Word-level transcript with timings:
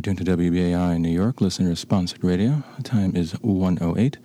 You're 0.00 0.14
tuned 0.14 0.26
to 0.26 0.34
WBAI 0.34 0.98
New 0.98 1.10
York, 1.10 1.42
listener 1.42 1.74
sponsored 1.74 2.24
radio. 2.24 2.62
The 2.78 2.82
time 2.82 3.14
is 3.14 3.32
108. 3.42 4.16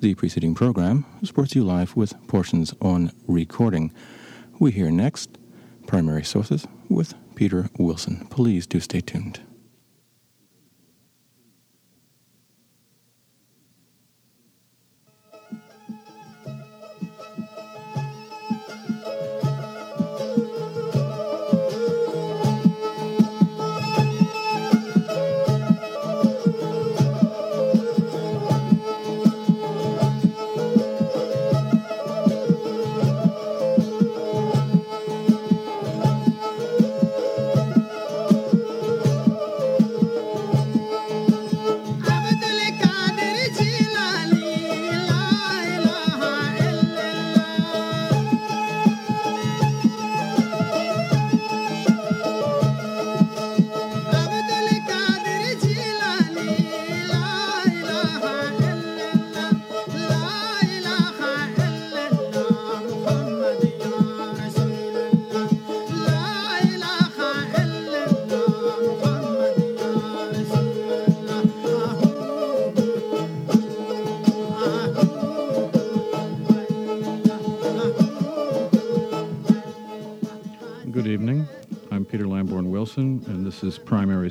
The 0.00 0.14
preceding 0.14 0.54
program 0.54 1.06
to 1.52 1.58
you 1.58 1.64
live 1.64 1.96
with 1.96 2.12
portions 2.28 2.74
on 2.82 3.10
recording. 3.26 3.90
We 4.58 4.70
hear 4.72 4.90
next 4.90 5.38
primary 5.86 6.24
sources 6.24 6.66
with 6.90 7.14
Peter 7.36 7.70
Wilson. 7.78 8.26
Please 8.28 8.66
do 8.66 8.80
stay 8.80 9.00
tuned. 9.00 9.40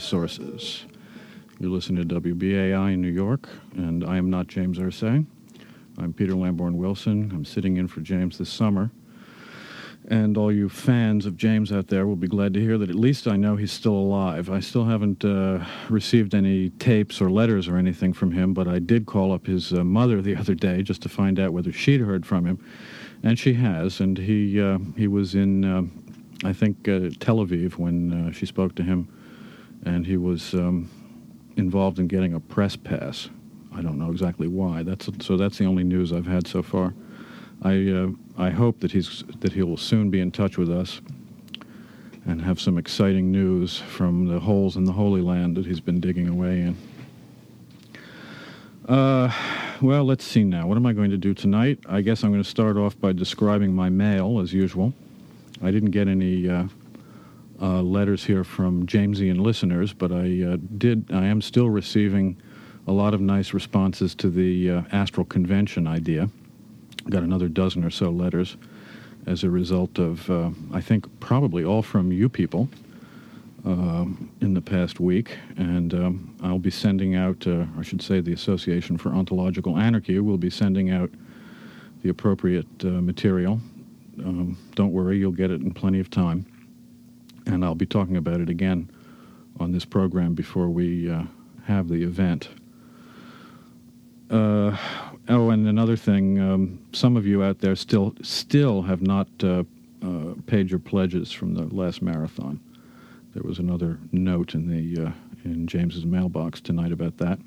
Sources. 0.04 0.86
You're 1.60 1.72
listening 1.72 2.08
to 2.08 2.20
WBAI 2.20 2.94
in 2.94 3.02
New 3.02 3.08
York, 3.12 3.48
and 3.76 4.04
I 4.04 4.18
am 4.18 4.30
not 4.30 4.48
James 4.48 4.78
Irsay. 4.78 5.26
I'm 5.98 6.12
Peter 6.12 6.36
Lamborn 6.36 6.76
Wilson. 6.76 7.32
I'm 7.34 7.46
sitting 7.46 7.78
in 7.78 7.88
for 7.88 8.02
James 8.02 8.38
this 8.38 8.50
summer. 8.50 8.92
And 10.10 10.38
all 10.38 10.52
you 10.52 10.68
fans 10.68 11.26
of 11.26 11.38
James 11.38 11.72
out 11.72 11.88
there 11.88 12.06
will 12.06 12.18
be 12.18 12.28
glad 12.28 12.54
to 12.56 12.60
hear 12.60 12.78
that 12.78 12.90
at 12.90 12.96
least 12.96 13.28
I 13.30 13.38
know 13.38 13.56
he's 13.56 13.72
still 13.72 13.94
alive. 13.94 14.50
I 14.50 14.60
still 14.60 14.84
haven't 14.84 15.24
uh, 15.24 15.64
received 15.90 16.36
any 16.36 16.72
tapes 16.72 17.22
or 17.22 17.32
letters 17.32 17.70
or 17.70 17.78
anything 17.78 18.12
from 18.12 18.34
him, 18.34 18.54
but 18.54 18.68
I 18.68 18.80
did 18.80 19.06
call 19.06 19.32
up 19.32 19.48
his 19.48 19.72
uh, 19.72 19.86
mother 19.86 20.22
the 20.22 20.36
other 20.40 20.54
day 20.54 20.82
just 20.82 21.02
to 21.04 21.10
find 21.10 21.40
out 21.40 21.54
whether 21.54 21.72
she'd 21.72 22.02
heard 22.02 22.26
from 22.26 22.46
him. 22.46 22.60
And 23.24 23.40
she 23.40 23.54
has, 23.54 24.02
and 24.02 24.18
he, 24.18 24.60
uh, 24.60 24.80
he 24.98 25.08
was 25.08 25.34
in, 25.34 25.64
uh, 25.64 25.84
I 26.46 26.52
think, 26.52 26.90
uh, 26.90 27.10
Tel 27.22 27.38
Aviv 27.38 27.78
when 27.78 28.28
uh, 28.28 28.32
she 28.34 28.46
spoke 28.46 28.76
to 28.76 28.84
him 28.84 29.08
and 29.86 30.06
he 30.06 30.18
was 30.18 30.54
um, 30.54 30.90
involved 31.58 32.00
in 32.00 32.08
getting 32.08 32.34
a 32.34 32.40
press 32.40 32.76
pass. 32.76 33.30
I 33.76 33.82
don't 33.82 33.98
know 33.98 34.12
exactly 34.12 34.48
why. 34.48 34.84
That's 34.84 35.10
so. 35.26 35.36
That's 35.38 35.58
the 35.58 35.66
only 35.66 35.84
news 35.84 36.14
I've 36.14 36.28
had 36.28 36.48
so 36.48 36.62
far. 36.62 36.94
I 37.62 37.90
uh, 37.90 38.08
I 38.38 38.50
hope 38.50 38.80
that 38.82 38.92
he's 38.92 39.24
that 39.40 39.54
he 39.54 39.64
will 39.64 39.78
soon 39.78 40.10
be 40.10 40.20
in 40.20 40.32
touch 40.32 40.58
with 40.58 40.70
us 40.70 41.02
and 42.26 42.42
have 42.42 42.60
some 42.60 42.78
exciting 42.78 43.32
news 43.32 43.80
from 43.80 44.28
the 44.28 44.40
holes 44.40 44.78
in 44.78 44.86
the 44.86 44.94
Holy 44.94 45.22
Land 45.22 45.58
that 45.58 45.66
he's 45.66 45.80
been 45.80 46.00
digging 46.00 46.30
away 46.30 46.62
in. 46.62 46.78
Uh, 48.88 49.32
well, 49.82 50.04
let's 50.04 50.24
see 50.24 50.44
now. 50.44 50.68
What 50.68 50.78
am 50.78 50.86
I 50.86 50.94
going 50.94 51.10
to 51.10 51.18
do 51.18 51.34
tonight? 51.34 51.80
I 51.88 52.02
guess 52.02 52.24
I'm 52.24 52.32
going 52.32 52.44
to 52.44 52.50
start 52.50 52.78
off 52.78 53.00
by 53.00 53.12
describing 53.12 53.74
my 53.74 53.90
mail 53.90 54.40
as 54.40 54.54
usual. 54.54 54.94
I 55.62 55.72
didn't 55.72 55.92
get 55.92 56.08
any. 56.08 56.50
Uh, 56.50 56.68
uh, 57.64 57.82
letters 57.82 58.26
here 58.26 58.44
from 58.44 58.86
Jamesian 58.86 59.40
listeners, 59.40 59.94
but 59.94 60.12
I 60.12 60.44
uh, 60.44 60.58
did. 60.78 61.10
I 61.14 61.26
am 61.28 61.42
still 61.42 61.70
receiving 61.70 62.36
a 62.88 62.92
lot 62.92 63.14
of 63.14 63.22
nice 63.22 63.54
responses 63.54 64.14
to 64.16 64.30
the 64.30 64.70
uh, 64.70 64.82
astral 64.92 65.26
convention 65.26 65.88
idea. 65.88 66.30
Got 67.10 67.24
another 67.24 67.48
dozen 67.48 67.86
or 67.86 67.90
so 67.90 68.10
letters 68.10 68.58
as 69.28 69.46
a 69.46 69.50
result 69.50 69.98
of, 69.98 70.30
uh, 70.30 70.50
I 70.74 70.82
think, 70.82 71.08
probably 71.22 71.64
all 71.64 71.82
from 71.82 72.12
you 72.12 72.28
people 72.28 72.68
um, 73.64 74.30
in 74.42 74.54
the 74.54 74.62
past 74.62 75.00
week. 75.00 75.38
And 75.56 75.94
um, 75.94 76.36
I'll 76.44 76.60
be 76.60 76.70
sending 76.70 77.16
out, 77.16 77.48
uh, 77.48 77.66
I 77.80 77.82
should 77.82 78.02
say, 78.02 78.20
the 78.20 78.34
Association 78.34 78.98
for 78.98 79.14
Ontological 79.14 79.78
Anarchy 79.78 80.20
will 80.20 80.38
be 80.38 80.50
sending 80.50 80.92
out 80.92 81.10
the 82.02 82.10
appropriate 82.10 82.68
uh, 82.84 82.88
material. 82.90 83.62
Um, 84.20 84.58
don't 84.76 84.92
worry, 84.92 85.18
you'll 85.18 85.32
get 85.32 85.50
it 85.50 85.62
in 85.62 85.74
plenty 85.74 86.02
of 86.02 86.10
time 86.10 86.46
and 87.46 87.64
I'll 87.64 87.76
be 87.76 87.86
talking 87.86 88.18
about 88.18 88.42
it 88.42 88.50
again 88.50 88.90
on 89.60 89.72
this 89.72 89.86
program 89.86 90.34
before 90.34 90.70
we 90.70 91.10
uh, 91.10 91.24
have 91.66 91.88
the 91.88 92.04
event. 92.04 92.50
Uh, 94.30 94.76
oh, 95.30 95.50
and 95.50 95.68
another 95.68 95.96
thing, 95.96 96.40
um, 96.40 96.80
some 96.92 97.16
of 97.18 97.26
you 97.28 97.44
out 97.44 97.60
there 97.60 97.76
still 97.76 98.16
still 98.22 98.82
have 98.82 99.02
not 99.02 99.28
uh, 99.44 99.64
uh 100.02 100.34
paid 100.48 100.70
your 100.70 100.80
pledges 100.80 101.32
from 101.32 101.54
the 101.54 101.64
last 101.76 102.02
marathon. 102.02 102.60
There 103.34 103.44
was 103.44 103.60
another 103.60 104.00
note 104.12 104.56
in 104.56 104.68
the 104.68 105.08
uh, 105.08 105.12
in 105.44 105.68
James's 105.68 106.06
mailbox 106.06 106.62
tonight 106.62 106.92
about 106.92 107.18
that. 107.18 107.40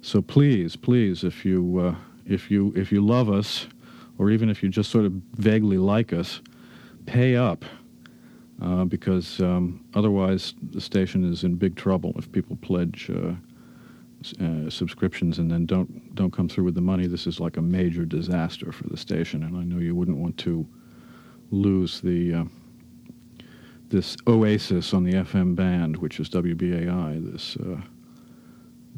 So 0.00 0.22
please, 0.22 0.76
please, 0.76 1.24
if 1.24 1.44
you 1.44 1.78
uh, 1.80 1.94
if 2.26 2.50
you 2.50 2.72
if 2.76 2.92
you 2.92 3.04
love 3.04 3.28
us, 3.30 3.66
or 4.18 4.30
even 4.30 4.48
if 4.48 4.62
you 4.62 4.68
just 4.68 4.90
sort 4.90 5.04
of 5.04 5.12
vaguely 5.34 5.78
like 5.78 6.12
us, 6.12 6.40
pay 7.04 7.36
up 7.36 7.64
uh, 8.62 8.84
because 8.84 9.40
um, 9.40 9.84
otherwise 9.94 10.54
the 10.70 10.80
station 10.80 11.30
is 11.30 11.44
in 11.44 11.56
big 11.56 11.76
trouble 11.76 12.14
if 12.16 12.30
people 12.32 12.56
pledge 12.62 13.10
uh, 13.10 13.32
uh, 14.42 14.70
subscriptions 14.70 15.38
and 15.38 15.50
then 15.50 15.66
don't 15.66 16.14
don't 16.14 16.32
come 16.32 16.48
through 16.48 16.64
with 16.64 16.74
the 16.74 16.80
money. 16.80 17.06
This 17.06 17.26
is 17.26 17.38
like 17.38 17.56
a 17.58 17.62
major 17.62 18.04
disaster 18.04 18.72
for 18.72 18.88
the 18.88 18.96
station, 18.96 19.42
and 19.42 19.56
I 19.56 19.62
know 19.62 19.78
you 19.78 19.94
wouldn't 19.94 20.16
want 20.16 20.36
to 20.38 20.66
lose 21.50 22.00
the 22.00 22.34
uh, 22.34 22.44
this 23.88 24.16
oasis 24.26 24.94
on 24.94 25.04
the 25.04 25.12
FM 25.12 25.54
band, 25.54 25.96
which 25.98 26.18
is 26.18 26.28
WBAI. 26.30 27.32
This 27.32 27.56
uh, 27.56 27.80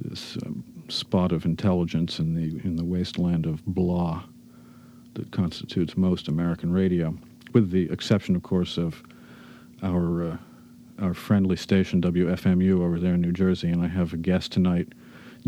this 0.01 0.39
um, 0.47 0.65
spot 0.89 1.33
of 1.33 1.45
intelligence 1.45 2.21
in 2.21 2.35
the 2.35 2.61
in 2.65 2.77
the 2.77 2.85
wasteland 2.85 3.45
of 3.45 3.65
blah 3.67 4.23
that 5.15 5.31
constitutes 5.33 5.97
most 5.97 6.29
American 6.29 6.73
radio, 6.73 7.13
with 7.53 7.71
the 7.71 7.91
exception, 7.91 8.37
of 8.37 8.43
course, 8.45 8.79
of 8.79 9.03
our 9.83 10.33
uh, 10.33 10.37
our 11.01 11.15
friendly 11.15 11.57
station 11.57 12.01
WFMU 12.01 12.81
over 12.81 12.99
there 12.99 13.15
in 13.15 13.21
New 13.21 13.33
Jersey, 13.33 13.69
and 13.69 13.83
I 13.83 13.89
have 13.89 14.13
a 14.13 14.17
guest 14.17 14.53
tonight, 14.53 14.89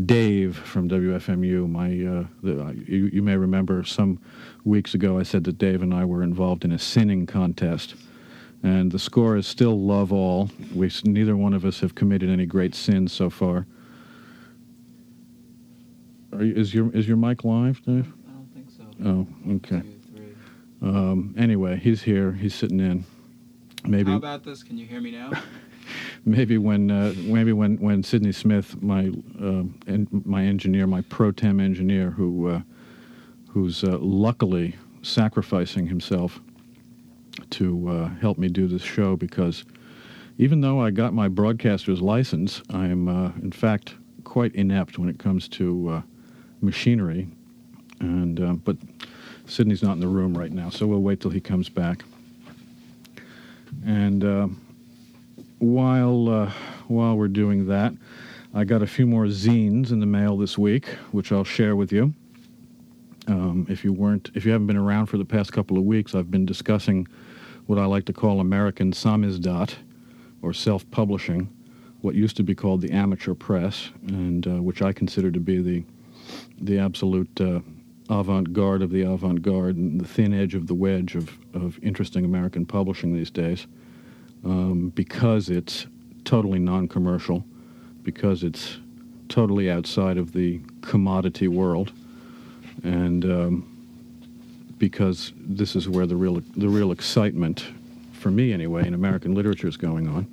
Dave 0.05 0.57
from 0.57 0.89
WFMU. 0.89 1.69
My 1.69 1.87
uh, 1.87 2.27
the, 2.43 2.85
you, 2.87 3.11
you, 3.13 3.23
may 3.23 3.37
remember 3.37 3.83
some 3.83 4.21
weeks 4.65 4.95
ago 4.95 5.19
I 5.19 5.25
said 5.25 5.45
that 5.45 5.59
Dave 5.59 5.83
and 5.83 5.93
I 5.93 6.05
were 6.05 6.23
involved 6.23 6.65
in 6.65 6.73
a 6.73 6.79
sinning 6.79 7.27
contest, 7.27 7.97
and 8.63 8.93
the 8.93 8.99
score 8.99 9.37
is 9.37 9.47
still 9.47 9.79
love 9.81 10.13
all. 10.13 10.51
We 10.75 10.91
neither 11.05 11.37
one 11.37 11.53
of 11.53 11.65
us 11.65 11.81
have 11.81 11.95
committed 11.95 12.31
any 12.31 12.47
great 12.47 12.75
sins 12.75 13.13
so 13.13 13.29
far. 13.29 13.67
You, 16.33 16.55
is 16.55 16.73
your 16.73 16.91
is 16.93 17.09
your 17.09 17.17
mic 17.17 17.45
live, 17.45 17.83
Dave? 17.85 18.13
I 18.29 18.33
don't 18.33 18.51
think 18.55 18.71
so. 18.71 18.85
Oh, 19.05 19.27
okay. 19.55 19.83
Um, 20.83 21.35
anyway, 21.37 21.77
he's 21.77 22.03
here. 22.03 22.33
He's 22.33 22.55
sitting 22.55 22.81
in. 22.81 23.05
Maybe. 23.85 24.11
How 24.11 24.17
about 24.17 24.45
this? 24.45 24.63
Can 24.63 24.77
you 24.77 24.87
hear 24.87 25.01
me 25.01 25.11
now? 25.11 25.33
maybe 26.25 26.59
when 26.59 26.91
uh, 26.91 27.15
maybe 27.17 27.53
when 27.53 27.77
when 27.79 28.03
Sidney 28.03 28.33
Smith, 28.33 28.81
my 28.83 29.11
uh, 29.41 29.65
en- 29.87 30.23
my 30.25 30.45
engineer, 30.45 30.87
my 30.87 31.01
pro 31.03 31.33
tem 31.33 31.61
engineer, 31.61 32.11
who 32.11 32.49
uh, 32.49 32.61
who's 33.49 33.85
uh, 33.85 33.99
luckily 33.99 34.77
sacrificing 35.03 35.87
himself 35.87 36.41
to 37.51 37.89
uh, 37.89 38.09
help 38.21 38.39
me 38.39 38.49
do 38.49 38.67
this 38.67 38.83
show 38.83 39.17
because 39.17 39.65
even 40.39 40.61
though 40.61 40.81
I 40.81 40.91
got 40.91 41.15
my 41.15 41.29
broadcaster's 41.29 42.01
license, 42.01 42.63
I 42.71 42.87
am 42.87 43.09
uh, 43.09 43.33
in 43.43 43.53
fact 43.53 43.95
quite 44.25 44.55
inept 44.55 44.99
when 44.99 45.09
it 45.09 45.19
comes 45.19 45.49
to 45.49 46.03
machinery, 46.61 47.29
and 48.01 48.63
but 48.65 48.77
Sidney's 49.47 49.83
not 49.83 49.93
in 49.93 50.01
the 50.01 50.09
room 50.09 50.37
right 50.37 50.53
now, 50.53 50.69
so 50.69 50.87
we'll 50.87 51.01
wait 51.03 51.21
till 51.21 51.31
he 51.31 51.41
comes 51.41 51.69
back. 51.69 52.05
And 53.85 54.25
uh, 54.25 54.49
while 55.59 56.29
uh, 56.29 56.53
while 56.89 57.17
we're 57.17 57.29
doing 57.29 57.67
that, 57.69 57.93
I 58.55 58.65
got 58.65 58.83
a 58.83 58.87
few 58.87 59.07
more 59.07 59.27
zines 59.27 59.93
in 59.93 60.01
the 60.01 60.07
mail 60.07 60.37
this 60.37 60.59
week, 60.59 60.87
which 61.13 61.33
I'll 61.33 61.45
share 61.45 61.77
with 61.77 61.93
you. 61.93 62.15
Um, 63.27 63.67
if 63.69 63.85
you 63.85 63.93
weren't, 63.93 64.31
if 64.35 64.45
you 64.45 64.53
haven't 64.53 64.67
been 64.67 64.77
around 64.77 65.07
for 65.07 65.19
the 65.19 65.25
past 65.25 65.53
couple 65.53 65.79
of 65.79 65.85
weeks, 65.85 66.15
I've 66.15 66.31
been 66.31 66.47
discussing 66.47 67.07
what 67.67 67.79
I 67.79 67.85
like 67.85 68.07
to 68.07 68.13
call 68.13 68.41
American 68.41 68.93
samizdat, 68.93 69.75
or 70.43 70.53
self-publishing, 70.53 71.49
what 72.01 72.15
used 72.15 72.37
to 72.39 72.43
be 72.43 72.55
called 72.55 72.81
the 72.81 72.91
amateur 72.91 73.35
press, 73.35 73.91
and 74.09 74.47
uh, 74.47 74.63
which 74.63 74.83
I 74.83 74.93
consider 74.93 75.31
to 75.31 75.41
be 75.41 75.61
the 75.63 75.85
the 76.61 76.79
absolute 76.79 77.41
uh, 78.11 78.15
avant-garde 78.15 78.83
of 78.83 78.91
the 78.91 79.03
avant-garde 79.03 79.77
and 79.77 80.01
the 80.01 80.07
thin 80.07 80.35
edge 80.35 80.55
of 80.55 80.67
the 80.67 80.75
wedge 80.75 81.15
of, 81.15 81.31
of 81.55 81.79
interesting 81.83 82.25
American 82.25 82.67
publishing 82.67 83.15
these 83.15 83.31
days, 83.31 83.67
um, 84.45 84.91
because 84.95 85.49
it's 85.49 85.87
totally 86.25 86.59
non-commercial, 86.59 87.45
because 88.03 88.43
it's 88.43 88.79
totally 89.29 89.71
outside 89.71 90.19
of 90.19 90.33
the 90.33 90.61
commodity 90.81 91.49
world, 91.49 91.93
and 92.83 93.25
um, 93.25 93.67
because 94.79 95.33
this 95.37 95.77
is 95.77 95.89
where 95.89 96.07
the 96.07 96.17
real 96.17 96.43
the 96.57 96.69
real 96.69 96.91
excitement, 96.91 97.67
for 98.13 98.31
me 98.31 98.53
anyway, 98.53 98.87
in 98.87 98.95
American 98.95 99.35
literature 99.35 99.69
is 99.69 99.77
going 99.77 100.09
on. 100.09 100.27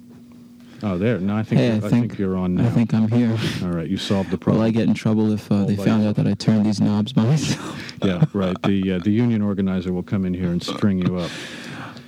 Oh, 0.83 0.97
there. 0.97 1.17
No, 1.17 1.35
I 1.35 1.43
think, 1.43 1.59
hey, 1.59 1.75
I, 1.75 1.79
think, 1.79 1.91
think, 1.91 2.19
you're 2.19 2.37
on 2.37 2.55
now. 2.55 2.67
I 2.67 2.69
think 2.69 2.93
I'm 2.93 3.07
here. 3.07 3.35
All 3.63 3.69
right, 3.69 3.87
you 3.87 3.97
solved 3.97 4.29
the 4.29 4.37
problem. 4.37 4.61
Will 4.61 4.67
I 4.67 4.71
get 4.71 4.87
in 4.87 4.93
trouble 4.93 5.31
if 5.31 5.51
uh, 5.51 5.65
they 5.65 5.75
found 5.75 6.05
out 6.05 6.15
that 6.17 6.27
I 6.27 6.35
turned 6.35 6.65
these 6.65 6.79
knobs 6.79 7.13
by 7.13 7.23
myself? 7.23 7.93
yeah, 8.03 8.23
right. 8.33 8.55
The 8.61 8.93
uh, 8.93 8.99
the 8.99 9.09
union 9.09 9.41
organizer 9.41 9.91
will 9.91 10.03
come 10.03 10.25
in 10.25 10.33
here 10.33 10.49
and 10.49 10.61
string 10.61 10.99
you 10.99 11.17
up. 11.17 11.31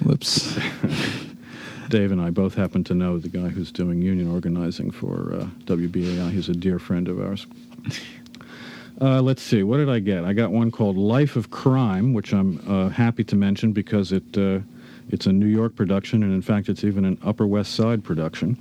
Whoops. 0.04 0.58
Dave 1.90 2.12
and 2.12 2.22
I 2.22 2.30
both 2.30 2.54
happen 2.54 2.84
to 2.84 2.94
know 2.94 3.18
the 3.18 3.30
guy 3.30 3.48
who's 3.48 3.72
doing 3.72 4.02
union 4.04 4.32
organizing 4.32 4.92
for 4.92 5.34
uh, 5.34 5.48
WBAI. 5.66 6.32
He's 6.32 6.48
a 6.48 6.54
dear 6.54 6.78
friend 6.78 7.08
of 7.08 7.20
ours. 7.20 7.48
Uh, 9.02 9.22
let's 9.22 9.42
see, 9.42 9.64
what 9.64 9.78
did 9.78 9.90
I 9.90 10.00
get? 10.00 10.26
I 10.26 10.34
got 10.34 10.52
one 10.52 10.72
called 10.72 10.98
Life 10.98 11.38
of 11.38 11.50
Crime, 11.50 12.14
which 12.14 12.34
I'm 12.34 12.62
uh, 12.70 12.90
happy 12.90 13.24
to 13.24 13.36
mention 13.36 13.72
because 13.72 14.12
it 14.12 14.38
uh, 14.38 14.60
it's 15.10 15.26
a 15.26 15.32
New 15.32 15.48
York 15.48 15.76
production, 15.76 16.24
and 16.24 16.34
in 16.34 16.42
fact, 16.42 16.70
it's 16.70 16.84
even 16.84 17.04
an 17.04 17.18
Upper 17.24 17.48
West 17.48 17.76
Side 17.76 18.04
production. 18.04 18.58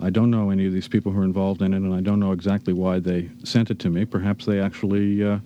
I 0.00 0.10
don't 0.10 0.30
know 0.30 0.50
any 0.50 0.66
of 0.66 0.72
these 0.72 0.88
people 0.88 1.12
who 1.12 1.20
are 1.20 1.24
involved 1.24 1.62
in 1.62 1.72
it, 1.72 1.76
and 1.76 1.94
I 1.94 2.00
don't 2.00 2.18
know 2.18 2.32
exactly 2.32 2.72
why 2.72 2.98
they 2.98 3.30
sent 3.44 3.70
it 3.70 3.78
to 3.80 3.90
me. 3.90 4.04
Perhaps 4.04 4.46
they 4.46 4.60
actually 4.60 5.22
uh, 5.22 5.38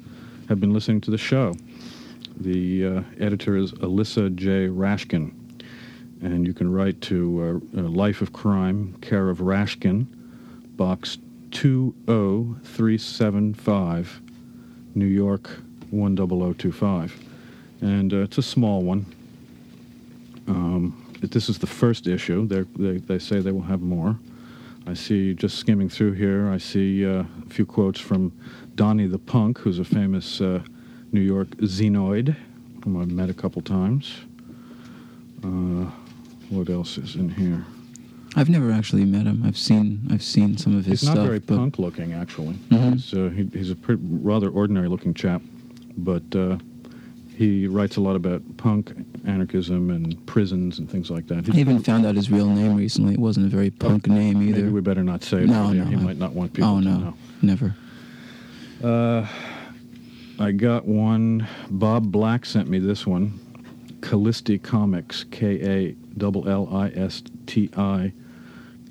have 0.48 0.60
been 0.60 0.72
listening 0.72 1.00
to 1.02 1.10
the 1.10 1.18
show. 1.18 1.54
The 2.38 2.86
uh, 2.86 3.02
editor 3.18 3.56
is 3.56 3.72
Alyssa 3.72 4.34
J. 4.34 4.68
Rashkin, 4.68 5.32
and 6.22 6.46
you 6.46 6.54
can 6.54 6.72
write 6.72 7.00
to 7.02 7.60
uh, 7.76 7.80
Life 7.80 8.22
of 8.22 8.32
Crime, 8.32 8.96
care 9.00 9.28
of 9.28 9.38
Rashkin, 9.38 10.06
Box 10.76 11.18
20375, 11.50 14.20
New 14.94 15.06
York 15.06 15.50
10025. 15.90 17.24
And 17.80 18.12
uh, 18.12 18.18
it's 18.18 18.38
a 18.38 18.42
small 18.42 18.82
one. 18.82 19.06
Um, 20.48 21.04
this 21.20 21.48
is 21.48 21.58
the 21.58 21.66
first 21.66 22.06
issue. 22.06 22.46
They're, 22.46 22.66
they 22.76 22.98
they 22.98 23.18
say 23.18 23.40
they 23.40 23.52
will 23.52 23.62
have 23.62 23.80
more. 23.80 24.18
I 24.86 24.94
see, 24.94 25.34
just 25.34 25.58
skimming 25.58 25.90
through 25.90 26.12
here, 26.12 26.48
I 26.50 26.56
see 26.56 27.04
uh, 27.04 27.24
a 27.46 27.50
few 27.50 27.66
quotes 27.66 28.00
from 28.00 28.32
Donnie 28.74 29.06
the 29.06 29.18
Punk, 29.18 29.58
who's 29.58 29.78
a 29.78 29.84
famous 29.84 30.40
uh, 30.40 30.62
New 31.12 31.20
York 31.20 31.48
xenoid, 31.58 32.34
whom 32.82 32.96
I've 32.96 33.10
met 33.10 33.28
a 33.28 33.34
couple 33.34 33.60
times. 33.60 34.14
Uh, 35.44 35.90
what 36.48 36.70
else 36.70 36.96
is 36.96 37.16
in 37.16 37.28
here? 37.28 37.66
I've 38.34 38.48
never 38.48 38.70
actually 38.70 39.04
met 39.04 39.26
him. 39.26 39.42
I've 39.44 39.58
seen 39.58 40.08
I've 40.10 40.22
seen 40.22 40.56
some 40.56 40.76
of 40.76 40.86
his 40.86 41.00
he's 41.00 41.00
stuff. 41.00 41.14
He's 41.14 41.18
not 41.18 41.26
very 41.26 41.40
punk 41.40 41.78
looking, 41.78 42.14
actually. 42.14 42.54
Mm-hmm. 42.70 42.92
He's, 42.92 43.12
uh, 43.12 43.28
he, 43.28 43.44
he's 43.52 43.70
a 43.70 43.76
pretty, 43.76 44.00
rather 44.04 44.48
ordinary 44.48 44.88
looking 44.88 45.12
chap, 45.12 45.42
but 45.98 46.22
uh, 46.34 46.56
he 47.38 47.68
writes 47.68 47.96
a 47.96 48.00
lot 48.00 48.16
about 48.16 48.42
punk, 48.56 48.92
anarchism, 49.24 49.90
and 49.90 50.26
prisons 50.26 50.80
and 50.80 50.90
things 50.90 51.08
like 51.08 51.28
that. 51.28 51.46
He's 51.46 51.54
I 51.54 51.58
even 51.58 51.80
found 51.80 52.04
out 52.04 52.16
his 52.16 52.32
real 52.32 52.48
name 52.48 52.74
recently. 52.74 53.14
It 53.14 53.20
wasn't 53.20 53.46
a 53.46 53.48
very 53.48 53.70
punk 53.70 54.06
oh, 54.10 54.12
name 54.12 54.42
either. 54.42 54.58
Maybe 54.58 54.70
we 54.70 54.80
better 54.80 55.04
not 55.04 55.22
say 55.22 55.42
it. 55.42 55.46
No, 55.46 55.72
no. 55.72 55.84
He 55.84 55.94
I, 55.94 56.00
might 56.00 56.16
not 56.16 56.32
want 56.32 56.52
people 56.52 56.80
to 56.80 56.84
know. 56.84 56.90
oh, 56.90 56.98
no, 56.98 57.04
know. 57.04 57.14
Never. 57.40 57.76
Uh, 58.82 59.28
I 60.40 60.50
got 60.50 60.86
one. 60.86 61.46
Bob 61.70 62.10
Black 62.10 62.44
sent 62.44 62.68
me 62.68 62.80
this 62.80 63.06
one. 63.06 63.38
Kallisti 64.00 64.60
Komiks, 64.60 65.30
K 65.30 65.60
A 65.62 65.96
L 66.20 66.48
L 66.48 66.76
I 66.76 66.88
S 66.88 67.22
T 67.46 67.70
I 67.76 68.12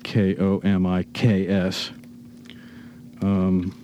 K 0.04 0.36
O 0.38 0.60
M 0.60 0.86
I 0.86 1.02
K 1.12 1.46
S. 1.48 1.90
Um, 3.20 3.74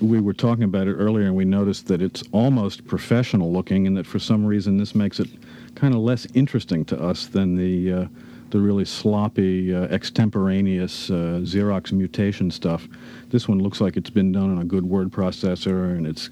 we 0.00 0.20
were 0.20 0.32
talking 0.32 0.64
about 0.64 0.86
it 0.88 0.94
earlier, 0.94 1.26
and 1.26 1.36
we 1.36 1.44
noticed 1.44 1.86
that 1.88 2.02
it's 2.02 2.22
almost 2.32 2.86
professional 2.86 3.52
looking, 3.52 3.86
and 3.86 3.96
that 3.96 4.06
for 4.06 4.18
some 4.18 4.44
reason 4.44 4.76
this 4.76 4.94
makes 4.94 5.20
it 5.20 5.28
kind 5.74 5.94
of 5.94 6.00
less 6.00 6.26
interesting 6.34 6.84
to 6.86 7.00
us 7.00 7.26
than 7.26 7.56
the 7.56 7.92
uh, 7.92 8.06
the 8.50 8.60
really 8.60 8.84
sloppy, 8.84 9.74
uh, 9.74 9.82
extemporaneous 9.88 11.10
uh, 11.10 11.40
Xerox 11.42 11.90
mutation 11.92 12.50
stuff. 12.50 12.86
This 13.28 13.48
one 13.48 13.58
looks 13.58 13.80
like 13.80 13.96
it's 13.96 14.10
been 14.10 14.30
done 14.30 14.50
on 14.50 14.58
a 14.58 14.64
good 14.64 14.86
word 14.86 15.10
processor, 15.10 15.96
and 15.96 16.06
it's 16.06 16.30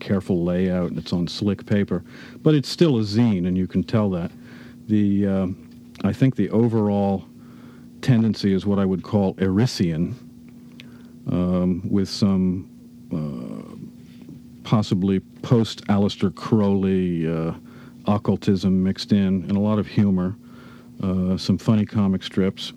careful 0.00 0.44
layout, 0.44 0.90
and 0.90 0.98
it's 0.98 1.12
on 1.12 1.28
slick 1.28 1.64
paper, 1.64 2.02
but 2.42 2.54
it's 2.54 2.68
still 2.68 2.98
a 2.98 3.02
zine, 3.02 3.46
and 3.46 3.56
you 3.56 3.66
can 3.66 3.84
tell 3.84 4.10
that. 4.10 4.32
The 4.88 5.26
uh, 5.26 5.46
I 6.04 6.12
think 6.12 6.34
the 6.34 6.50
overall 6.50 7.24
tendency 8.00 8.52
is 8.52 8.66
what 8.66 8.80
I 8.80 8.84
would 8.84 9.04
call 9.04 9.34
Erisian, 9.34 10.16
um, 11.30 11.82
with 11.88 12.08
some 12.08 12.68
possibly 14.64 15.20
post 15.20 15.84
Aleister 15.86 16.34
Crowley 16.34 17.28
uh, 17.28 17.52
occultism 18.06 18.82
mixed 18.82 19.12
in, 19.12 19.44
and 19.44 19.52
a 19.52 19.60
lot 19.60 19.78
of 19.78 19.86
humor, 19.86 20.34
uh, 21.02 21.36
some 21.36 21.58
funny 21.58 21.84
comic 21.84 22.22
strips. 22.22 22.72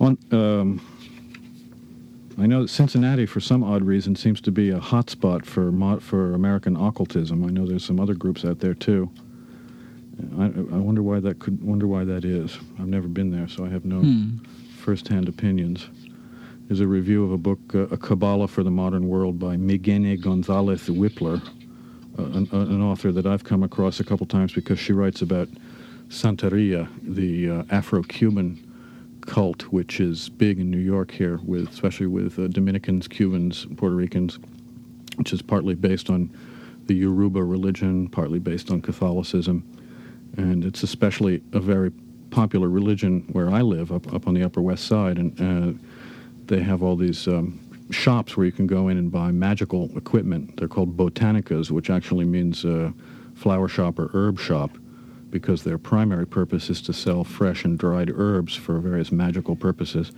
On, 0.00 0.18
um, 0.32 0.80
I 2.38 2.46
know 2.46 2.62
that 2.62 2.68
Cincinnati, 2.68 3.26
for 3.26 3.40
some 3.40 3.62
odd 3.62 3.84
reason, 3.84 4.16
seems 4.16 4.40
to 4.40 4.50
be 4.50 4.70
a 4.70 4.80
hotspot 4.80 5.44
for 5.44 5.70
for 6.00 6.34
American 6.34 6.76
occultism. 6.76 7.44
I 7.44 7.48
know 7.48 7.66
there's 7.66 7.84
some 7.84 8.00
other 8.00 8.14
groups 8.14 8.44
out 8.44 8.58
there 8.58 8.74
too. 8.74 9.10
I, 10.38 10.44
I 10.46 10.78
wonder 10.78 11.02
why 11.02 11.20
that 11.20 11.38
could 11.38 11.62
wonder 11.62 11.86
why 11.86 12.04
that 12.04 12.24
is. 12.24 12.58
I've 12.78 12.88
never 12.88 13.08
been 13.08 13.30
there, 13.30 13.48
so 13.48 13.64
I 13.64 13.68
have 13.68 13.84
no 13.84 14.00
hmm. 14.00 14.38
first-hand 14.78 15.28
opinions. 15.28 15.88
There's 16.68 16.80
a 16.80 16.86
review 16.86 17.24
of 17.24 17.32
a 17.32 17.38
book, 17.38 17.60
uh, 17.74 17.86
A 17.90 17.96
Kabbalah 17.96 18.48
for 18.48 18.62
the 18.62 18.70
Modern 18.70 19.08
World, 19.08 19.38
by 19.38 19.56
Migene 19.56 20.20
Gonzalez 20.20 20.88
Wippler, 20.88 21.42
an, 22.18 22.48
an, 22.52 22.82
author 22.82 23.12
that 23.12 23.26
I've 23.26 23.44
come 23.44 23.62
across 23.62 24.00
a 24.00 24.04
couple 24.04 24.26
times 24.26 24.52
because 24.52 24.78
she 24.78 24.92
writes 24.92 25.22
about 25.22 25.48
Santeria, 26.08 26.88
the 27.02 27.50
uh, 27.50 27.62
Afro-Cuban 27.70 28.68
cult, 29.22 29.62
which 29.72 30.00
is 30.00 30.28
big 30.28 30.58
in 30.58 30.70
New 30.70 30.78
York 30.78 31.10
here, 31.10 31.40
with 31.44 31.68
especially 31.70 32.06
with 32.06 32.38
uh, 32.38 32.48
Dominicans, 32.48 33.08
Cubans, 33.08 33.66
Puerto 33.76 33.94
Ricans, 33.94 34.38
which 35.16 35.32
is 35.32 35.40
partly 35.42 35.74
based 35.74 36.10
on 36.10 36.30
the 36.86 36.94
Yoruba 36.94 37.42
religion, 37.42 38.08
partly 38.08 38.38
based 38.38 38.70
on 38.70 38.82
Catholicism, 38.82 39.64
and 40.36 40.64
it's 40.64 40.82
especially 40.82 41.42
a 41.52 41.60
very 41.60 41.92
popular 42.30 42.68
religion 42.68 43.20
where 43.32 43.50
I 43.50 43.60
live, 43.60 43.92
up 43.92 44.12
up 44.12 44.26
on 44.26 44.34
the 44.34 44.42
Upper 44.42 44.60
West 44.60 44.86
Side, 44.86 45.18
and 45.18 45.40
uh, 45.40 45.78
they 46.46 46.60
have 46.62 46.82
all 46.82 46.96
these 46.96 47.28
um, 47.28 47.58
shops 47.90 48.36
where 48.36 48.46
you 48.46 48.52
can 48.52 48.66
go 48.66 48.88
in 48.88 48.96
and 48.96 49.10
buy 49.10 49.30
magical 49.30 49.90
equipment. 49.96 50.56
They're 50.56 50.68
called 50.68 50.96
botanicas, 50.96 51.70
which 51.70 51.90
actually 51.90 52.24
means 52.24 52.64
uh, 52.64 52.92
flower 53.34 53.68
shop 53.68 53.98
or 53.98 54.10
herb 54.14 54.38
shop, 54.38 54.70
because 55.30 55.64
their 55.64 55.78
primary 55.78 56.26
purpose 56.26 56.70
is 56.70 56.80
to 56.82 56.92
sell 56.92 57.24
fresh 57.24 57.64
and 57.64 57.78
dried 57.78 58.10
herbs 58.14 58.54
for 58.54 58.78
various 58.78 59.10
magical 59.10 59.56
purposes. 59.56 60.12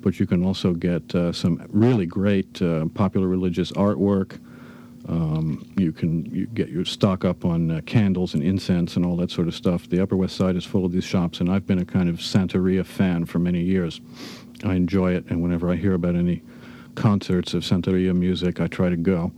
But 0.00 0.20
you 0.20 0.26
can 0.26 0.44
also 0.44 0.74
get 0.74 1.14
uh, 1.14 1.32
some 1.32 1.66
really 1.70 2.06
great 2.06 2.62
uh, 2.62 2.86
popular 2.94 3.26
religious 3.26 3.72
artwork. 3.72 4.38
Um, 5.08 5.66
you 5.76 5.90
can 5.92 6.26
you 6.26 6.46
get 6.46 6.68
your 6.68 6.84
stock 6.84 7.24
up 7.24 7.44
on 7.44 7.70
uh, 7.70 7.80
candles 7.86 8.34
and 8.34 8.42
incense 8.42 8.96
and 8.96 9.06
all 9.06 9.16
that 9.16 9.30
sort 9.30 9.48
of 9.48 9.54
stuff. 9.54 9.88
The 9.88 10.02
Upper 10.02 10.16
West 10.16 10.36
Side 10.36 10.54
is 10.54 10.64
full 10.64 10.84
of 10.84 10.92
these 10.92 11.04
shops, 11.04 11.40
and 11.40 11.50
I've 11.50 11.66
been 11.66 11.78
a 11.78 11.84
kind 11.84 12.08
of 12.08 12.16
Santeria 12.16 12.84
fan 12.84 13.24
for 13.24 13.38
many 13.38 13.62
years. 13.62 14.00
I 14.64 14.74
enjoy 14.74 15.14
it, 15.14 15.24
and 15.30 15.42
whenever 15.42 15.70
I 15.70 15.76
hear 15.76 15.94
about 15.94 16.14
any 16.14 16.42
concerts 16.98 17.54
of 17.54 17.62
Santeria 17.62 18.14
music, 18.14 18.60
I 18.60 18.66
try 18.66 18.88
to 18.88 18.96
go. 18.96 19.32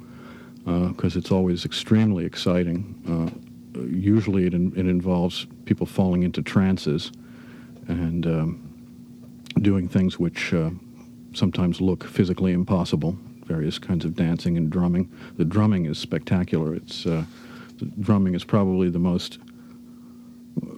because 0.64 1.14
uh, 1.14 1.18
it's 1.18 1.30
always 1.30 1.64
extremely 1.64 2.24
exciting. 2.24 2.80
Uh, 3.06 3.80
usually 3.84 4.46
it, 4.46 4.54
in, 4.54 4.72
it 4.72 4.86
involves 4.86 5.46
people 5.66 5.86
falling 5.86 6.22
into 6.22 6.42
trances 6.42 7.12
and 7.86 8.26
um, 8.26 9.52
doing 9.60 9.88
things 9.88 10.18
which 10.18 10.54
uh, 10.54 10.70
sometimes 11.34 11.80
look 11.80 12.04
physically 12.04 12.52
impossible, 12.52 13.16
various 13.44 13.78
kinds 13.78 14.04
of 14.04 14.14
dancing 14.14 14.56
and 14.56 14.70
drumming. 14.70 15.10
The 15.36 15.44
drumming 15.44 15.84
is 15.86 15.98
spectacular. 15.98 16.74
It's, 16.74 17.04
uh, 17.04 17.24
the 17.78 17.86
drumming 18.00 18.34
is 18.34 18.44
probably 18.44 18.88
the 18.88 18.98
most 18.98 19.38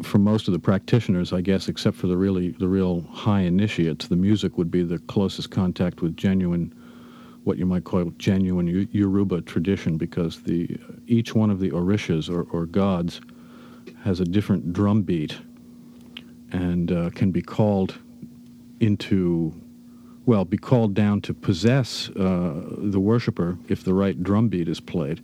for 0.02 0.18
most 0.18 0.48
of 0.48 0.52
the 0.52 0.58
practitioners, 0.58 1.32
I 1.32 1.40
guess, 1.40 1.68
except 1.68 1.96
for 1.96 2.06
the 2.06 2.16
really 2.16 2.50
the 2.50 2.68
real 2.68 3.02
high 3.10 3.40
initiates, 3.42 4.08
the 4.08 4.16
music 4.16 4.58
would 4.58 4.70
be 4.70 4.82
the 4.82 4.98
closest 5.00 5.50
contact 5.50 6.02
with 6.02 6.16
genuine, 6.16 6.74
what 7.44 7.58
you 7.58 7.66
might 7.66 7.84
call 7.84 8.10
genuine 8.18 8.88
Yoruba 8.92 9.42
tradition, 9.42 9.96
because 9.96 10.42
the 10.42 10.78
each 11.06 11.34
one 11.34 11.50
of 11.50 11.60
the 11.60 11.70
orishas 11.70 12.30
or, 12.30 12.42
or 12.50 12.66
gods 12.66 13.20
has 14.02 14.20
a 14.20 14.24
different 14.24 14.72
drum 14.72 15.02
beat, 15.02 15.38
and 16.52 16.92
uh, 16.92 17.10
can 17.10 17.30
be 17.30 17.42
called 17.42 17.98
into, 18.80 19.52
well, 20.26 20.44
be 20.44 20.56
called 20.56 20.94
down 20.94 21.20
to 21.20 21.32
possess 21.32 22.10
uh, 22.10 22.64
the 22.78 23.00
worshiper 23.00 23.56
if 23.68 23.84
the 23.84 23.94
right 23.94 24.22
drum 24.22 24.48
beat 24.48 24.68
is 24.68 24.80
played. 24.80 25.20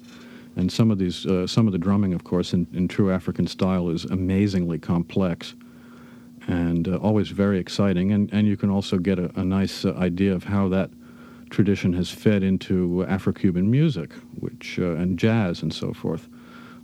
And 0.59 0.73
some 0.73 0.91
of 0.91 0.99
these, 0.99 1.25
uh, 1.25 1.47
some 1.47 1.69
of 1.69 1.73
the 1.73 1.79
drumming, 1.79 2.13
of 2.15 2.25
course, 2.25 2.53
in, 2.53 2.67
in 2.73 2.89
true 2.89 3.13
African 3.13 3.47
style, 3.47 3.91
is 3.91 4.05
amazingly 4.07 4.77
complex 4.81 5.55
and 6.49 6.89
uh, 6.89 6.97
always 6.97 7.29
very 7.29 7.61
exciting. 7.61 8.11
And, 8.11 8.29
and 8.33 8.49
you 8.49 8.57
can 8.57 8.69
also 8.69 8.99
get 8.99 9.21
a, 9.21 9.31
a 9.39 9.45
nice 9.45 9.85
uh, 9.85 9.93
idea 9.93 10.35
of 10.35 10.43
how 10.43 10.69
that 10.71 10.91
tradition 11.49 11.93
has 11.93 12.11
fed 12.11 12.43
into 12.43 13.07
Afro-Cuban 13.07 13.71
music, 13.71 14.13
which 14.41 14.81
uh, 14.81 14.97
and 14.97 15.17
jazz 15.17 15.63
and 15.63 15.73
so 15.73 15.93
forth. 15.93 16.29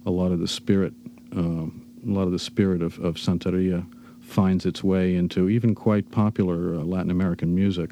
A 0.07 0.11
lot 0.11 0.31
of 0.31 0.39
the 0.39 0.47
spirit, 0.49 0.93
um, 1.33 1.85
a 2.07 2.11
lot 2.11 2.23
of 2.23 2.33
the 2.33 2.39
spirit 2.39 2.81
of, 2.81 3.01
of 3.01 3.17
Santeria 3.17 3.85
finds 4.21 4.67
its 4.67 4.85
way 4.85 5.17
into 5.17 5.49
even 5.49 5.75
quite 5.75 6.09
popular 6.13 6.77
uh, 6.77 6.79
Latin 6.85 7.11
American 7.11 7.53
music. 7.53 7.91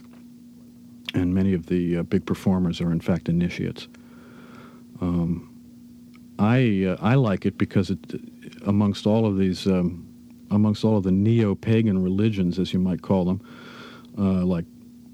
And 1.14 1.34
many 1.34 1.54
of 1.54 1.66
the 1.66 1.98
uh, 1.98 2.02
big 2.04 2.24
performers 2.24 2.80
are 2.80 2.92
in 2.92 3.00
fact 3.00 3.28
initiates. 3.28 3.88
Um, 5.00 5.51
I 6.42 6.86
uh, 6.86 6.96
I 7.00 7.14
like 7.14 7.46
it 7.46 7.56
because 7.56 7.90
it, 7.90 7.98
amongst 8.66 9.06
all 9.06 9.26
of 9.26 9.38
these, 9.38 9.66
um, 9.66 10.04
amongst 10.50 10.84
all 10.84 10.96
of 10.96 11.04
the 11.04 11.12
neo-pagan 11.12 12.02
religions, 12.02 12.58
as 12.58 12.72
you 12.72 12.80
might 12.80 13.00
call 13.00 13.24
them, 13.24 13.40
uh, 14.18 14.44
like 14.44 14.64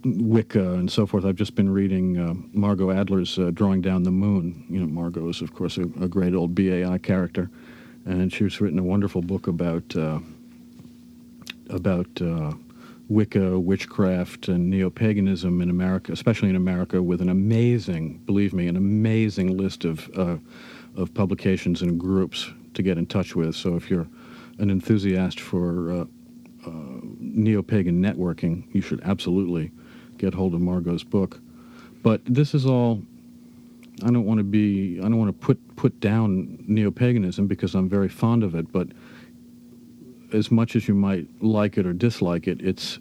Wicca 0.05 0.73
and 0.75 0.91
so 0.91 1.07
forth. 1.07 1.27
I've 1.27 1.37
just 1.37 1.55
been 1.55 1.69
reading 1.69 2.17
uh, 2.17 2.33
Margot 2.53 2.91
Adler's 2.91 3.39
uh, 3.39 3.51
Drawing 3.53 3.83
Down 3.83 4.05
the 4.05 4.11
Moon. 4.11 4.65
You 4.71 4.81
know, 4.81 4.87
Margot 4.87 5.29
is 5.29 5.43
of 5.43 5.55
course 5.55 5.77
a, 5.77 5.83
a, 5.83 6.09
great 6.09 6.35
old 6.35 6.55
BAI 6.55 6.97
character, 6.97 7.51
and 8.07 8.33
she's 8.33 8.59
written 8.59 8.79
a 8.79 8.83
wonderful 8.83 9.21
book 9.21 9.47
about 9.47 9.95
uh, 9.97 10.21
about. 11.69 12.09
Uh, 12.21 12.55
Wicca, 13.11 13.59
witchcraft, 13.59 14.49
and 14.49 14.69
neo-paganism 14.69 15.63
in 15.63 15.71
America, 15.71 16.13
especially 16.13 16.51
in 16.51 16.57
America, 16.57 17.03
with 17.03 17.23
an 17.23 17.31
amazing, 17.31 18.19
believe 18.27 18.53
me, 18.53 18.69
an 18.69 18.77
amazing 18.77 19.57
list 19.57 19.87
of 19.87 20.11
of 20.99 21.15
publications 21.15 21.81
and 21.81 21.99
groups 21.99 22.51
to 22.75 22.83
get 22.83 22.99
in 22.99 23.07
touch 23.07 23.37
with. 23.37 23.55
So 23.55 23.77
if 23.77 23.89
you're 23.89 24.09
an 24.59 24.71
enthusiast 24.71 25.39
for 25.39 25.93
uh, 25.93 26.05
uh, 26.67 27.01
neo-pagan 27.21 28.03
networking, 28.03 28.65
you 28.75 28.81
should 28.81 29.01
absolutely 29.05 29.71
get 30.19 30.35
hold 30.35 30.55
of 30.55 30.61
Margot's 30.61 31.05
book. 31.05 31.41
But 32.03 32.21
this 32.25 32.53
is 32.53 32.67
all. 32.67 33.03
I 34.05 34.11
don't 34.11 34.25
want 34.25 34.39
to 34.39 34.45
be. 34.45 34.99
I 34.99 35.03
don't 35.03 35.19
want 35.19 35.29
to 35.29 35.47
put 35.47 35.77
put 35.77 35.99
down 36.01 36.65
neo-paganism 36.67 37.47
because 37.47 37.75
I'm 37.75 37.89
very 37.89 38.09
fond 38.09 38.43
of 38.43 38.55
it. 38.55 38.71
But 38.73 38.89
as 40.33 40.51
much 40.51 40.77
as 40.77 40.89
you 40.89 40.95
might 40.95 41.27
like 41.43 41.79
it 41.79 41.87
or 41.87 41.93
dislike 41.93 42.47
it, 42.49 42.61
it's 42.61 42.99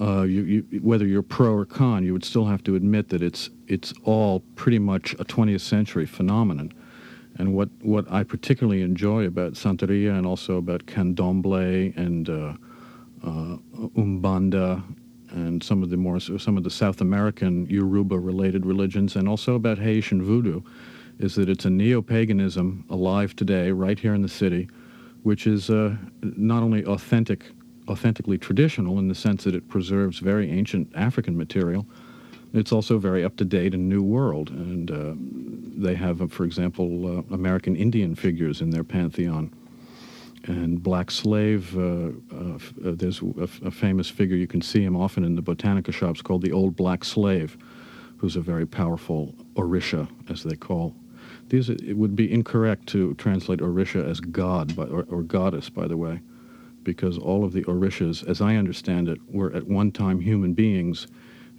uh, 0.00 0.22
you, 0.22 0.42
you, 0.42 0.80
whether 0.80 1.06
you're 1.06 1.22
pro 1.22 1.52
or 1.52 1.64
con, 1.64 2.04
you 2.04 2.12
would 2.12 2.24
still 2.24 2.46
have 2.46 2.62
to 2.64 2.74
admit 2.74 3.08
that 3.10 3.22
it's 3.22 3.50
it's 3.66 3.94
all 4.04 4.40
pretty 4.56 4.78
much 4.78 5.14
a 5.14 5.24
20th 5.24 5.60
century 5.60 6.06
phenomenon. 6.06 6.72
And 7.38 7.54
what, 7.54 7.68
what 7.82 8.10
I 8.10 8.22
particularly 8.22 8.82
enjoy 8.82 9.26
about 9.26 9.54
Santeria 9.54 10.16
and 10.16 10.26
also 10.26 10.56
about 10.56 10.86
Candomblé 10.86 11.96
and 11.96 12.28
uh, 12.28 12.54
uh, 13.24 13.56
Umbanda 13.96 14.82
and 15.30 15.62
some 15.62 15.82
of 15.82 15.90
the 15.90 15.96
more 15.96 16.20
some 16.20 16.56
of 16.56 16.62
the 16.62 16.70
South 16.70 17.00
American 17.00 17.66
Yoruba-related 17.66 18.64
religions, 18.64 19.16
and 19.16 19.28
also 19.28 19.56
about 19.56 19.78
Haitian 19.78 20.22
voodoo, 20.22 20.60
is 21.18 21.34
that 21.34 21.48
it's 21.48 21.64
a 21.64 21.70
neo-paganism 21.70 22.84
alive 22.90 23.34
today, 23.34 23.72
right 23.72 23.98
here 23.98 24.14
in 24.14 24.22
the 24.22 24.28
city, 24.28 24.68
which 25.24 25.46
is 25.46 25.70
uh, 25.70 25.96
not 26.22 26.62
only 26.62 26.84
authentic, 26.84 27.46
authentically 27.88 28.38
traditional 28.38 28.98
in 29.00 29.08
the 29.08 29.14
sense 29.14 29.42
that 29.44 29.56
it 29.56 29.68
preserves 29.68 30.18
very 30.20 30.50
ancient 30.50 30.88
African 30.94 31.36
material, 31.36 31.84
it's 32.54 32.70
also 32.70 32.98
very 32.98 33.24
up 33.24 33.36
to 33.36 33.44
date 33.44 33.74
and 33.74 33.88
new 33.88 34.02
world, 34.02 34.50
and 34.50 34.90
uh, 34.90 35.14
they 35.76 35.94
have, 35.96 36.22
uh, 36.22 36.28
for 36.28 36.44
example, 36.44 37.18
uh, 37.18 37.34
American 37.34 37.74
Indian 37.74 38.14
figures 38.14 38.60
in 38.60 38.70
their 38.70 38.84
pantheon. 38.84 39.52
And 40.44 40.82
black 40.82 41.10
slave, 41.10 41.76
uh, 41.76 41.80
uh, 41.80 42.54
uh, 42.54 42.58
there's 42.76 43.20
a, 43.22 43.48
a, 43.64 43.70
famous 43.70 44.10
figure, 44.10 44.36
you 44.36 44.46
can 44.46 44.60
see 44.60 44.84
him 44.84 44.94
often 44.94 45.24
in 45.24 45.34
the 45.34 45.42
botanica 45.42 45.92
shops, 45.92 46.20
called 46.22 46.42
the 46.42 46.52
Old 46.52 46.76
Black 46.76 47.02
Slave, 47.02 47.56
who's 48.18 48.36
a 48.36 48.40
very 48.40 48.66
powerful 48.66 49.34
Orisha, 49.54 50.06
as 50.28 50.42
they 50.42 50.54
call. 50.54 50.94
These, 51.48 51.70
it 51.70 51.96
would 51.96 52.14
be 52.14 52.30
incorrect 52.30 52.86
to 52.88 53.14
translate 53.14 53.60
Orisha 53.60 54.08
as 54.08 54.20
God 54.20 54.76
by, 54.76 54.84
or, 54.84 55.06
or 55.08 55.22
goddess, 55.22 55.70
by 55.70 55.88
the 55.88 55.96
way, 55.96 56.20
because 56.82 57.16
all 57.18 57.42
of 57.42 57.52
the 57.52 57.64
Orishas, 57.64 58.26
as 58.28 58.40
I 58.40 58.56
understand 58.56 59.08
it, 59.08 59.18
were 59.28 59.52
at 59.54 59.66
one 59.66 59.90
time 59.90 60.20
human 60.20 60.52
beings 60.52 61.06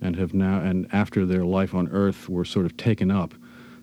and 0.02 0.16
have 0.16 0.34
now 0.34 0.60
and 0.60 0.88
after 0.92 1.25
their 1.25 1.46
life 1.46 1.74
on 1.74 1.88
Earth 1.90 2.30
were 2.30 2.46
sort 2.46 2.66
of 2.66 2.75
taken 2.78 3.12
up. 3.12 3.34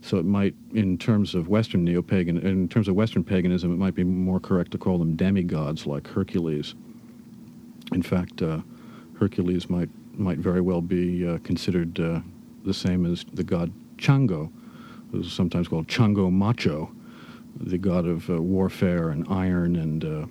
So 0.03 0.17
it 0.17 0.25
might, 0.25 0.55
in 0.75 0.99
terms 0.99 1.35
of 1.35 1.49
Western 1.49 1.85
neo-pagan, 1.85 2.39
in 2.39 2.69
terms 2.69 2.89
of 2.89 2.97
Western 2.97 3.23
paganism, 3.23 3.73
it 3.73 3.77
might 3.77 3.95
be 3.95 4.03
more 4.03 4.41
correct 4.41 4.73
to 4.73 4.79
call 4.79 4.99
them 4.99 5.15
demigods 5.15 5.87
like 5.87 6.09
Hercules. 6.09 6.75
In 7.93 8.03
fact, 8.03 8.43
uh, 8.43 8.61
Hercules 9.19 9.71
might 9.71 9.89
might 10.15 10.39
very 10.39 10.61
well 10.61 10.81
be 10.81 11.27
uh, 11.27 11.39
considered 11.39 11.99
uh, 11.99 12.21
the 12.65 12.75
same 12.75 13.07
as 13.07 13.25
the 13.33 13.45
god 13.45 13.73
Chango, 13.97 14.51
who's 15.11 15.33
sometimes 15.33 15.69
called 15.69 15.87
Chango 15.87 16.31
Macho, 16.33 16.91
the 17.61 17.79
god 17.79 18.07
of 18.07 18.29
uh, 18.29 18.43
warfare 18.43 19.11
and 19.11 19.27
iron 19.29 19.77
and 19.77 20.05
uh, 20.05 20.27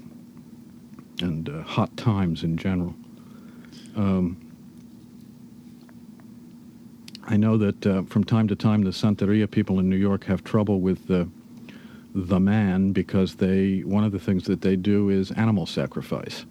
and 1.26 1.50
uh, 1.50 1.62
hot 1.64 1.96
times 1.98 2.44
in 2.44 2.58
general. 2.58 2.94
Um, 3.96 4.41
I 7.28 7.38
know 7.38 7.58
that 7.58 7.86
uh, 7.86 8.04
from 8.04 8.24
time 8.24 8.48
to 8.48 8.56
time 8.56 8.84
the 8.84 8.90
Santeria 8.90 9.50
people 9.50 9.80
in 9.80 9.90
New 9.90 9.96
York 9.96 10.26
have 10.26 10.44
trouble 10.44 10.82
with 10.82 11.08
the 11.08 11.30
the 12.14 12.40
man 12.40 12.92
because 12.92 13.36
they 13.36 13.80
one 13.80 14.04
of 14.04 14.12
the 14.12 14.20
things 14.20 14.44
that 14.46 14.62
they 14.62 14.76
do 14.76 15.10
is 15.10 15.32
animal 15.32 15.66
sacrifice, 15.66 16.46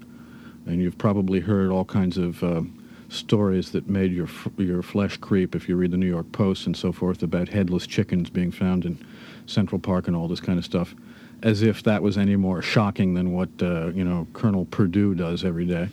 and 0.67 0.81
you've 0.81 0.97
probably 0.97 1.41
heard 1.41 1.71
all 1.71 1.85
kinds 1.85 2.17
of 2.17 2.43
uh, 2.43 2.63
stories 3.09 3.73
that 3.73 3.89
made 3.89 4.13
your 4.13 4.29
your 4.57 4.83
flesh 4.83 5.17
creep 5.17 5.55
if 5.55 5.69
you 5.69 5.77
read 5.77 5.91
the 5.91 5.97
New 5.97 6.07
York 6.07 6.31
Post 6.33 6.67
and 6.67 6.77
so 6.77 6.93
forth 6.93 7.23
about 7.23 7.49
headless 7.49 7.87
chickens 7.87 8.31
being 8.31 8.53
found 8.53 8.85
in 8.85 8.99
Central 9.47 9.79
Park 9.79 10.07
and 10.07 10.17
all 10.17 10.29
this 10.29 10.41
kind 10.41 10.59
of 10.59 10.65
stuff, 10.65 10.95
as 11.43 11.63
if 11.63 11.83
that 11.83 12.03
was 12.03 12.17
any 12.17 12.37
more 12.37 12.63
shocking 12.63 13.15
than 13.15 13.33
what 13.33 13.51
uh, 13.61 13.89
you 13.89 14.05
know 14.05 14.27
Colonel 14.33 14.65
Perdue 14.67 15.15
does 15.15 15.45
every 15.45 15.67
day. 15.67 15.89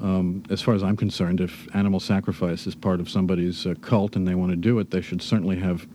Um, 0.00 0.44
as 0.48 0.62
far 0.62 0.74
as 0.74 0.82
I'm 0.82 0.96
concerned, 0.96 1.40
if 1.40 1.68
animal 1.74 2.00
sacrifice 2.00 2.66
is 2.66 2.74
part 2.74 3.00
of 3.00 3.10
somebody's 3.10 3.66
uh, 3.66 3.74
cult 3.82 4.16
and 4.16 4.26
they 4.26 4.34
want 4.34 4.50
to 4.50 4.56
do 4.56 4.78
it, 4.78 4.90
they 4.90 5.02
should 5.02 5.20
certainly 5.20 5.56
have 5.56 5.86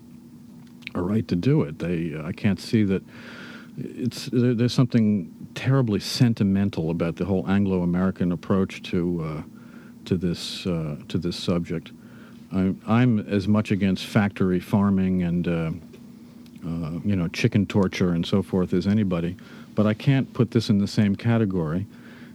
a 0.93 1.01
right 1.01 1.27
to 1.27 1.35
do 1.35 1.63
it. 1.63 1.79
They, 1.79 2.13
uh, 2.13 2.25
I 2.25 2.31
can't 2.31 2.59
see 2.59 2.83
that 2.83 3.03
it's 3.77 4.27
there, 4.27 4.53
there's 4.53 4.73
something 4.73 5.33
terribly 5.55 5.99
sentimental 5.99 6.91
about 6.91 7.15
the 7.15 7.25
whole 7.25 7.49
Anglo-American 7.49 8.31
approach 8.31 8.83
to 8.83 9.21
uh, 9.23 9.43
to 10.05 10.17
this 10.17 10.65
uh, 10.67 10.97
to 11.07 11.17
this 11.17 11.35
subject. 11.35 11.91
I'm, 12.51 12.79
I'm, 12.87 13.19
as 13.19 13.47
much 13.47 13.71
against 13.71 14.05
factory 14.05 14.59
farming 14.59 15.23
and 15.23 15.47
uh, 15.47 15.71
uh, 16.65 16.99
you 17.03 17.15
know 17.15 17.27
chicken 17.29 17.65
torture 17.65 18.11
and 18.11 18.25
so 18.25 18.41
forth 18.41 18.73
as 18.73 18.87
anybody, 18.87 19.35
but 19.73 19.85
I 19.85 19.93
can't 19.93 20.31
put 20.33 20.51
this 20.51 20.69
in 20.69 20.77
the 20.77 20.87
same 20.87 21.15
category. 21.15 21.85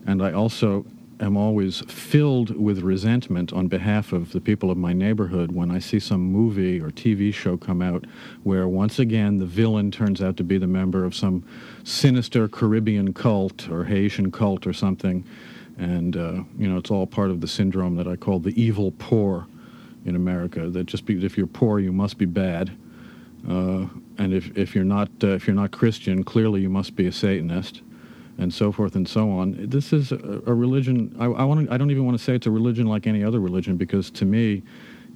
And 0.06 0.22
I 0.22 0.32
also 0.32 0.84
am 1.20 1.36
always 1.36 1.80
filled 1.80 2.58
with 2.58 2.80
resentment 2.80 3.52
on 3.52 3.68
behalf 3.68 4.12
of 4.12 4.32
the 4.32 4.40
people 4.40 4.70
of 4.70 4.78
my 4.78 4.92
neighborhood 4.92 5.52
when 5.52 5.70
I 5.70 5.78
see 5.78 6.00
some 6.00 6.20
movie 6.22 6.80
or 6.80 6.90
TV 6.90 7.32
show 7.32 7.56
come 7.56 7.82
out 7.82 8.04
where 8.42 8.66
once 8.66 8.98
again 8.98 9.38
the 9.38 9.46
villain 9.46 9.90
turns 9.90 10.22
out 10.22 10.36
to 10.38 10.44
be 10.44 10.58
the 10.58 10.66
member 10.66 11.04
of 11.04 11.14
some 11.14 11.44
sinister 11.84 12.48
Caribbean 12.48 13.12
cult 13.12 13.68
or 13.68 13.84
Haitian 13.84 14.32
cult 14.32 14.66
or 14.66 14.72
something. 14.72 15.24
And, 15.78 16.16
uh, 16.16 16.42
you 16.58 16.68
know, 16.68 16.78
it's 16.78 16.90
all 16.90 17.06
part 17.06 17.30
of 17.30 17.40
the 17.40 17.48
syndrome 17.48 17.96
that 17.96 18.06
I 18.06 18.16
call 18.16 18.38
the 18.38 18.60
evil 18.60 18.92
poor 18.98 19.46
in 20.04 20.16
America, 20.16 20.68
that 20.70 20.86
just 20.86 21.04
be, 21.04 21.24
if 21.24 21.36
you're 21.36 21.46
poor, 21.46 21.78
you 21.78 21.92
must 21.92 22.18
be 22.18 22.24
bad. 22.24 22.70
Uh, 23.48 23.86
and 24.18 24.32
if, 24.32 24.56
if 24.56 24.74
you're 24.74 24.84
not 24.84 25.08
uh, 25.22 25.28
if 25.28 25.46
you're 25.46 25.56
not 25.56 25.70
Christian, 25.70 26.24
clearly 26.24 26.60
you 26.60 26.68
must 26.68 26.94
be 26.94 27.06
a 27.06 27.12
Satanist, 27.12 27.82
and 28.40 28.52
so 28.52 28.72
forth 28.72 28.96
and 28.96 29.06
so 29.06 29.30
on. 29.30 29.68
This 29.68 29.92
is 29.92 30.12
a, 30.12 30.42
a 30.46 30.54
religion. 30.54 31.14
I, 31.20 31.26
I 31.26 31.44
want. 31.44 31.70
I 31.70 31.76
don't 31.76 31.90
even 31.90 32.06
want 32.06 32.18
to 32.18 32.24
say 32.24 32.34
it's 32.34 32.46
a 32.46 32.50
religion 32.50 32.86
like 32.86 33.06
any 33.06 33.22
other 33.22 33.38
religion 33.38 33.76
because 33.76 34.10
to 34.12 34.24
me, 34.24 34.62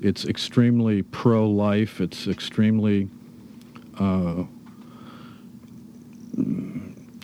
it's 0.00 0.26
extremely 0.26 1.02
pro-life. 1.02 2.00
It's 2.00 2.26
extremely 2.28 3.08
uh, 3.98 4.44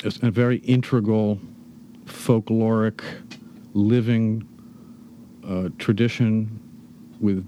it's 0.03 0.19
a 0.23 0.31
very 0.31 0.59
integral, 0.59 1.39
folkloric, 2.07 3.03
living 3.75 4.47
uh, 5.47 5.69
tradition 5.79 6.59
with 7.21 7.47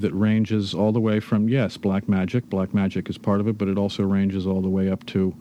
that 0.00 0.12
ranges 0.12 0.74
all 0.74 0.90
the 0.90 1.00
way 1.00 1.20
from 1.20 1.48
yes, 1.48 1.76
black 1.76 2.08
magic. 2.08 2.48
Black 2.50 2.74
magic 2.74 3.08
is 3.08 3.16
part 3.16 3.40
of 3.40 3.46
it, 3.46 3.56
but 3.56 3.68
it 3.68 3.78
also 3.78 4.02
ranges 4.02 4.46
all 4.46 4.60
the 4.60 4.68
way 4.68 4.90
up 4.90 5.06
to 5.06 5.34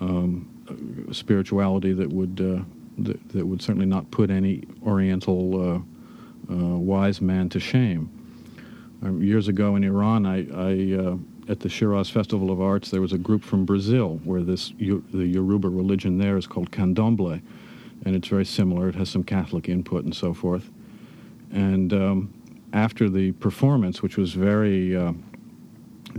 um, 0.00 0.55
spirituality 1.12 1.92
that 1.92 2.10
would 2.12 2.40
uh, 2.40 2.62
that, 2.98 3.28
that, 3.30 3.46
would 3.46 3.60
certainly 3.60 3.86
not 3.86 4.10
put 4.10 4.30
any 4.30 4.64
Oriental 4.84 5.60
uh, 5.60 6.52
uh 6.52 6.78
wise 6.78 7.20
man 7.20 7.48
to 7.50 7.60
shame. 7.60 8.10
Um, 9.02 9.22
years 9.22 9.48
ago 9.48 9.76
in 9.76 9.84
Iran, 9.84 10.24
I, 10.24 10.46
I 10.54 11.18
at 11.48 11.60
the 11.60 11.68
Shiraz 11.68 12.10
Festival 12.10 12.50
of 12.50 12.60
Arts, 12.60 12.90
there 12.90 13.00
was 13.00 13.12
a 13.12 13.18
group 13.18 13.42
from 13.42 13.64
Brazil 13.64 14.20
where 14.24 14.42
this 14.42 14.72
the 14.78 15.26
Yoruba 15.26 15.68
religion 15.68 16.18
there 16.18 16.36
is 16.36 16.46
called 16.46 16.70
Candomblé, 16.70 17.40
and 18.04 18.16
it's 18.16 18.28
very 18.28 18.44
similar. 18.44 18.88
It 18.88 18.94
has 18.96 19.08
some 19.08 19.22
Catholic 19.22 19.68
input 19.68 20.04
and 20.04 20.14
so 20.14 20.34
forth. 20.34 20.70
And 21.52 21.92
um, 21.92 22.34
after 22.72 23.08
the 23.08 23.32
performance, 23.32 24.02
which 24.02 24.16
was 24.16 24.32
very 24.32 24.96
uh, 24.96 25.12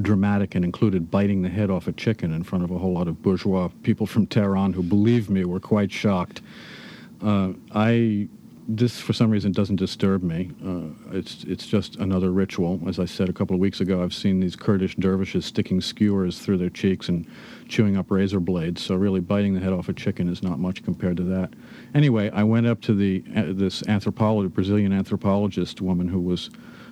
dramatic 0.02 0.56
and 0.56 0.64
included 0.64 1.10
biting 1.10 1.42
the 1.42 1.50
head 1.50 1.70
off 1.70 1.88
a 1.88 1.92
chicken 1.92 2.34
in 2.34 2.44
front 2.44 2.64
of 2.64 2.72
a 2.72 2.78
whole 2.78 2.94
lot 2.94 3.08
of 3.08 3.22
bourgeois 3.22 3.70
people 3.84 4.06
from 4.06 4.28
Tehran 4.28 4.74
who, 4.74 4.84
believe 4.84 5.30
me, 5.30 5.46
were 5.46 5.60
quite 5.60 5.92
shocked. 5.92 6.42
Uh, 7.22 7.54
I 7.74 8.28
this 8.70 9.00
for 9.00 9.14
some 9.14 9.32
reason 9.32 9.54
doesn't 9.54 9.78
disturb 9.78 10.24
me. 10.24 10.52
Uh, 10.66 11.18
it's 11.18 11.46
it's 11.46 11.66
just 11.66 11.96
another 11.98 12.32
ritual. 12.32 12.82
As 12.86 13.00
I 13.00 13.06
said 13.06 13.30
a 13.30 13.34
couple 13.34 13.54
of 13.54 13.62
weeks 13.62 13.80
ago, 13.80 14.04
I've 14.04 14.14
seen 14.14 14.42
these 14.42 14.58
Kurdish 14.58 14.96
dervishes 14.98 15.46
sticking 15.46 15.80
skewers 15.80 16.40
through 16.40 16.58
their 16.58 16.70
cheeks 16.70 17.08
and 17.08 17.26
chewing 17.70 17.96
up 17.96 18.12
razor 18.12 18.42
blades. 18.42 18.84
So 18.84 18.96
really, 18.96 19.22
biting 19.22 19.54
the 19.54 19.62
head 19.62 19.72
off 19.72 19.88
a 19.88 19.94
chicken 19.94 20.28
is 20.28 20.44
not 20.44 20.60
much 20.60 20.84
compared 20.84 21.16
to 21.18 21.24
that. 21.24 21.54
Anyway, 21.96 22.30
I 22.32 22.44
went 22.44 22.68
up 22.68 22.82
to 22.82 22.94
the 22.94 23.24
uh, 23.36 23.44
this 23.48 23.88
anthropologist, 23.88 24.54
Brazilian 24.54 24.92
anthropologist 24.92 25.82
woman 25.82 26.10
who 26.10 26.20
was 26.20 26.50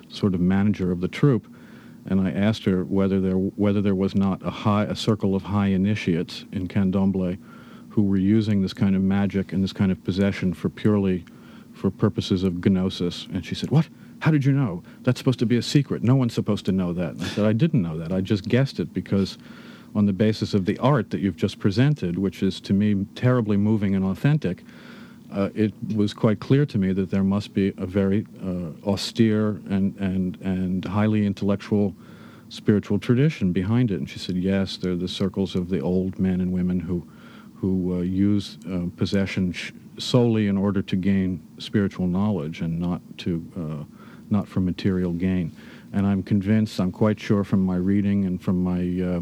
sort 0.08 0.34
of 0.34 0.40
manager 0.40 0.90
of 0.90 1.00
the 1.02 1.08
troupe, 1.08 1.46
and 2.08 2.20
I 2.20 2.30
asked 2.30 2.64
her 2.64 2.84
whether 2.84 3.20
there 3.20 3.34
whether 3.34 3.80
there 3.82 3.94
was 3.94 4.14
not 4.14 4.44
a 4.44 4.50
high 4.50 4.84
a 4.84 4.96
circle 4.96 5.34
of 5.34 5.42
high 5.42 5.68
initiates 5.68 6.44
in 6.52 6.68
Candomblé 6.68 7.38
who 7.90 8.02
were 8.02 8.18
using 8.18 8.60
this 8.60 8.74
kind 8.74 8.94
of 8.94 9.02
magic 9.02 9.52
and 9.52 9.64
this 9.64 9.72
kind 9.72 9.90
of 9.90 10.02
possession 10.04 10.52
for 10.52 10.68
purely 10.68 11.24
for 11.72 11.90
purposes 11.90 12.42
of 12.42 12.64
gnosis. 12.64 13.26
And 13.32 13.44
she 13.44 13.54
said, 13.54 13.70
What? 13.70 13.88
How 14.20 14.30
did 14.30 14.44
you 14.44 14.52
know? 14.52 14.82
That's 15.02 15.18
supposed 15.18 15.38
to 15.40 15.46
be 15.46 15.56
a 15.56 15.62
secret. 15.62 16.02
No 16.02 16.16
one's 16.16 16.34
supposed 16.34 16.64
to 16.66 16.72
know 16.72 16.92
that. 16.94 17.12
And 17.12 17.22
I 17.22 17.26
said, 17.26 17.44
I 17.44 17.52
didn't 17.52 17.82
know 17.82 17.98
that. 17.98 18.12
I 18.12 18.22
just 18.22 18.48
guessed 18.48 18.80
it 18.80 18.94
because, 18.94 19.36
on 19.94 20.06
the 20.06 20.12
basis 20.12 20.54
of 20.54 20.64
the 20.64 20.78
art 20.78 21.10
that 21.10 21.20
you've 21.20 21.36
just 21.36 21.58
presented, 21.58 22.18
which 22.18 22.42
is 22.42 22.60
to 22.62 22.72
me 22.72 23.06
terribly 23.14 23.56
moving 23.58 23.94
and 23.94 24.04
authentic, 24.04 24.62
uh, 25.36 25.50
it 25.54 25.72
was 25.94 26.14
quite 26.14 26.40
clear 26.40 26.64
to 26.64 26.78
me 26.78 26.92
that 26.92 27.10
there 27.10 27.22
must 27.22 27.52
be 27.52 27.72
a 27.76 27.86
very 27.86 28.26
uh, 28.42 28.88
austere 28.88 29.60
and, 29.68 29.94
and, 29.98 30.38
and 30.40 30.84
highly 30.84 31.26
intellectual 31.26 31.94
spiritual 32.48 32.98
tradition 32.98 33.52
behind 33.52 33.90
it. 33.90 33.96
And 33.96 34.08
she 34.08 34.18
said, 34.18 34.36
Yes, 34.36 34.76
they're 34.76 34.96
the 34.96 35.08
circles 35.08 35.54
of 35.54 35.68
the 35.68 35.80
old 35.80 36.18
men 36.18 36.40
and 36.40 36.52
women 36.52 36.80
who, 36.80 37.06
who 37.56 37.98
uh, 37.98 38.02
use 38.02 38.58
uh, 38.70 38.86
possession. 38.96 39.52
Sh- 39.52 39.72
solely 39.98 40.46
in 40.48 40.58
order 40.58 40.82
to 40.82 40.96
gain 40.96 41.42
spiritual 41.58 42.06
knowledge 42.06 42.60
and 42.60 42.78
not 42.78 43.00
to 43.16 43.42
uh, 43.56 43.84
not 44.28 44.46
for 44.46 44.60
material 44.60 45.12
gain. 45.12 45.50
And 45.92 46.06
I'm 46.06 46.22
convinced, 46.22 46.78
I'm 46.80 46.92
quite 46.92 47.18
sure 47.18 47.44
from 47.44 47.64
my 47.64 47.76
reading 47.76 48.24
and 48.24 48.42
from 48.42 48.62
my 48.62 48.80
uh, 49.02 49.20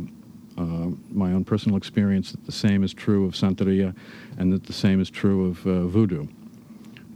my 1.11 1.33
own 1.33 1.45
personal 1.45 1.77
experience 1.77 2.31
that 2.31 2.45
the 2.47 2.53
same 2.53 2.85
is 2.85 2.95
true 2.95 3.27
of 3.27 3.35
Santeria 3.35 3.95
and 4.39 4.53
that 4.53 4.65
the 4.65 4.73
same 4.73 5.01
is 5.01 5.11
true 5.11 5.49
of 5.49 5.67
uh, 5.67 5.87
voodoo. 5.87 6.27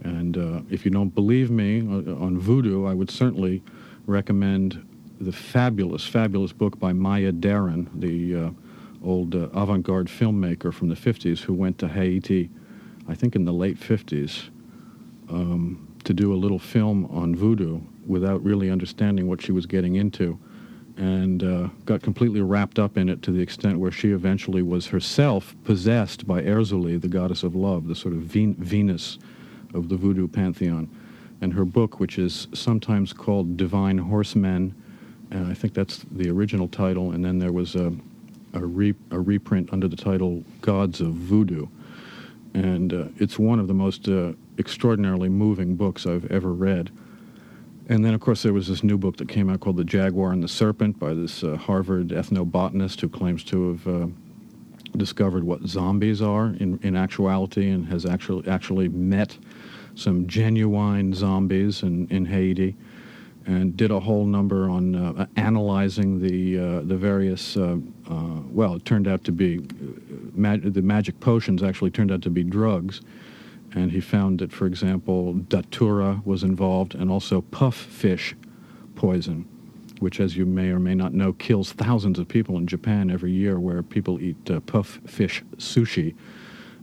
And 0.03 0.37
uh, 0.37 0.61
if 0.69 0.85
you 0.85 0.91
don't 0.91 1.13
believe 1.13 1.51
me 1.51 1.81
uh, 1.81 2.15
on 2.15 2.39
voodoo, 2.39 2.85
I 2.85 2.93
would 2.93 3.11
certainly 3.11 3.61
recommend 4.05 4.85
the 5.19 5.31
fabulous, 5.31 6.05
fabulous 6.05 6.53
book 6.53 6.79
by 6.79 6.93
Maya 6.93 7.31
Deren, 7.31 7.89
the 7.99 8.53
old 9.03 9.35
avant-garde 9.35 10.07
filmmaker 10.07 10.73
from 10.73 10.89
the 10.89 10.95
50s 10.95 11.39
who 11.39 11.53
went 11.53 11.77
to 11.79 11.87
Haiti 11.87 12.49
I 13.09 13.15
think 13.15 13.35
in 13.35 13.43
the 13.43 13.51
late 13.51 13.79
50s, 13.79 14.49
um, 15.29 15.87
to 16.03 16.13
do 16.13 16.31
a 16.31 16.37
little 16.37 16.59
film 16.59 17.05
on 17.05 17.35
voodoo 17.35 17.81
without 18.05 18.43
really 18.43 18.69
understanding 18.69 19.27
what 19.27 19.41
she 19.41 19.51
was 19.51 19.65
getting 19.65 19.95
into 19.95 20.39
and 20.99 21.43
uh, 21.43 21.69
got 21.85 22.01
completely 22.01 22.41
wrapped 22.41 22.77
up 22.77 22.97
in 22.97 23.09
it 23.09 23.23
to 23.23 23.31
the 23.31 23.41
extent 23.41 23.79
where 23.79 23.91
she 23.91 24.11
eventually 24.11 24.61
was 24.61 24.87
herself 24.87 25.55
possessed 25.63 26.27
by 26.27 26.41
Erzulie, 26.41 26.99
the 26.99 27.07
goddess 27.07 27.41
of 27.41 27.55
love, 27.55 27.87
the 27.87 27.95
sort 27.95 28.13
of 28.13 28.21
Ven- 28.21 28.55
Venus 28.55 29.17
of 29.73 29.89
the 29.89 29.95
voodoo 29.95 30.27
pantheon. 30.27 30.89
And 31.41 31.53
her 31.53 31.65
book, 31.65 31.99
which 31.99 32.19
is 32.19 32.47
sometimes 32.53 33.13
called 33.13 33.55
Divine 33.55 33.97
Horsemen, 33.97 34.75
and 35.31 35.47
I 35.47 35.53
think 35.53 35.73
that's 35.73 36.05
the 36.11 36.29
original 36.29 36.67
title, 36.67 37.11
and 37.13 37.23
then 37.23 37.39
there 37.39 37.53
was 37.53 37.75
a, 37.75 37.93
a, 38.53 38.65
re- 38.65 38.95
a 39.11 39.19
reprint 39.19 39.71
under 39.71 39.87
the 39.87 39.95
title 39.95 40.43
Gods 40.61 40.99
of 40.99 41.13
Voodoo 41.13 41.67
and 42.53 42.93
uh, 42.93 43.05
it's 43.17 43.37
one 43.37 43.59
of 43.59 43.67
the 43.67 43.73
most 43.73 44.07
uh, 44.07 44.33
extraordinarily 44.57 45.29
moving 45.29 45.75
books 45.75 46.05
I've 46.05 46.29
ever 46.31 46.51
read. 46.51 46.91
And 47.89 48.05
then, 48.05 48.13
of 48.13 48.21
course, 48.21 48.43
there 48.43 48.53
was 48.53 48.67
this 48.67 48.83
new 48.83 48.99
book 48.99 49.17
that 49.17 49.27
came 49.27 49.49
out 49.49 49.61
called 49.61 49.77
The 49.77 49.83
Jaguar 49.83 50.31
and 50.31 50.43
the 50.43 50.47
Serpent 50.47 50.99
by 50.99 51.15
this 51.15 51.43
uh, 51.43 51.55
Harvard 51.55 52.09
ethnobotanist 52.09 53.01
who 53.01 53.09
claims 53.09 53.43
to 53.45 53.71
have 53.71 53.87
uh, 53.87 54.07
discovered 54.95 55.43
what 55.43 55.63
zombies 55.63 56.21
are 56.21 56.53
in, 56.59 56.79
in 56.83 56.95
actuality 56.95 57.67
and 57.71 57.87
has 57.87 58.05
actually 58.05 58.47
actually 58.47 58.89
met 58.89 59.35
some 59.95 60.27
genuine 60.27 61.15
zombies 61.15 61.81
in, 61.81 62.07
in 62.09 62.25
Haiti 62.25 62.75
and 63.47 63.75
did 63.75 63.89
a 63.89 63.99
whole 63.99 64.25
number 64.25 64.69
on 64.69 64.93
uh, 64.93 65.25
analyzing 65.35 66.19
the 66.19 66.59
uh, 66.59 66.81
the 66.81 66.95
various. 66.95 67.57
Uh, 67.57 67.77
uh 68.07 68.41
well, 68.51 68.75
it 68.75 68.85
turned 68.85 69.07
out 69.07 69.23
to 69.23 69.31
be 69.31 69.57
uh, 69.57 69.63
mag- 70.35 70.73
the 70.73 70.81
magic 70.83 71.19
potions 71.19 71.63
actually 71.63 71.89
turned 71.89 72.11
out 72.11 72.21
to 72.21 72.29
be 72.29 72.43
drugs, 72.43 73.01
and 73.75 73.91
he 73.91 73.99
found 73.99 74.39
that, 74.39 74.51
for 74.51 74.65
example, 74.65 75.33
datura 75.33 76.21
was 76.25 76.43
involved, 76.43 76.95
and 76.95 77.11
also 77.11 77.41
puff 77.41 77.75
fish 77.75 78.35
poison, 78.95 79.47
which, 79.99 80.19
as 80.19 80.35
you 80.35 80.45
may 80.45 80.69
or 80.69 80.79
may 80.79 80.95
not 80.95 81.13
know, 81.13 81.33
kills 81.33 81.71
thousands 81.71 82.19
of 82.19 82.27
people 82.27 82.57
in 82.57 82.67
Japan 82.67 83.09
every 83.09 83.31
year, 83.31 83.59
where 83.59 83.83
people 83.83 84.19
eat 84.19 84.49
uh, 84.49 84.59
puff 84.61 84.99
fish 85.05 85.43
sushi. 85.57 86.15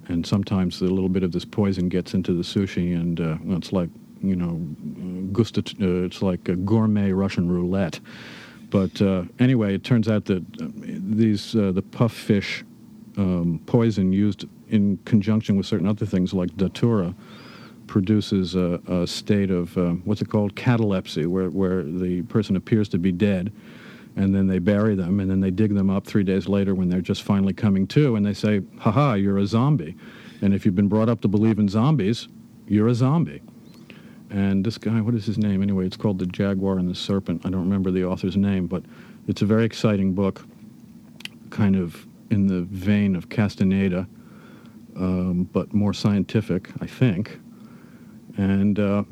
And 0.09 0.25
sometimes 0.25 0.81
a 0.81 0.85
little 0.85 1.09
bit 1.09 1.25
of 1.25 1.33
this 1.33 1.45
poison 1.45 1.89
gets 1.89 2.15
into 2.15 2.33
the 2.33 2.43
sushi, 2.43 2.95
and 2.95 3.19
well, 3.45 3.59
it's 3.59 3.73
like 3.73 3.91
you 4.23 4.37
know, 4.37 4.61
gusta, 5.33 5.61
uh, 5.81 6.05
it's 6.05 6.23
like 6.23 6.49
a 6.49 6.57
gourmet 6.57 7.13
Russian 7.13 7.49
roulette. 7.51 8.01
But 8.71 9.01
uh, 9.01 9.25
anyway, 9.39 9.75
it 9.75 9.85
turns 9.85 10.09
out 10.09 10.25
that 10.27 10.43
uh, 10.61 10.67
these 10.77 11.55
uh, 11.55 11.73
the 11.73 11.83
puff 11.83 12.13
fish 12.13 12.65
um, 13.17 13.61
poison 13.67 14.13
used 14.13 14.45
in 14.69 14.99
conjunction 15.05 15.57
with 15.57 15.67
certain 15.67 15.87
other 15.87 16.07
things 16.07 16.33
like 16.35 16.57
datura 16.57 17.15
produces 17.87 18.55
a, 18.55 18.81
a 18.89 19.07
state 19.07 19.51
of 19.51 19.77
uh, 19.79 19.91
what's 20.05 20.21
it 20.21 20.29
called 20.29 20.57
catalepsy, 20.57 21.27
where 21.27 21.51
where 21.51 21.83
the 21.83 22.23
person 22.23 22.57
appears 22.57 22.89
to 22.89 22.99
be 22.99 23.13
dead, 23.13 23.53
and 24.17 24.35
then 24.35 24.47
they 24.47 24.59
bury 24.59 24.95
them, 24.95 25.21
and 25.21 25.31
then 25.31 25.41
they 25.41 25.51
dig 25.51 25.75
them 25.75 25.91
up 25.91 26.07
three 26.07 26.25
days 26.25 26.49
later 26.49 26.75
when 26.75 26.89
they're 26.89 27.01
just 27.01 27.23
finally 27.23 27.53
coming 27.53 27.87
to, 27.87 28.17
and 28.17 28.27
they 28.27 28.35
say, 28.35 28.61
"Ha 28.81 28.91
ha, 28.91 29.15
you're 29.15 29.39
a 29.39 29.47
zombie," 29.47 29.95
and 30.43 30.53
if 30.55 30.65
you've 30.65 30.75
been 30.75 30.89
brought 30.89 31.09
up 31.09 31.21
to 31.21 31.29
believe 31.29 31.59
in 31.59 31.69
zombies, 31.69 32.29
you're 32.67 32.89
a 32.89 32.95
zombie. 32.95 33.41
And 34.31 34.65
this 34.65 34.77
guy, 34.77 35.01
what 35.01 35.15
is 35.15 35.25
his 35.25 35.39
name 35.39 35.63
anyway? 35.63 35.87
It's 35.87 35.97
called 35.97 36.19
The 36.19 36.27
Jaguar 36.27 36.79
and 36.79 36.91
the 36.91 36.95
Serpent. 36.97 37.47
I 37.47 37.51
don't 37.51 37.61
remember 37.61 37.93
the 37.93 38.05
author's 38.05 38.37
name, 38.37 38.67
but 38.67 38.83
it's 39.29 39.43
a 39.43 39.47
very 39.47 39.65
exciting 39.65 40.15
book, 40.15 40.45
kind 41.51 41.77
of 41.77 42.07
in 42.31 42.49
the 42.49 42.63
vein 42.63 43.15
of 43.15 43.29
Castaneda, 43.29 44.09
um, 44.97 45.49
but 45.53 45.73
more 45.75 45.95
scientific, 45.95 46.71
I 46.81 46.87
think. 46.87 47.41
And 48.39 48.79
uh, 48.79 49.05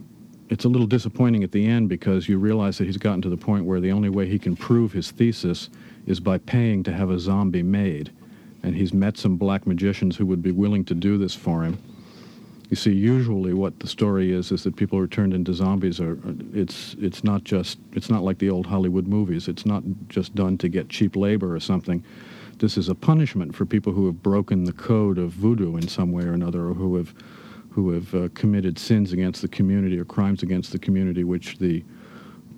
it's 0.51 0.65
a 0.65 0.69
little 0.69 0.87
disappointing 0.87 1.45
at 1.45 1.53
the 1.53 1.67
end 1.67 1.89
because 1.89 2.29
you 2.29 2.39
realize 2.39 2.79
that 2.79 2.87
he's 2.87 2.99
gotten 2.99 3.23
to 3.23 3.31
the 3.31 3.37
point 3.37 3.65
where 3.67 3.81
the 3.81 3.93
only 3.93 4.11
way 4.11 4.29
he 4.29 4.39
can 4.39 4.57
prove 4.57 4.93
his 4.93 5.11
thesis 5.13 5.71
is 6.07 6.21
by 6.21 6.39
paying 6.39 6.83
to 6.85 6.93
have 6.93 7.11
a 7.11 7.19
zombie 7.19 7.63
made. 7.63 8.13
And 8.63 8.75
he's 8.75 8.93
met 8.95 9.19
some 9.19 9.37
black 9.37 9.67
magicians 9.67 10.17
who 10.17 10.27
would 10.27 10.43
be 10.43 10.53
willing 10.53 10.85
to 10.87 10.95
do 10.95 11.19
this 11.19 11.35
for 11.35 11.65
him 11.65 11.79
You 12.71 12.77
see, 12.77 12.93
usually 12.93 13.55
what 13.55 13.81
the 13.81 13.87
story 13.89 14.33
is 14.33 14.53
is 14.53 14.65
that 14.65 14.77
people 14.77 14.99
who 14.99 15.05
are 15.05 15.09
turned 15.09 15.35
into 15.35 15.55
zombies 15.55 16.01
are. 16.01 16.19
It's 16.55 16.97
it's 17.01 17.25
not 17.25 17.45
just 17.45 17.79
it's 17.95 18.11
not 18.11 18.23
like 18.25 18.39
the 18.39 18.51
old 18.51 18.67
Hollywood 18.67 19.07
movies. 19.09 19.49
It's 19.49 19.67
not 19.67 19.85
just 20.09 20.35
done 20.35 20.59
to 20.59 20.69
get 20.69 20.89
cheap 20.89 21.17
labor 21.17 21.55
or 21.55 21.61
something. 21.61 22.05
This 22.65 22.79
is 22.79 22.89
a 22.89 22.95
punishment 22.95 23.55
for 23.55 23.67
people 23.67 23.93
who 23.93 24.07
have 24.07 24.23
broken 24.23 24.65
the 24.65 24.73
code 24.73 25.19
of 25.19 25.33
voodoo 25.33 25.77
in 25.77 25.87
some 25.87 26.13
way 26.13 26.25
or 26.25 26.33
another, 26.33 26.69
or 26.69 26.73
who 26.73 26.97
have 26.97 27.13
who 27.69 27.91
have 27.91 28.15
uh, 28.15 28.29
committed 28.33 28.79
sins 28.79 29.13
against 29.13 29.43
the 29.43 29.49
community 29.49 29.99
or 29.99 30.07
crimes 30.07 30.43
against 30.43 30.73
the 30.73 30.79
community, 30.79 31.25
which 31.25 31.59
the 31.59 31.85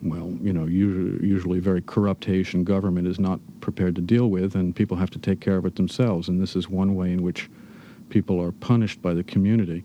well, 0.05 0.33
you 0.41 0.53
know, 0.53 0.65
usually, 0.65 1.27
usually 1.27 1.59
very 1.59 1.83
corrupt 1.83 2.25
Haitian 2.25 2.63
government 2.63 3.09
is 3.09 3.19
not 3.19 3.41
prepared 3.61 3.97
to 3.97 4.01
deal 4.01 4.31
with, 4.31 4.55
and 4.55 4.77
people 4.77 4.97
have 4.97 5.11
to 5.11 5.19
take 5.19 5.41
care 5.41 5.57
of 5.57 5.67
it 5.67 5.75
themselves. 5.75 6.29
And 6.29 6.41
this 6.41 6.55
is 6.55 6.69
one 6.69 6.95
way 6.95 7.11
in 7.11 7.23
which 7.23 7.51
people 8.09 8.41
are 8.41 8.53
punished 8.53 9.03
by 9.03 9.13
the 9.13 9.25
community. 9.25 9.83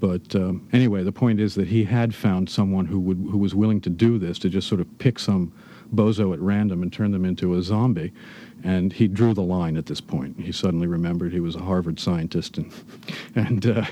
But 0.00 0.34
um, 0.34 0.68
anyway, 0.72 1.04
the 1.04 1.12
point 1.12 1.38
is 1.38 1.54
that 1.54 1.68
he 1.68 1.84
had 1.84 2.12
found 2.12 2.50
someone 2.50 2.86
who 2.86 2.98
would 2.98 3.18
who 3.30 3.38
was 3.38 3.54
willing 3.54 3.80
to 3.82 3.90
do 3.90 4.18
this 4.18 4.36
to 4.40 4.48
just 4.48 4.66
sort 4.66 4.80
of 4.80 4.98
pick 4.98 5.20
some 5.20 5.52
bozo 5.94 6.32
at 6.32 6.40
random 6.40 6.82
and 6.82 6.92
turn 6.92 7.12
them 7.12 7.24
into 7.24 7.54
a 7.54 7.62
zombie. 7.62 8.12
And 8.64 8.92
he 8.92 9.06
drew 9.06 9.34
the 9.34 9.42
line 9.42 9.76
at 9.76 9.86
this 9.86 10.00
point. 10.00 10.40
He 10.40 10.52
suddenly 10.52 10.86
remembered 10.86 11.32
he 11.32 11.40
was 11.40 11.54
a 11.54 11.60
Harvard 11.60 12.00
scientist, 12.00 12.58
and 12.58 12.72
and 13.34 13.66
uh, 13.66 13.86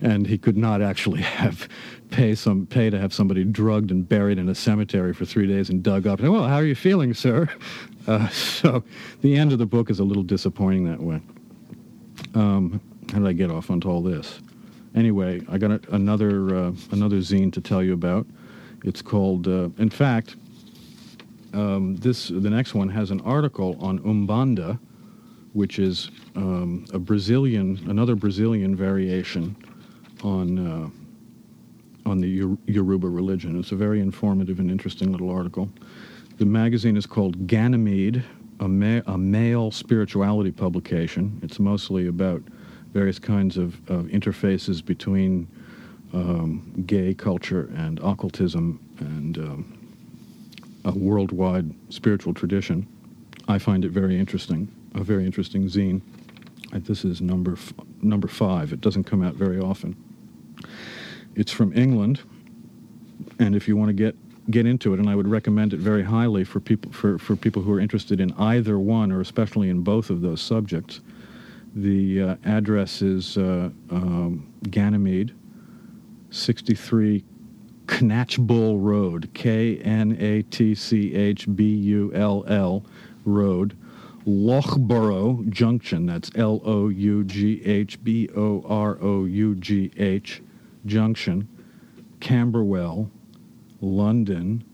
and 0.00 0.26
he 0.26 0.38
could 0.38 0.56
not 0.56 0.82
actually 0.82 1.20
have 1.22 1.68
pay 2.10 2.34
some 2.34 2.66
pay 2.66 2.90
to 2.90 2.98
have 2.98 3.12
somebody 3.12 3.44
drugged 3.44 3.90
and 3.90 4.08
buried 4.08 4.38
in 4.38 4.48
a 4.48 4.54
cemetery 4.54 5.12
for 5.12 5.24
three 5.24 5.46
days 5.46 5.70
and 5.70 5.82
dug 5.82 6.06
up. 6.06 6.20
And, 6.20 6.32
well, 6.32 6.46
how 6.46 6.56
are 6.56 6.64
you 6.64 6.74
feeling, 6.74 7.14
sir? 7.14 7.48
Uh, 8.06 8.26
so 8.30 8.82
the 9.20 9.36
end 9.36 9.52
of 9.52 9.58
the 9.58 9.66
book 9.66 9.90
is 9.90 10.00
a 10.00 10.02
little 10.02 10.22
disappointing 10.22 10.86
that 10.86 11.00
way. 11.00 11.20
Um, 12.34 12.80
how 13.12 13.18
did 13.18 13.28
I 13.28 13.34
get 13.34 13.50
off 13.50 13.70
onto 13.70 13.90
all 13.90 14.02
this? 14.02 14.40
Anyway, 14.94 15.42
I 15.50 15.58
got 15.58 15.70
a, 15.70 15.80
another 15.92 16.54
uh, 16.56 16.72
another 16.92 17.18
zine 17.18 17.52
to 17.52 17.60
tell 17.60 17.82
you 17.82 17.92
about. 17.92 18.26
It's 18.84 19.02
called, 19.02 19.46
uh, 19.46 19.68
in 19.76 19.90
fact, 19.90 20.36
um, 21.52 21.96
this 21.96 22.28
the 22.28 22.50
next 22.50 22.74
one 22.74 22.88
has 22.88 23.10
an 23.10 23.20
article 23.22 23.76
on 23.80 23.98
Umbanda, 24.00 24.78
which 25.52 25.78
is 25.78 26.10
um, 26.36 26.84
a 26.92 26.98
Brazilian, 26.98 27.78
another 27.88 28.14
Brazilian 28.14 28.76
variation 28.76 29.56
on 30.22 30.58
uh, 30.58 30.90
on 32.08 32.20
the 32.20 32.56
Yoruba 32.66 33.08
religion. 33.08 33.58
It's 33.58 33.72
a 33.72 33.76
very 33.76 34.00
informative 34.00 34.58
and 34.58 34.70
interesting 34.70 35.12
little 35.12 35.30
article. 35.30 35.68
The 36.38 36.46
magazine 36.46 36.96
is 36.96 37.06
called 37.06 37.46
Ganymede, 37.46 38.24
a, 38.60 38.68
ma- 38.68 39.02
a 39.06 39.18
male 39.18 39.70
spirituality 39.70 40.50
publication. 40.50 41.38
It's 41.42 41.58
mostly 41.60 42.06
about 42.06 42.42
various 42.92 43.18
kinds 43.18 43.56
of, 43.56 43.74
of 43.90 44.06
interfaces 44.06 44.84
between 44.84 45.46
um, 46.12 46.82
gay 46.86 47.14
culture 47.14 47.70
and 47.76 48.00
occultism 48.00 48.80
and 48.98 49.38
um, 49.38 49.79
a 50.84 50.92
worldwide 50.92 51.74
spiritual 51.92 52.34
tradition. 52.34 52.86
I 53.48 53.58
find 53.58 53.84
it 53.84 53.90
very 53.90 54.18
interesting, 54.18 54.72
a 54.94 55.02
very 55.02 55.24
interesting 55.26 55.64
zine. 55.64 56.02
This 56.72 57.04
is 57.04 57.20
number 57.20 57.52
f- 57.52 57.72
number 58.00 58.28
five. 58.28 58.72
It 58.72 58.80
doesn't 58.80 59.04
come 59.04 59.22
out 59.22 59.34
very 59.34 59.58
often. 59.58 59.96
It's 61.34 61.52
from 61.52 61.76
England, 61.76 62.20
and 63.38 63.56
if 63.56 63.66
you 63.66 63.76
want 63.76 63.88
to 63.88 63.92
get 63.92 64.16
get 64.50 64.66
into 64.66 64.94
it, 64.94 65.00
and 65.00 65.08
I 65.08 65.14
would 65.14 65.28
recommend 65.28 65.72
it 65.72 65.80
very 65.80 66.02
highly 66.02 66.44
for 66.44 66.60
people 66.60 66.92
for, 66.92 67.18
for 67.18 67.36
people 67.36 67.62
who 67.62 67.72
are 67.72 67.80
interested 67.80 68.20
in 68.20 68.32
either 68.34 68.78
one 68.78 69.12
or 69.12 69.20
especially 69.20 69.68
in 69.68 69.82
both 69.82 70.10
of 70.10 70.20
those 70.20 70.40
subjects. 70.40 71.00
The 71.74 72.22
uh, 72.22 72.36
address 72.44 73.00
is 73.00 73.36
uh, 73.36 73.70
um, 73.90 74.52
Ganymede, 74.70 75.32
63 76.30 77.24
Knatchbull 77.90 78.80
Road, 78.80 79.28
K 79.34 79.78
N 79.78 80.16
A 80.20 80.42
T 80.42 80.74
C 80.74 81.12
H 81.14 81.46
B 81.54 81.64
U 81.64 82.12
L 82.14 82.44
L 82.46 82.84
Road, 83.24 83.76
Loughborough 84.24 85.44
Junction. 85.48 86.06
That's 86.06 86.30
L 86.36 86.62
O 86.64 86.88
U 86.88 87.24
G 87.24 87.62
H 87.64 88.02
B 88.04 88.28
O 88.36 88.64
R 88.66 88.96
O 89.02 89.24
U 89.24 89.56
G 89.56 89.90
H 89.96 90.40
Junction, 90.86 91.48
Camberwell, 92.20 93.10
London, 93.80 94.64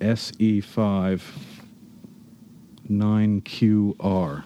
SE5 0.00 1.22
9QR. 2.90 4.44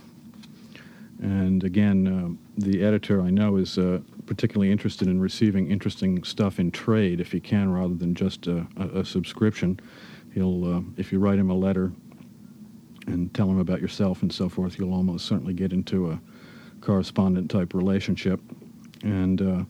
And 1.22 1.64
again, 1.64 2.06
uh, 2.06 2.60
the 2.60 2.82
editor 2.84 3.22
I 3.22 3.30
know 3.30 3.56
is 3.56 3.78
uh, 3.78 4.00
particularly 4.26 4.70
interested 4.70 5.08
in 5.08 5.20
receiving 5.20 5.70
interesting 5.70 6.22
stuff 6.24 6.58
in 6.58 6.70
trade 6.70 7.20
if 7.20 7.32
he 7.32 7.40
can, 7.40 7.72
rather 7.72 7.94
than 7.94 8.14
just 8.14 8.46
a, 8.46 8.66
a, 8.76 9.00
a 9.00 9.04
subscription. 9.04 9.78
He'll, 10.34 10.76
uh, 10.76 10.80
if 10.96 11.12
you 11.12 11.18
write 11.18 11.38
him 11.38 11.50
a 11.50 11.54
letter 11.54 11.92
and 13.06 13.32
tell 13.32 13.48
him 13.48 13.58
about 13.58 13.80
yourself 13.80 14.22
and 14.22 14.32
so 14.32 14.48
forth, 14.48 14.78
you'll 14.78 14.92
almost 14.92 15.26
certainly 15.26 15.54
get 15.54 15.72
into 15.72 16.10
a 16.10 16.20
correspondent 16.80 17.50
type 17.50 17.72
relationship. 17.72 18.40
And 19.02 19.40
uh, 19.40 19.64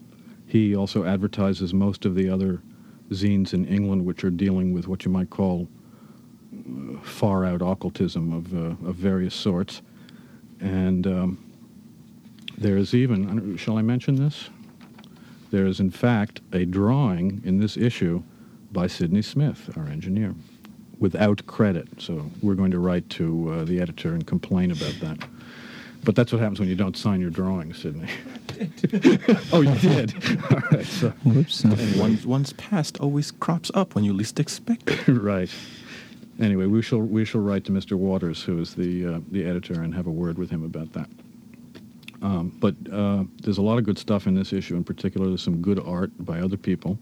he 0.47 0.75
also 0.75 1.05
advertises 1.05 1.75
most 1.75 2.05
of 2.05 2.15
the 2.15 2.29
other 2.29 2.63
zines 3.11 3.53
in 3.53 3.67
England 3.67 4.05
which 4.05 4.25
are 4.25 4.31
dealing 4.31 4.73
with 4.73 4.89
what 4.89 5.05
you 5.05 5.11
might 5.11 5.31
call 5.31 5.69
uh, 6.53 6.99
far 7.03 7.45
out 7.45 7.63
occultism 7.63 8.33
of, 8.33 8.55
uh, 8.55 8.89
of 8.89 8.97
various 8.97 9.35
sorts. 9.35 9.83
And 10.61 11.07
um, 11.07 11.46
there's 12.59 12.95
even, 12.95 13.57
shall 13.57 13.79
I 13.79 13.83
mention 13.83 14.17
this? 14.17 14.51
There 15.51 15.67
is, 15.67 15.81
in 15.81 15.91
fact, 15.91 16.41
a 16.53 16.65
drawing 16.65 17.41
in 17.45 17.59
this 17.59 17.77
issue 17.77 18.23
by 18.73 18.87
Sidney 18.87 19.23
Smith, 19.23 19.71
our 19.77 19.87
engineer, 19.87 20.35
without 20.99 21.47
credit. 21.47 21.89
So 21.99 22.31
we're 22.43 22.55
going 22.55 22.73
to 22.73 22.79
write 22.79 23.09
to 23.11 23.53
uh, 23.53 23.65
the 23.65 23.81
editor 23.81 24.13
and 24.13 24.27
complain 24.27 24.71
about 24.71 24.95
that. 25.01 25.29
But 26.05 26.15
that's 26.15 26.33
what 26.33 26.41
happens 26.41 26.61
when 26.61 26.69
you 26.69 26.77
don't 26.77 26.97
sign 26.97 27.21
your 27.21 27.31
drawings, 27.31 27.83
Sidney. 27.83 28.09
oh, 29.53 29.61
you 29.61 29.75
did. 29.81 30.15
All 30.51 30.61
right. 30.71 30.87
So, 30.87 31.11
Whoops. 31.25 31.65
And 31.65 32.25
one's 32.25 32.53
past 32.55 32.99
always 33.01 33.33
crops 33.33 33.71
up 33.75 33.95
when 33.95 34.05
you 34.05 34.13
least 34.13 34.39
expect 34.39 34.89
it. 34.89 35.09
right. 35.09 35.51
Anyway, 36.39 36.67
we 36.67 36.81
shall 36.81 37.01
we 37.01 37.25
shall 37.25 37.41
write 37.41 37.65
to 37.65 37.73
Mr. 37.73 37.97
Waters, 37.97 38.43
who 38.43 38.61
is 38.61 38.75
the 38.75 39.07
uh, 39.07 39.21
the 39.33 39.45
editor, 39.45 39.83
and 39.83 39.95
have 39.95 40.07
a 40.07 40.11
word 40.11 40.39
with 40.39 40.51
him 40.51 40.65
about 40.65 40.93
that. 40.93 41.09
Um, 42.27 42.53
but 42.59 42.75
uh, 42.93 43.23
there's 43.41 43.59
a 43.59 43.63
lot 43.63 43.79
of 43.79 43.85
good 43.85 43.99
stuff 43.99 44.27
in 44.27 44.35
this 44.35 44.53
issue. 44.53 44.75
In 44.75 44.83
particular, 44.83 45.29
there's 45.29 45.45
some 45.45 45.63
good 45.63 45.79
art 45.79 46.11
by 46.19 46.41
other 46.41 46.57
people. 46.57 46.99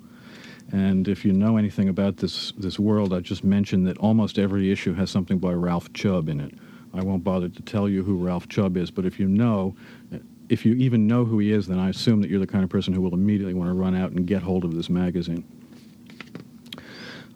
And 0.70 1.08
if 1.08 1.24
you 1.24 1.32
know 1.32 1.56
anything 1.56 1.88
about 1.88 2.18
this 2.18 2.52
this 2.58 2.78
world, 2.78 3.14
I 3.14 3.20
just 3.20 3.42
mentioned 3.42 3.87
that 3.87 3.96
almost 3.96 4.38
every 4.38 4.70
issue 4.70 4.92
has 4.92 5.10
something 5.10 5.38
by 5.38 5.52
Ralph 5.52 5.90
Chubb 5.94 6.28
in 6.28 6.40
it. 6.40 6.52
I 6.92 7.02
won't 7.02 7.24
bother 7.24 7.48
to 7.48 7.62
tell 7.62 7.88
you 7.88 8.02
who 8.02 8.16
Ralph 8.16 8.48
Chubb 8.50 8.76
is, 8.76 8.90
but 8.90 9.06
if 9.06 9.18
you 9.18 9.26
know, 9.26 9.74
if 10.50 10.66
you 10.66 10.74
even 10.74 11.06
know 11.06 11.24
who 11.24 11.38
he 11.38 11.52
is, 11.52 11.66
then 11.66 11.78
I 11.78 11.88
assume 11.88 12.20
that 12.20 12.30
you're 12.30 12.38
the 12.38 12.46
kind 12.46 12.62
of 12.62 12.68
person 12.68 12.92
who 12.92 13.00
will 13.00 13.14
immediately 13.14 13.54
want 13.54 13.70
to 13.70 13.74
run 13.74 13.94
out 13.96 14.10
and 14.10 14.26
get 14.26 14.42
hold 14.42 14.62
of 14.64 14.74
this 14.74 14.90
magazine. 14.90 15.42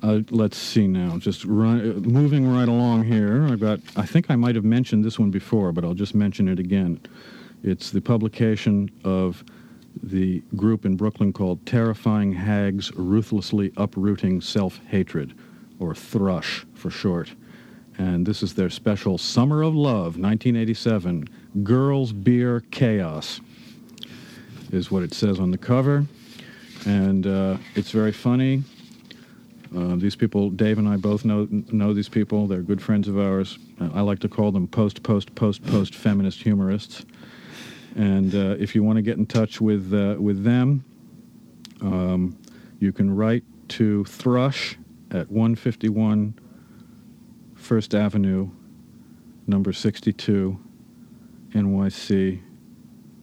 Uh, 0.03 0.21
let's 0.31 0.59
see 0.59 0.87
now. 0.87 1.17
Just 1.17 1.45
run, 1.47 1.81
uh, 1.81 2.09
moving 2.09 2.47
right 2.55 2.69
along 2.69 3.05
here. 3.05 3.49
I've 3.51 3.61
got. 3.61 3.81
I 3.97 4.05
think 4.05 4.31
I 4.31 4.37
might 4.37 4.57
have 4.57 4.65
mentioned 4.65 5.05
this 5.07 5.19
one 5.19 5.31
before, 5.31 5.73
but 5.73 5.85
I'll 5.85 5.95
just 5.95 6.15
mention 6.15 6.49
it 6.49 6.59
again. 6.59 7.01
It's 7.63 7.91
the 7.91 8.01
publication 8.01 8.91
of 9.05 9.45
the 10.03 10.43
group 10.55 10.85
in 10.85 10.97
Brooklyn 10.97 11.33
called 11.33 11.65
Terrifying 11.67 12.33
Hags 12.33 12.93
Ruthlessly 12.95 13.73
Uprooting 13.77 14.41
Self 14.41 14.81
Hatred, 14.87 15.35
or 15.81 15.95
Thrush 15.95 16.65
for 16.75 16.91
short. 16.91 17.33
And 17.99 18.25
this 18.25 18.45
is 18.45 18.55
their 18.55 18.71
special 18.71 19.19
Summer 19.19 19.63
of 19.63 19.75
Love 19.75 20.19
1987 20.19 21.29
Girls, 21.65 22.13
Beer, 22.13 22.61
Chaos, 22.71 23.41
is 24.71 24.91
what 24.91 25.03
it 25.03 25.13
says 25.13 25.41
on 25.41 25.51
the 25.51 25.59
cover. 25.59 26.07
And 26.87 27.27
uh, 27.27 27.57
it's 27.75 27.91
very 27.91 28.13
funny. 28.13 28.63
Uh, 29.77 29.97
these 29.97 30.15
people, 30.15 30.49
Dave 30.51 30.79
and 30.79 30.89
I 30.89 30.97
both 30.97 31.25
know 31.25 31.47
know 31.51 31.93
these 31.93 32.09
people. 32.09 32.47
They're 32.47 32.63
good 32.63 32.81
friends 32.81 33.09
of 33.09 33.19
ours. 33.19 33.59
I 33.81 34.01
like 34.01 34.21
to 34.21 34.29
call 34.29 34.53
them 34.53 34.69
post, 34.69 35.03
post, 35.03 35.35
post, 35.35 35.67
post 35.67 35.95
feminist 35.95 36.43
humorists. 36.43 37.05
And 37.99 38.33
uh, 38.33 38.55
if 38.61 38.77
you 38.77 38.85
want 38.85 38.97
to 38.97 39.03
get 39.03 39.19
in 39.19 39.27
touch 39.27 39.61
with 39.61 39.93
uh, 39.93 40.15
with 40.21 40.45
them, 40.45 40.85
um, 41.81 42.39
you 42.79 42.93
can 42.93 43.15
write 43.15 43.43
to 43.71 44.05
Thrush 44.05 44.79
at 45.11 45.29
151 45.29 46.39
First 47.57 47.97
Avenue, 47.97 48.51
number 49.49 49.73
62, 49.73 50.57
NYC 51.51 52.41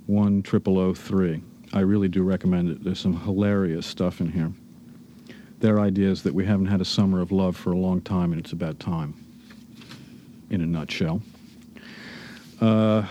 10003. 0.08 1.42
I 1.72 1.80
really 1.80 2.10
do 2.10 2.24
recommend 2.24 2.70
it. 2.70 2.84
There's 2.84 3.00
some 3.00 3.22
hilarious 3.22 3.88
stuff 3.88 4.20
in 4.20 4.30
here. 4.30 4.52
Their 5.62 5.80
idea 5.80 6.10
is 6.10 6.22
that 6.24 6.34
we 6.34 6.46
haven't 6.46 6.66
had 6.66 6.82
a 6.82 6.86
summer 6.86 7.22
of 7.22 7.32
love 7.32 7.56
for 7.56 7.72
a 7.72 7.78
long 7.78 8.02
time, 8.02 8.34
and 8.34 8.42
it's 8.42 8.52
about 8.52 8.82
time, 8.82 9.14
in 10.50 10.60
a 10.60 10.66
nutshell. 10.66 11.22
Uh, 12.60 13.06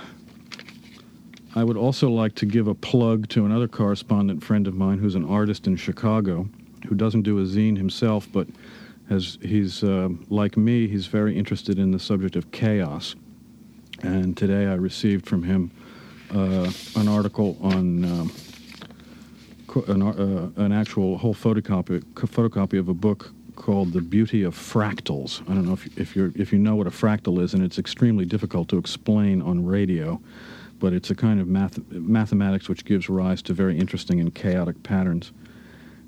I 1.56 1.62
would 1.62 1.76
also 1.76 2.10
like 2.10 2.34
to 2.36 2.46
give 2.46 2.66
a 2.66 2.74
plug 2.74 3.28
to 3.28 3.46
another 3.46 3.68
correspondent 3.68 4.42
friend 4.42 4.66
of 4.66 4.74
mine 4.74 4.98
who's 4.98 5.14
an 5.14 5.24
artist 5.24 5.68
in 5.68 5.76
Chicago, 5.76 6.48
who 6.88 6.96
doesn't 6.96 7.22
do 7.22 7.38
a 7.38 7.42
zine 7.42 7.76
himself, 7.76 8.28
but 8.32 8.48
has 9.08 9.38
he's 9.40 9.84
uh, 9.84 10.08
like 10.28 10.56
me. 10.56 10.88
He's 10.88 11.06
very 11.06 11.38
interested 11.38 11.78
in 11.78 11.92
the 11.92 11.98
subject 11.98 12.34
of 12.34 12.50
chaos, 12.50 13.14
and 14.02 14.36
today 14.36 14.66
I 14.66 14.74
received 14.74 15.26
from 15.26 15.44
him 15.44 15.70
uh, 16.34 16.70
an 16.96 17.08
article 17.08 17.56
on. 17.60 18.04
Um, 18.04 18.32
an, 19.88 20.02
uh, 20.02 20.62
an, 20.62 20.70
actual 20.70 21.18
whole 21.18 21.34
photocopy 21.34 22.00
photocopy 22.14 22.78
of 22.78 22.88
a 22.88 22.94
book 22.94 23.32
called 23.56 23.92
"The 23.92 24.00
Beauty 24.00 24.44
of 24.44 24.54
Fractals." 24.56 25.42
I 25.50 25.54
don't 25.54 25.66
know 25.66 25.72
if 25.72 25.98
if 25.98 26.14
you 26.14 26.32
if 26.36 26.52
you 26.52 26.60
know 26.60 26.76
what 26.76 26.86
a 26.86 26.90
fractal 26.90 27.42
is, 27.42 27.54
and 27.54 27.62
it's 27.62 27.76
extremely 27.76 28.24
difficult 28.24 28.68
to 28.68 28.78
explain 28.78 29.42
on 29.42 29.66
radio 29.66 30.20
but 30.78 30.92
it's 30.92 31.10
a 31.10 31.14
kind 31.14 31.40
of 31.40 31.46
math, 31.46 31.78
mathematics 31.90 32.68
which 32.68 32.84
gives 32.84 33.08
rise 33.08 33.42
to 33.42 33.52
very 33.52 33.78
interesting 33.78 34.20
and 34.20 34.34
chaotic 34.34 34.82
patterns. 34.82 35.32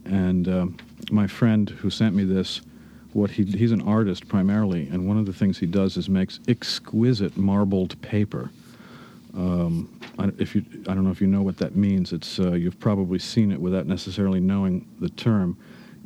And 0.05 0.49
uh, 0.49 0.67
my 1.11 1.27
friend 1.27 1.69
who 1.69 1.91
sent 1.91 2.15
me 2.15 2.25
this, 2.25 2.61
what 3.13 3.31
he, 3.31 3.45
he's 3.45 3.73
an 3.73 3.83
artist 3.83 4.29
primarily, 4.29 4.89
and 4.89 5.09
one 5.09 5.19
of 5.19 5.27
the 5.27 5.33
things 5.33 5.59
he 5.59 5.67
does 5.67 5.97
is 5.97 6.09
makes 6.09 6.41
exquisite 6.49 7.37
marbled 7.37 8.01
paper. 8.03 8.51
Um, 9.35 10.01
I, 10.19 10.31
if 10.39 10.55
you, 10.55 10.65
I 10.89 10.95
don't 10.95 11.05
know 11.05 11.11
if 11.11 11.21
you 11.21 11.27
know 11.27 11.43
what 11.43 11.59
that 11.59 11.77
means. 11.77 12.13
It's 12.13 12.39
uh, 12.39 12.53
you've 12.53 12.81
probably 12.81 13.19
seen 13.19 13.53
it 13.53 13.61
without 13.61 13.87
necessarily 13.87 14.41
knowing 14.41 14.87
the 15.01 15.09
term. 15.11 15.57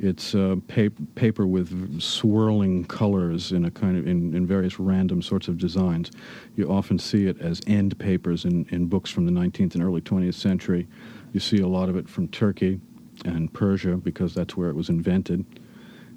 It's 0.03 0.33
uh, 0.33 0.55
paper 0.67 1.45
with 1.45 2.01
swirling 2.01 2.85
colors 2.85 3.51
in 3.51 3.65
a 3.65 3.71
kind 3.71 3.95
of 3.95 4.07
in, 4.07 4.33
in 4.33 4.47
various 4.47 4.79
random 4.79 5.21
sorts 5.21 5.47
of 5.47 5.59
designs. 5.59 6.09
You 6.55 6.71
often 6.71 6.97
see 6.97 7.27
it 7.27 7.39
as 7.39 7.61
end 7.67 7.99
papers 7.99 8.45
in, 8.45 8.65
in 8.71 8.87
books 8.87 9.11
from 9.11 9.27
the 9.27 9.31
19th 9.31 9.75
and 9.75 9.83
early 9.83 10.01
20th 10.01 10.33
century. 10.33 10.87
You 11.33 11.39
see 11.39 11.59
a 11.59 11.67
lot 11.67 11.87
of 11.87 11.97
it 11.97 12.09
from 12.09 12.29
Turkey 12.29 12.79
and 13.25 13.53
Persia 13.53 13.95
because 13.95 14.33
that's 14.33 14.57
where 14.57 14.69
it 14.69 14.75
was 14.75 14.89
invented. 14.89 15.45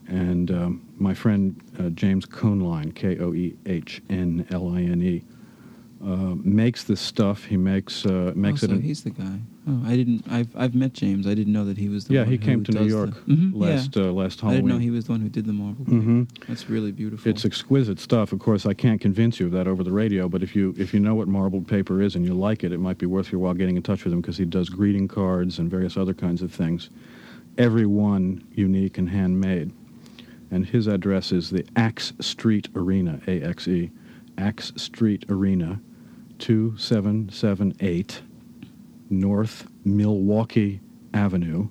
And 0.08 0.50
um, 0.50 0.88
my 0.96 1.12
friend 1.12 1.62
uh, 1.78 1.90
James 1.90 2.24
Koehnline, 2.24 2.94
K 2.94 3.18
O 3.18 3.34
E 3.34 3.54
H 3.66 4.00
N 4.08 4.46
L 4.50 4.74
I 4.74 4.80
N 4.80 5.02
E, 5.02 5.22
uh, 6.02 6.36
makes 6.42 6.84
this 6.84 7.02
stuff. 7.02 7.44
He 7.44 7.58
makes 7.58 8.06
uh, 8.06 8.32
makes 8.34 8.64
oh, 8.64 8.68
so 8.68 8.72
it. 8.72 8.76
In, 8.76 8.82
he's 8.82 9.04
the 9.04 9.10
guy. 9.10 9.40
Oh, 9.66 9.82
I 9.86 9.96
didn't. 9.96 10.24
I've 10.30 10.54
I've 10.54 10.74
met 10.74 10.92
James. 10.92 11.26
I 11.26 11.34
didn't 11.34 11.54
know 11.54 11.64
that 11.64 11.78
he 11.78 11.88
was 11.88 12.04
the. 12.04 12.14
Yeah, 12.14 12.20
one 12.22 12.30
he 12.32 12.38
came 12.38 12.64
to 12.64 12.72
New 12.72 12.84
York 12.84 13.14
the, 13.26 13.34
mm-hmm, 13.34 13.58
last 13.58 13.96
yeah. 13.96 14.04
uh, 14.04 14.12
last 14.12 14.40
Halloween. 14.40 14.58
I 14.58 14.60
didn't 14.60 14.70
know 14.70 14.78
he 14.78 14.90
was 14.90 15.06
the 15.06 15.12
one 15.12 15.20
who 15.22 15.30
did 15.30 15.46
the 15.46 15.54
marble. 15.54 15.86
Mm-hmm. 15.86 16.24
That's 16.46 16.68
really 16.68 16.92
beautiful. 16.92 17.30
It's 17.30 17.46
exquisite 17.46 17.98
stuff. 17.98 18.32
Of 18.32 18.40
course, 18.40 18.66
I 18.66 18.74
can't 18.74 19.00
convince 19.00 19.40
you 19.40 19.46
of 19.46 19.52
that 19.52 19.66
over 19.66 19.82
the 19.82 19.92
radio. 19.92 20.28
But 20.28 20.42
if 20.42 20.54
you 20.54 20.74
if 20.76 20.92
you 20.92 21.00
know 21.00 21.14
what 21.14 21.28
marbled 21.28 21.66
paper 21.66 22.02
is 22.02 22.14
and 22.14 22.26
you 22.26 22.34
like 22.34 22.62
it, 22.62 22.72
it 22.72 22.78
might 22.78 22.98
be 22.98 23.06
worth 23.06 23.32
your 23.32 23.40
while 23.40 23.54
getting 23.54 23.76
in 23.76 23.82
touch 23.82 24.04
with 24.04 24.12
him 24.12 24.20
because 24.20 24.36
he 24.36 24.44
does 24.44 24.68
greeting 24.68 25.08
cards 25.08 25.58
and 25.58 25.70
various 25.70 25.96
other 25.96 26.14
kinds 26.14 26.42
of 26.42 26.52
things. 26.52 26.90
Every 27.56 27.86
one 27.86 28.46
unique 28.52 28.98
and 28.98 29.08
handmade. 29.08 29.72
And 30.50 30.66
his 30.66 30.86
address 30.88 31.32
is 31.32 31.48
the 31.50 31.66
Axe 31.74 32.12
Street 32.20 32.68
Arena, 32.76 33.20
A 33.26 33.40
X 33.42 33.66
E, 33.66 33.90
Axe 34.36 34.72
Street 34.76 35.24
Arena. 35.30 35.80
2778 36.38 38.20
North 39.20 39.66
Milwaukee 39.84 40.80
Avenue, 41.12 41.68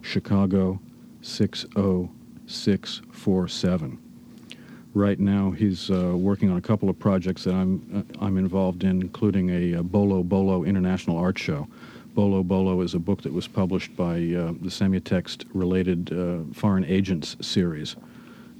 Chicago 0.00 0.80
60647. 1.22 3.98
Right 4.92 5.18
now, 5.18 5.50
he's 5.50 5.90
uh, 5.90 6.12
working 6.16 6.50
on 6.50 6.56
a 6.56 6.60
couple 6.60 6.88
of 6.88 6.96
projects 6.98 7.42
that 7.44 7.54
I'm 7.54 7.84
uh, 7.94 8.02
I'm 8.24 8.38
involved 8.38 8.84
in, 8.84 9.02
including 9.02 9.50
a, 9.50 9.72
a, 9.74 9.82
Bolo 9.82 10.22
Bolo 10.22 10.62
International 10.64 11.16
Art 11.16 11.38
Show. 11.38 11.66
Bolo 12.14 12.44
Bolo 12.44 12.80
is 12.80 12.94
a 12.94 13.00
book 13.00 13.22
that 13.22 13.32
was 13.32 13.48
published 13.48 13.96
by 13.96 14.14
uh, 14.14 14.52
the 14.60 14.68
Semiotext 14.68 15.46
related 15.52 16.12
uh, 16.12 16.44
Foreign 16.54 16.84
Agents 16.84 17.36
series, 17.40 17.96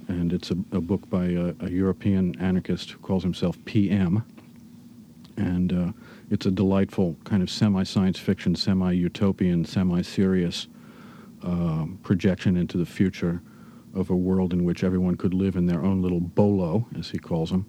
and 0.09 0.33
it's 0.33 0.51
a, 0.51 0.57
a 0.73 0.81
book 0.81 1.09
by 1.09 1.23
a, 1.25 1.53
a 1.61 1.69
European 1.69 2.37
anarchist 2.41 2.91
who 2.91 2.97
calls 2.99 3.23
himself 3.23 3.57
PM 3.63 4.25
and 5.37 5.73
uh, 5.73 5.91
it's 6.31 6.45
a 6.45 6.51
delightful 6.51 7.15
kind 7.23 7.43
of 7.43 7.49
semi-science 7.49 8.19
fiction, 8.19 8.55
semi-utopian, 8.55 9.65
semi-serious 9.65 10.67
uh, 11.43 11.85
projection 12.03 12.57
into 12.57 12.77
the 12.77 12.85
future 12.85 13.41
of 13.93 14.09
a 14.09 14.15
world 14.15 14.53
in 14.53 14.63
which 14.63 14.83
everyone 14.83 15.15
could 15.15 15.33
live 15.33 15.55
in 15.55 15.65
their 15.65 15.83
own 15.83 16.01
little 16.01 16.19
bolo, 16.19 16.85
as 16.97 17.09
he 17.09 17.17
calls 17.17 17.49
them. 17.49 17.65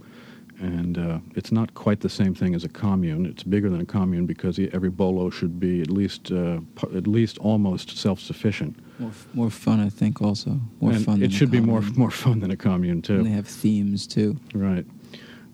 And 0.59 0.97
uh, 0.97 1.19
it's 1.35 1.53
not 1.53 1.75
quite 1.75 2.01
the 2.01 2.09
same 2.09 2.35
thing 2.35 2.55
as 2.55 2.65
a 2.65 2.69
commune. 2.69 3.27
It's 3.27 3.43
bigger 3.43 3.69
than 3.69 3.83
a 3.83 3.85
commune 3.85 4.25
because 4.25 4.59
every 4.73 4.89
bolo 4.89 5.29
should 5.29 5.61
be 5.61 5.83
at 5.83 5.91
least, 5.91 6.33
uh, 6.33 6.61
at 6.95 7.07
least 7.07 7.37
almost 7.39 7.99
self-sufficient. 7.99 8.79
More, 8.99 9.11
f- 9.11 9.29
more 9.35 9.51
fun, 9.51 9.81
I 9.81 9.91
think. 9.91 10.23
Also, 10.23 10.59
more 10.81 10.93
and 10.93 11.05
fun. 11.05 11.23
It 11.23 11.31
should 11.31 11.51
be 11.51 11.61
more 11.61 11.83
more 11.95 12.11
fun 12.11 12.41
than 12.41 12.51
a 12.51 12.57
commune 12.57 13.03
too. 13.03 13.17
And 13.17 13.27
they 13.27 13.31
have 13.31 13.47
themes 13.47 14.07
too. 14.07 14.39
Right. 14.55 14.87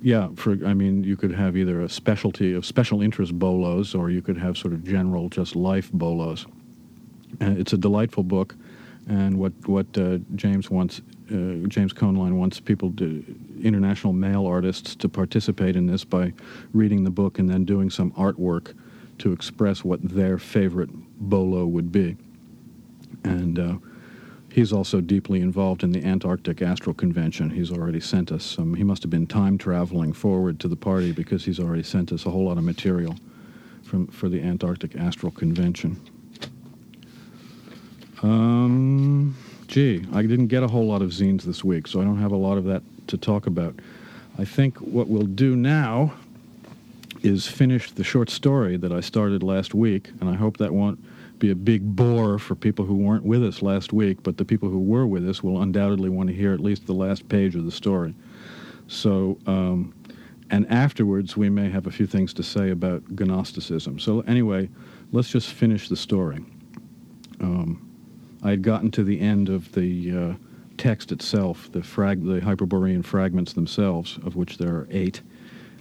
Yeah, 0.03 0.31
for 0.35 0.59
I 0.67 0.75
mean, 0.75 1.05
you 1.05 1.17
could 1.17 1.33
have 1.33 1.57
either 1.57 1.81
a 1.81 1.89
specialty 1.89 2.55
of 2.55 2.67
special 2.67 3.03
interest 3.03 3.39
bolos, 3.39 3.95
or 3.95 4.11
you 4.11 4.21
could 4.21 4.37
have 4.37 4.59
sort 4.59 4.75
of 4.75 4.85
general, 4.85 5.29
just 5.29 5.55
life 5.55 5.93
bolos. 5.93 6.45
It's 7.41 7.73
a 7.73 7.79
delightful 7.79 8.25
book, 8.25 8.57
and 9.09 9.39
what 9.39 9.53
what 9.67 9.87
uh, 9.97 10.19
James 10.35 10.71
wants, 10.71 11.03
uh, 11.31 11.69
James 11.69 11.93
Koehnline 11.93 12.33
wants 12.33 12.59
people 12.59 12.91
to, 12.95 13.25
international 13.63 14.13
mail 14.13 14.45
artists, 14.45 14.97
to 14.97 15.09
participate 15.09 15.77
in 15.77 15.87
this 15.87 16.05
by 16.05 16.33
reading 16.73 17.05
the 17.05 17.11
book 17.11 17.39
and 17.39 17.49
then 17.49 17.65
doing 17.65 17.89
some 17.89 18.11
artwork 18.13 18.75
to 19.19 19.33
express 19.33 19.85
what 19.85 20.03
their 20.03 20.37
favorite 20.37 20.91
bolo 21.21 21.65
would 21.65 21.93
be, 21.93 22.17
and. 23.23 23.59
He's 24.53 24.71
also 24.71 25.01
deeply 25.01 25.41
involved 25.41 25.83
in 25.83 25.93
the 25.93 26.05
Antarctic 26.05 26.61
Astral 26.61 26.93
Convention. 26.93 27.49
He's 27.49 27.73
already 27.73 28.01
sent 28.01 28.31
us 28.31 28.45
some. 28.45 28.75
He 28.75 28.85
must 28.85 29.03
have 29.03 29.09
been 29.09 29.27
time 29.27 29.57
traveling 29.57 30.13
forward 30.13 30.61
to 30.61 30.69
the 30.69 30.77
party 30.77 31.11
because 31.11 31.43
he's 31.43 31.59
already 31.59 31.83
sent 31.83 32.13
us 32.13 32.27
a 32.27 32.31
whole 32.31 32.45
lot 32.45 32.59
of 32.59 32.65
material 32.65 33.17
from 33.83 34.09
for 34.09 34.29
the 34.29 34.43
Antarctic 34.43 34.95
Astral 34.95 35.33
Convention. 35.33 35.99
Um, 38.23 39.35
gee, 39.69 40.05
I 40.13 40.21
didn't 40.21 40.49
get 40.49 40.63
a 40.63 40.69
whole 40.69 40.87
lot 40.87 41.01
of 41.01 41.13
zines 41.13 41.45
this 41.45 41.65
week, 41.65 41.87
so 41.87 42.03
I 42.03 42.05
don't 42.05 42.21
have 42.21 42.33
a 42.33 42.37
lot 42.37 42.59
of 42.59 42.65
that 42.65 42.83
to 43.07 43.17
talk 43.17 43.47
about. 43.47 43.75
I 44.39 44.45
think 44.45 44.77
what 44.79 45.09
we'll 45.09 45.23
do 45.23 45.57
now 45.57 46.13
is 47.23 47.47
finish 47.47 47.91
the 47.91 48.05
short 48.05 48.29
story 48.29 48.77
that 48.77 48.93
I 48.93 49.01
started 49.01 49.43
last 49.43 49.75
week, 49.75 50.11
and 50.21 50.29
I 50.29 50.35
hope 50.35 50.59
that 50.59 50.75
won't 50.75 51.03
be 51.43 51.51
a 51.51 51.57
big 51.57 51.97
bore 51.97 52.39
for 52.39 52.55
people 52.55 52.85
who 52.85 52.95
weren't 52.95 53.25
with 53.25 53.45
us 53.45 53.63
last 53.63 53.93
week, 53.93 54.23
but 54.23 54.37
the 54.37 54.45
people 54.45 54.69
who 54.69 54.79
were 54.79 55.09
with 55.09 55.29
us 55.29 55.43
will 55.43 55.61
undoubtedly 55.61 56.09
want 56.09 56.29
to 56.29 56.35
hear 56.35 56.55
at 56.55 56.61
least 56.61 56.87
the 56.87 56.95
last 56.95 57.29
page 57.29 57.57
of 57.57 57.65
the 57.65 57.71
story. 57.73 58.15
So, 58.87 59.37
um, 59.49 59.93
and 60.51 60.71
afterwards, 60.71 61.37
we 61.37 61.51
may 61.51 61.69
have 61.69 61.89
a 61.89 61.91
few 61.91 62.07
things 62.07 62.33
to 62.35 62.45
say 62.45 62.71
about 62.71 63.03
Gnosticism. 63.11 63.99
So, 63.99 64.21
anyway, 64.21 64.71
let's 65.11 65.31
just 65.31 65.49
finish 65.49 65.89
the 65.89 65.97
story. 65.97 66.45
Um, 67.41 67.91
I 68.45 68.51
had 68.51 68.63
gotten 68.63 68.93
to 68.93 69.03
the 69.03 69.19
end 69.19 69.49
of 69.49 69.73
the 69.73 70.17
uh, 70.17 70.35
text 70.79 71.11
itself, 71.11 71.73
the, 71.73 71.83
frag- 71.83 72.25
the 72.25 72.41
Hyperborean 72.41 73.03
fragments 73.03 73.53
themselves, 73.55 74.17
of 74.25 74.37
which 74.37 74.59
there 74.59 74.77
are 74.77 74.87
eight, 74.93 75.23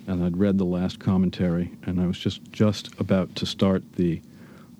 and 0.08 0.24
I'd 0.24 0.38
read 0.38 0.58
the 0.58 0.65
last 0.65 1.00
commentary, 1.00 1.71
and 1.84 2.02
I 2.02 2.08
was 2.08 2.17
just 2.17 2.41
just 2.52 3.00
about 3.00 3.36
to 3.36 3.45
start 3.45 3.84
the 3.93 4.21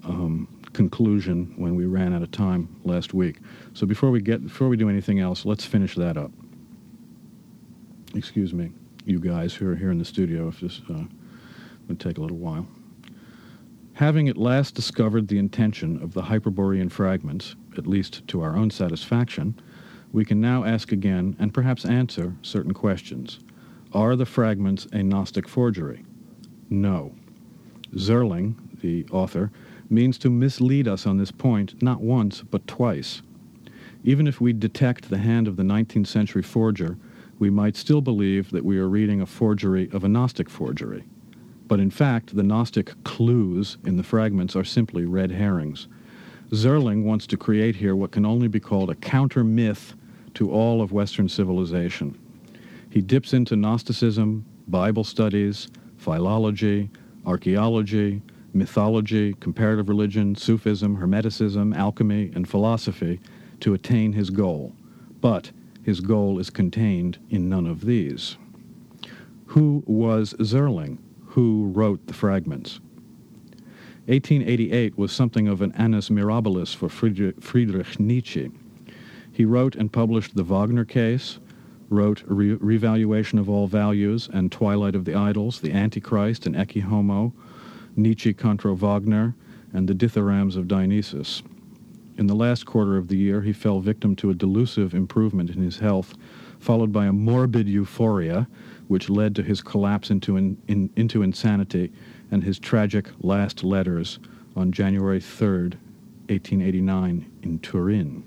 um, 0.04 0.48
conclusion 0.74 1.54
when 1.58 1.76
we 1.76 1.86
ran 1.86 2.14
out 2.14 2.22
of 2.22 2.32
time 2.32 2.80
last 2.84 3.14
week. 3.14 3.38
So 3.74 3.86
before 3.86 4.12
we 4.12 4.22
get 4.22 4.44
before 4.44 4.70
we 4.70 4.78
do 4.78 4.90
anything 4.90 5.20
else, 5.20 5.46
let's 5.46 5.66
finish 5.66 5.96
that 5.96 6.18
up. 6.18 6.32
Excuse 8.16 8.54
me, 8.54 8.72
you 9.06 9.20
guys 9.20 9.54
who 9.54 9.70
are 9.70 9.76
here 9.76 9.92
in 9.92 9.98
the 9.98 10.06
studio, 10.06 10.48
if 10.48 10.60
this 10.60 10.82
uh, 10.90 11.04
would 11.88 12.00
take 12.00 12.18
a 12.18 12.22
little 12.22 12.38
while. 12.38 12.68
Having 13.94 14.30
at 14.30 14.38
last 14.38 14.74
discovered 14.74 15.28
the 15.28 15.38
intention 15.38 16.02
of 16.02 16.14
the 16.14 16.24
Hyperborean 16.24 16.90
fragments, 16.90 17.56
at 17.78 17.86
least 17.88 18.28
to 18.30 18.42
our 18.42 18.56
own 18.56 18.70
satisfaction, 18.70 19.60
we 20.12 20.26
can 20.26 20.42
now 20.42 20.64
ask 20.64 20.92
again 20.92 21.36
and 21.40 21.54
perhaps 21.54 21.86
answer 21.86 22.36
certain 22.42 22.74
questions. 22.74 23.40
Are 23.94 24.16
the 24.16 24.26
fragments 24.26 24.88
a 24.94 25.04
Gnostic 25.04 25.48
forgery? 25.48 26.04
No. 26.70 27.14
Zerling, 27.94 28.56
the 28.82 29.06
author, 29.12 29.52
means 29.91 30.17
to 30.19 30.30
mislead 30.30 30.88
us 30.88 31.06
on 31.06 31.17
this 31.17 31.32
point 31.32 31.82
not 31.82 32.01
once, 32.01 32.41
but 32.41 32.65
twice. 32.67 33.21
Even 34.04 34.25
if 34.25 34.41
we 34.41 34.54
detect 34.54 35.10
the 35.10 35.17
hand 35.17 35.47
of 35.47 35.58
the 35.58 35.63
19th 35.63 36.08
century 36.08 36.41
forger, 36.41 36.97
we 37.38 37.49
might 37.49 37.75
still 37.75 38.01
believe 38.01 38.51
that 38.51 38.65
we 38.65 38.77
are 38.77 38.88
reading 38.88 39.21
a 39.21 39.25
forgery 39.25 39.89
of 39.91 40.04
a 40.04 40.08
Gnostic 40.08 40.49
forgery. 40.49 41.04
But 41.67 41.80
in 41.80 41.89
fact, 41.89 42.36
the 42.36 42.43
Gnostic 42.43 43.04
clues 43.04 43.77
in 43.86 43.97
the 43.97 44.04
fragments 44.04 44.56
are 44.56 44.63
simply 44.63 45.06
red 45.06 45.32
herrings. 45.32 45.88
Zerling 46.51 47.04
wants 47.04 47.25
to 47.27 47.38
create 47.38 47.75
here 47.75 47.95
what 47.95 48.12
can 48.12 48.25
only 48.25 48.47
be 48.47 48.60
called 48.60 48.89
a 48.89 48.95
counter 48.95 49.43
myth 49.43 49.95
to 50.34 50.51
all 50.51 50.82
of 50.82 50.91
Western 50.91 51.30
civilization. 51.30 52.17
He 52.89 53.01
dips 53.01 53.34
into 53.34 53.56
Gnosticism, 53.56 54.45
Bible 54.67 55.04
studies, 55.04 55.69
philology, 55.97 56.89
archaeology, 57.25 58.21
mythology, 58.54 59.34
comparative 59.40 59.90
religion, 59.90 60.36
Sufism, 60.36 60.98
Hermeticism, 60.98 61.76
alchemy, 61.76 62.32
and 62.36 62.48
philosophy 62.48 63.20
to 63.62 63.74
attain 63.74 64.14
his 64.14 64.30
goal. 64.30 64.74
But 65.22 65.52
his 65.84 66.00
goal 66.00 66.40
is 66.40 66.50
contained 66.50 67.18
in 67.30 67.50
none 67.50 67.66
of 67.66 67.86
these. 67.86 68.38
Who 69.48 69.84
was 69.86 70.34
Zerling? 70.40 71.00
Who 71.28 71.72
wrote 71.74 72.08
the 72.08 72.14
fragments? 72.14 72.80
1888 74.08 74.98
was 74.98 75.12
something 75.12 75.48
of 75.48 75.62
an 75.62 75.72
annus 75.74 76.10
mirabilis 76.10 76.76
for 76.76 76.90
Friedrich 76.90 78.00
Nietzsche. 78.00 78.52
He 79.32 79.46
wrote 79.46 79.76
and 79.76 79.92
published 79.92 80.36
The 80.36 80.44
Wagner 80.44 80.86
Case, 80.86 81.40
wrote 81.90 82.24
Re- 82.26 82.56
Revaluation 82.56 83.40
of 83.40 83.50
All 83.50 83.68
Values 83.68 84.30
and 84.34 84.52
Twilight 84.52 84.96
of 84.96 85.06
the 85.06 85.16
Idols, 85.16 85.62
The 85.62 85.72
Antichrist 85.72 86.46
and 86.46 86.56
Ecce 86.56 86.82
Homo, 86.82 87.34
Nietzsche 87.95 88.34
contra 88.34 88.73
Wagner, 88.75 89.36
and 89.73 89.88
The 89.88 89.95
Dithyrambs 89.95 90.56
of 90.56 90.67
Dionysus. 90.67 91.43
In 92.17 92.27
the 92.27 92.36
last 92.36 92.65
quarter 92.65 92.97
of 92.97 93.08
the 93.08 93.17
year, 93.17 93.41
he 93.41 93.54
fell 93.54 93.80
victim 93.80 94.15
to 94.17 94.30
a 94.30 94.36
delusive 94.36 94.93
improvement 94.93 95.49
in 95.49 95.62
his 95.62 95.80
health, 95.80 96.13
followed 96.60 96.91
by 96.91 97.08
a 97.08 97.13
morbid 97.13 97.67
euphoria, 97.67 98.47
which 98.88 99.10
led 99.10 99.36
to 99.36 99.43
his 99.43 99.62
collapse 99.62 100.12
into, 100.12 100.38
in, 100.38 100.58
in, 100.67 100.89
into 100.95 101.23
insanity 101.23 101.91
and 102.30 102.43
his 102.43 102.60
tragic 102.60 103.10
last 103.21 103.63
letters 103.63 104.19
on 104.56 104.71
January 104.71 105.19
3, 105.19 105.47
1889, 106.27 107.32
in 107.41 107.60
Turin. 107.60 108.23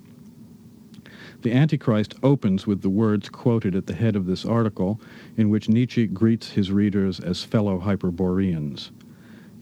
The 1.43 1.53
Antichrist 1.53 2.15
opens 2.23 2.67
with 2.67 2.81
the 2.81 2.89
words 2.89 3.29
quoted 3.29 3.75
at 3.77 3.87
the 3.87 3.95
head 3.95 4.17
of 4.17 4.27
this 4.27 4.45
article, 4.45 5.01
in 5.37 5.51
which 5.51 5.69
Nietzsche 5.69 6.07
greets 6.07 6.51
his 6.51 6.73
readers 6.73 7.21
as 7.21 7.45
fellow 7.45 7.79
Hyperboreans. 7.79 8.91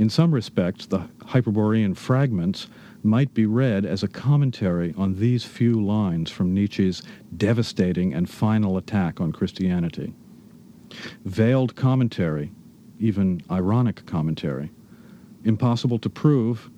In 0.02 0.10
some 0.10 0.34
respects, 0.34 0.86
the 0.86 1.08
Hyperborean 1.26 1.94
fragments 1.94 2.66
might 3.04 3.32
be 3.34 3.46
read 3.46 3.86
as 3.86 4.02
a 4.02 4.08
commentary 4.08 4.92
on 4.96 5.14
these 5.14 5.44
few 5.44 5.80
lines 5.80 6.28
from 6.28 6.52
Nietzsche's 6.52 7.04
devastating 7.36 8.12
and 8.12 8.28
final 8.28 8.76
attack 8.76 9.20
on 9.20 9.30
Christianity. 9.30 10.12
Veiled 11.24 11.76
commentary, 11.76 12.50
even 12.98 13.42
ironic 13.48 14.04
commentary, 14.04 14.72
impossible 15.44 16.00
to 16.00 16.10
prove, 16.10 16.68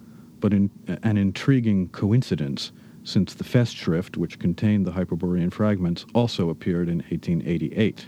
but 0.40 0.52
in, 0.52 0.70
an 1.02 1.16
intriguing 1.16 1.88
coincidence 1.88 2.72
since 3.04 3.32
the 3.32 3.42
Festschrift, 3.44 4.18
which 4.18 4.38
contained 4.38 4.86
the 4.86 4.92
Hyperborean 4.92 5.48
fragments, 5.50 6.04
also 6.12 6.50
appeared 6.50 6.90
in 6.90 6.98
1888. 6.98 8.04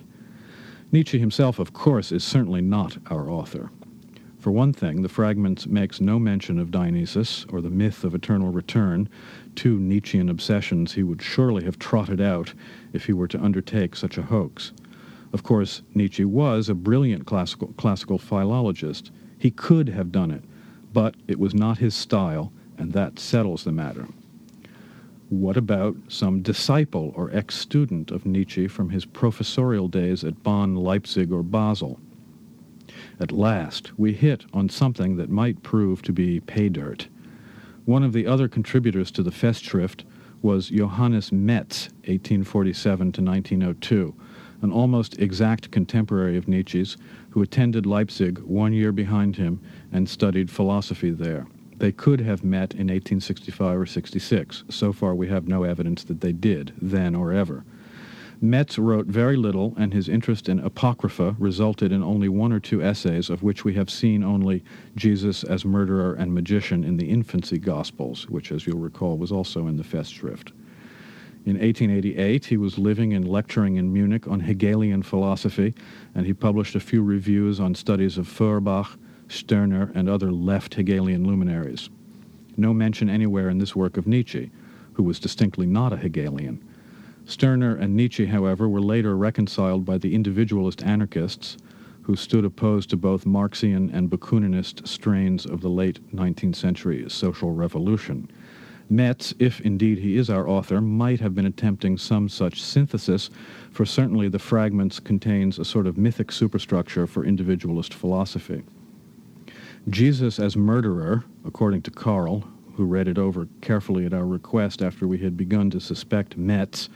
Nietzsche 0.93 1.19
himself, 1.19 1.59
of 1.59 1.73
course, 1.73 2.13
is 2.13 2.23
certainly 2.23 2.61
not 2.61 2.99
our 3.11 3.31
author. 3.31 3.71
For 4.47 4.53
one 4.53 4.73
thing, 4.73 5.03
the 5.03 5.09
fragments 5.09 5.67
makes 5.67 6.01
no 6.01 6.21
mention 6.21 6.61
of 6.61 6.71
Dionysus 6.71 7.45
or 7.49 7.61
the 7.61 7.69
myth 7.69 8.05
of 8.05 8.15
eternal 8.15 8.53
return, 8.53 9.09
two 9.57 9.77
Nietzschean 9.77 10.29
obsessions 10.29 10.93
he 10.93 11.03
would 11.03 11.21
surely 11.21 11.65
have 11.65 11.81
trotted 11.81 12.21
out 12.21 12.55
if 12.93 13.07
he 13.07 13.13
were 13.13 13.27
to 13.27 13.43
undertake 13.43 13.97
such 13.97 14.17
a 14.17 14.23
hoax. 14.23 14.71
Of 15.33 15.43
course, 15.43 15.83
Nietzsche 15.97 16.25
was 16.25 16.69
a 16.69 16.77
brilliant 16.77 17.27
classical, 17.27 17.75
classical 17.77 18.19
philologist. 18.19 19.11
He 19.37 19.51
could 19.51 19.89
have 19.89 20.13
done 20.13 20.31
it, 20.31 20.45
but 20.93 21.17
it 21.27 21.41
was 21.41 21.53
not 21.53 21.79
his 21.79 21.97
style, 21.97 22.53
and 22.79 22.93
that 22.93 23.19
settles 23.19 23.65
the 23.65 23.73
matter. 23.73 24.07
What 25.29 25.57
about 25.57 25.97
some 26.07 26.41
disciple 26.41 27.13
or 27.17 27.35
ex 27.35 27.57
student 27.57 28.13
of 28.13 28.25
Nietzsche 28.25 28.69
from 28.69 28.91
his 28.91 29.07
professorial 29.07 29.89
days 29.89 30.23
at 30.23 30.45
Bonn, 30.45 30.77
Leipzig, 30.77 31.33
or 31.33 31.43
Basel? 31.43 31.99
At 33.19 33.33
last, 33.33 33.99
we 33.99 34.13
hit 34.13 34.45
on 34.53 34.69
something 34.69 35.17
that 35.17 35.31
might 35.31 35.63
prove 35.63 36.03
to 36.03 36.13
be 36.13 36.41
pay 36.41 36.69
dirt. 36.69 37.09
One 37.87 38.03
of 38.03 38.13
the 38.13 38.27
other 38.27 38.47
contributors 38.47 39.11
to 39.13 39.23
the 39.23 39.31
Festschrift 39.31 40.05
was 40.43 40.69
Johannes 40.69 41.33
Metz, 41.33 41.89
1847 42.05 43.13
to 43.13 43.23
1902, 43.23 44.15
an 44.61 44.71
almost 44.71 45.19
exact 45.19 45.71
contemporary 45.71 46.37
of 46.37 46.47
Nietzsche's, 46.47 46.99
who 47.31 47.41
attended 47.41 47.87
Leipzig 47.87 48.39
one 48.41 48.73
year 48.73 48.93
behind 48.93 49.37
him 49.37 49.61
and 49.93 50.09
studied 50.09 50.51
philosophy 50.51 51.11
there. 51.11 51.47
They 51.79 51.93
could 51.93 52.21
have 52.21 52.45
met 52.45 52.73
in 52.73 52.89
1865 52.89 53.79
or 53.79 53.87
66. 53.87 54.65
So 54.69 54.93
far, 54.93 55.15
we 55.15 55.29
have 55.29 55.49
no 55.49 55.63
evidence 55.63 56.05
that 56.05 56.21
they 56.21 56.33
did, 56.33 56.73
then 56.81 57.15
or 57.15 57.33
ever. 57.33 57.65
Metz 58.41 58.79
wrote 58.79 59.07
very 59.07 59.37
little, 59.37 59.75
and 59.79 59.95
his 59.95 60.09
interest 60.09 60.49
in 60.49 60.59
Apocrypha 60.59 61.37
resulted 61.39 61.91
in 61.91 62.03
only 62.03 62.29
one 62.29 62.53
or 62.53 62.61
two 62.61 62.83
essays, 62.83 63.31
of 63.31 63.43
which 63.43 63.65
we 63.65 63.75
have 63.75 63.89
seen 63.89 64.23
only 64.23 64.63
Jesus 64.95 65.43
as 65.43 65.65
murderer 65.65 66.15
and 66.15 66.35
magician 66.35 66.85
in 66.85 66.99
the 66.99 67.09
Infancy 67.09 67.59
Gospels, 67.59 68.29
which, 68.29 68.53
as 68.53 68.67
you'll 68.67 68.79
recall, 68.79 69.17
was 69.17 69.33
also 69.33 69.67
in 69.67 69.79
the 69.79 69.85
Festschrift. 69.85 70.53
In 71.47 71.55
1888, 71.55 72.45
he 72.47 72.57
was 72.57 72.77
living 72.77 73.15
and 73.15 73.27
lecturing 73.27 73.77
in 73.77 73.93
Munich 73.93 74.27
on 74.27 74.41
Hegelian 74.41 75.03
philosophy, 75.03 75.75
and 76.15 76.27
he 76.27 76.35
published 76.35 76.75
a 76.75 76.81
few 76.81 77.03
reviews 77.03 77.59
on 77.59 77.75
studies 77.75 78.19
of 78.19 78.29
Feuerbach, 78.29 78.99
Stirner, 79.29 79.93
and 79.95 80.09
other 80.09 80.31
left 80.31 80.75
Hegelian 80.75 81.27
luminaries. 81.27 81.89
No 82.57 82.75
mention 82.75 83.09
anywhere 83.09 83.49
in 83.49 83.59
this 83.59 83.77
work 83.77 83.97
of 83.97 84.07
Nietzsche, 84.07 84.51
who 84.95 85.03
was 85.03 85.21
distinctly 85.21 85.67
not 85.67 85.93
a 85.93 85.97
Hegelian. 85.97 86.63
Stirner 87.29 87.75
and 87.75 87.97
Nietzsche, 87.97 88.27
however, 88.27 88.69
were 88.69 88.81
later 88.81 89.17
reconciled 89.17 89.85
by 89.85 89.99
the 89.99 90.15
individualist 90.15 90.85
anarchists 90.85 91.57
who 92.03 92.15
stood 92.15 92.45
opposed 92.45 92.89
to 92.91 92.97
both 92.97 93.27
Marxian 93.27 93.91
and 93.91 94.09
Bakuninist 94.09 94.87
strains 94.87 95.45
of 95.45 95.61
the 95.61 95.69
late 95.69 95.99
19th 96.15 96.55
century 96.55 97.05
social 97.09 97.51
revolution. 97.51 98.31
Metz, 98.89 99.35
if 99.41 99.61
indeed 99.63 99.99
he 99.99 100.17
is 100.17 100.31
our 100.31 100.49
author, 100.49 100.81
might 100.81 101.19
have 101.19 101.35
been 101.35 101.47
attempting 101.47 101.99
some 101.99 102.29
such 102.29 102.63
synthesis, 102.63 103.29
for 103.73 103.85
certainly 103.85 104.29
the 104.29 104.39
fragments 104.39 105.01
contains 105.01 105.59
a 105.59 105.65
sort 105.65 105.89
of 105.89 105.99
mythic 105.99 106.31
superstructure 106.31 107.09
for 107.09 107.25
individualist 107.25 107.93
philosophy. 107.93 108.63
Jesus 109.89 110.39
as 110.39 110.57
murderer, 110.57 111.25
according 111.45 111.83
to 111.83 111.91
Karl, 111.91 112.45
who 112.77 112.85
read 112.85 113.09
it 113.09 113.19
over 113.19 113.49
carefully 113.61 114.07
at 114.07 114.15
our 114.15 114.27
request 114.27 114.83
after 114.83 115.09
we 115.09 115.19
had 115.19 115.37
begun 115.37 115.71
to 115.71 115.81
suspect 115.81 116.37
Metz, 116.37 116.89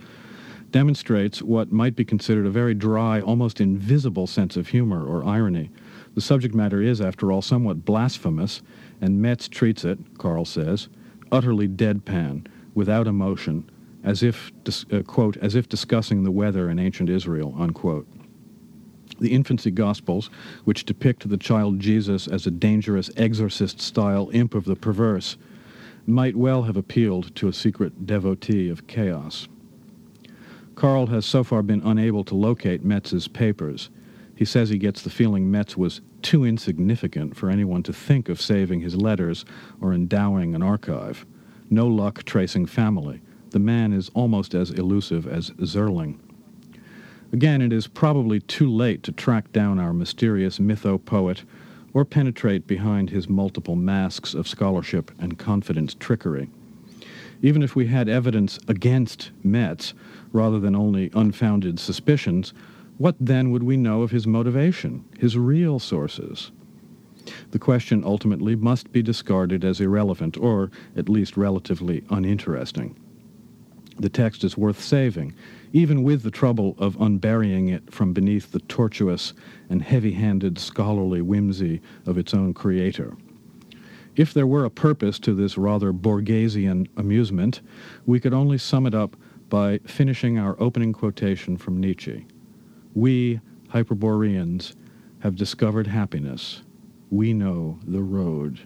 demonstrates 0.70 1.42
what 1.42 1.72
might 1.72 1.96
be 1.96 2.04
considered 2.04 2.46
a 2.46 2.50
very 2.50 2.74
dry, 2.74 3.20
almost 3.20 3.60
invisible 3.60 4.26
sense 4.26 4.56
of 4.56 4.68
humor 4.68 5.04
or 5.04 5.24
irony. 5.24 5.70
The 6.14 6.20
subject 6.20 6.54
matter 6.54 6.82
is, 6.82 7.00
after 7.00 7.30
all, 7.30 7.42
somewhat 7.42 7.84
blasphemous, 7.84 8.62
and 9.00 9.20
Metz 9.22 9.48
treats 9.48 9.84
it, 9.84 9.98
Karl 10.18 10.44
says, 10.44 10.88
utterly 11.32 11.68
deadpan, 11.68 12.46
without 12.74 13.06
emotion, 13.06 13.68
as 14.02 14.22
if, 14.22 14.52
uh, 14.92 15.02
quote, 15.02 15.36
as 15.38 15.54
if 15.54 15.68
discussing 15.68 16.22
the 16.22 16.30
weather 16.30 16.70
in 16.70 16.78
ancient 16.78 17.10
Israel, 17.10 17.54
unquote. 17.58 18.06
The 19.18 19.32
infancy 19.32 19.70
Gospels, 19.70 20.30
which 20.64 20.84
depict 20.84 21.28
the 21.28 21.36
child 21.36 21.78
Jesus 21.78 22.26
as 22.26 22.46
a 22.46 22.50
dangerous 22.50 23.10
exorcist 23.16 23.80
style 23.80 24.30
imp 24.32 24.54
of 24.54 24.64
the 24.64 24.76
perverse, 24.76 25.36
might 26.06 26.34
well 26.34 26.62
have 26.62 26.76
appealed 26.76 27.34
to 27.36 27.48
a 27.48 27.52
secret 27.52 28.06
devotee 28.06 28.68
of 28.70 28.86
chaos. 28.86 29.46
Karl 30.80 31.08
has 31.08 31.26
so 31.26 31.44
far 31.44 31.62
been 31.62 31.82
unable 31.82 32.24
to 32.24 32.34
locate 32.34 32.82
Metz's 32.82 33.28
papers. 33.28 33.90
He 34.34 34.46
says 34.46 34.70
he 34.70 34.78
gets 34.78 35.02
the 35.02 35.10
feeling 35.10 35.50
Metz 35.50 35.76
was 35.76 36.00
too 36.22 36.46
insignificant 36.46 37.36
for 37.36 37.50
anyone 37.50 37.82
to 37.82 37.92
think 37.92 38.30
of 38.30 38.40
saving 38.40 38.80
his 38.80 38.96
letters 38.96 39.44
or 39.82 39.92
endowing 39.92 40.54
an 40.54 40.62
archive. 40.62 41.26
No 41.68 41.86
luck 41.86 42.24
tracing 42.24 42.64
family. 42.64 43.20
The 43.50 43.58
man 43.58 43.92
is 43.92 44.10
almost 44.14 44.54
as 44.54 44.70
elusive 44.70 45.26
as 45.26 45.50
Zerling. 45.50 46.18
Again, 47.30 47.60
it 47.60 47.74
is 47.74 47.86
probably 47.86 48.40
too 48.40 48.70
late 48.70 49.02
to 49.02 49.12
track 49.12 49.52
down 49.52 49.78
our 49.78 49.92
mysterious 49.92 50.58
mytho-poet 50.58 51.44
or 51.92 52.06
penetrate 52.06 52.66
behind 52.66 53.10
his 53.10 53.28
multiple 53.28 53.76
masks 53.76 54.32
of 54.32 54.48
scholarship 54.48 55.10
and 55.18 55.38
confidence 55.38 55.92
trickery. 55.92 56.48
Even 57.42 57.62
if 57.62 57.76
we 57.76 57.88
had 57.88 58.08
evidence 58.08 58.58
against 58.66 59.30
Metz, 59.44 59.92
rather 60.32 60.58
than 60.58 60.76
only 60.76 61.10
unfounded 61.14 61.78
suspicions, 61.78 62.52
what 62.98 63.16
then 63.18 63.50
would 63.50 63.62
we 63.62 63.76
know 63.76 64.02
of 64.02 64.10
his 64.10 64.26
motivation, 64.26 65.04
his 65.18 65.36
real 65.36 65.78
sources? 65.78 66.52
The 67.50 67.58
question 67.58 68.02
ultimately 68.04 68.56
must 68.56 68.92
be 68.92 69.02
discarded 69.02 69.64
as 69.64 69.80
irrelevant, 69.80 70.36
or 70.36 70.70
at 70.96 71.08
least 71.08 71.36
relatively 71.36 72.04
uninteresting. 72.10 72.96
The 73.98 74.08
text 74.08 74.44
is 74.44 74.56
worth 74.56 74.80
saving, 74.80 75.34
even 75.72 76.02
with 76.02 76.22
the 76.22 76.30
trouble 76.30 76.74
of 76.78 76.96
unburying 77.00 77.68
it 77.68 77.92
from 77.92 78.12
beneath 78.12 78.50
the 78.50 78.60
tortuous 78.60 79.34
and 79.68 79.82
heavy 79.82 80.12
handed 80.12 80.58
scholarly 80.58 81.20
whimsy 81.20 81.82
of 82.06 82.16
its 82.16 82.32
own 82.32 82.54
creator. 82.54 83.16
If 84.16 84.34
there 84.34 84.46
were 84.46 84.64
a 84.64 84.70
purpose 84.70 85.18
to 85.20 85.34
this 85.34 85.56
rather 85.56 85.92
Borgesian 85.92 86.88
amusement, 86.96 87.60
we 88.06 88.20
could 88.20 88.34
only 88.34 88.58
sum 88.58 88.86
it 88.86 88.94
up 88.94 89.16
by 89.50 89.78
finishing 89.84 90.38
our 90.38 90.56
opening 90.58 90.94
quotation 90.94 91.58
from 91.58 91.78
Nietzsche. 91.78 92.26
We, 92.94 93.40
Hyperboreans, 93.68 94.74
have 95.18 95.36
discovered 95.36 95.86
happiness. 95.88 96.62
We 97.10 97.34
know 97.34 97.78
the 97.86 98.02
road 98.02 98.60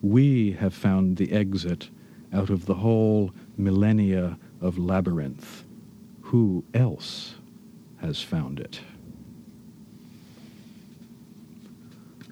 We 0.00 0.52
have 0.52 0.74
found 0.74 1.16
the 1.16 1.32
exit 1.32 1.90
out 2.32 2.50
of 2.50 2.66
the 2.66 2.74
whole 2.74 3.32
millennia 3.56 4.38
of 4.60 4.78
labyrinth. 4.78 5.64
Who 6.22 6.64
else 6.72 7.34
has 8.00 8.22
found 8.22 8.60
it? 8.60 8.80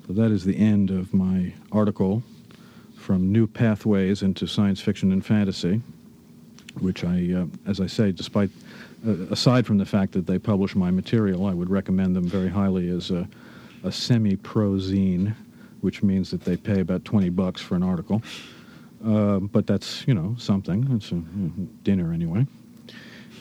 So 0.06 0.12
that 0.12 0.30
is 0.30 0.44
the 0.44 0.56
end 0.56 0.90
of 0.90 1.12
my 1.12 1.54
article 1.72 2.22
from 2.96 3.32
New 3.32 3.48
Pathways 3.48 4.22
into 4.22 4.46
Science 4.46 4.80
Fiction 4.80 5.10
and 5.10 5.24
Fantasy, 5.24 5.80
which 6.80 7.04
I, 7.04 7.32
uh, 7.34 7.46
as 7.66 7.80
I 7.80 7.86
say, 7.86 8.12
despite, 8.12 8.50
uh, 9.06 9.12
aside 9.30 9.66
from 9.66 9.78
the 9.78 9.86
fact 9.86 10.12
that 10.12 10.26
they 10.26 10.38
publish 10.38 10.74
my 10.74 10.90
material, 10.90 11.46
I 11.46 11.54
would 11.54 11.70
recommend 11.70 12.16
them 12.16 12.24
very 12.24 12.48
highly 12.48 12.88
as 12.88 13.10
a, 13.10 13.28
a 13.84 13.92
semi-pro 13.92 14.72
zine, 14.72 15.34
which 15.80 16.02
means 16.02 16.30
that 16.30 16.42
they 16.42 16.56
pay 16.56 16.80
about 16.80 17.04
20 17.04 17.28
bucks 17.30 17.60
for 17.60 17.74
an 17.74 17.82
article. 17.82 18.22
Uh, 19.04 19.38
but 19.38 19.66
that's, 19.66 20.06
you 20.06 20.14
know, 20.14 20.34
something. 20.38 20.88
It's 20.92 21.12
a, 21.12 21.22
dinner 21.84 22.12
anyway. 22.12 22.46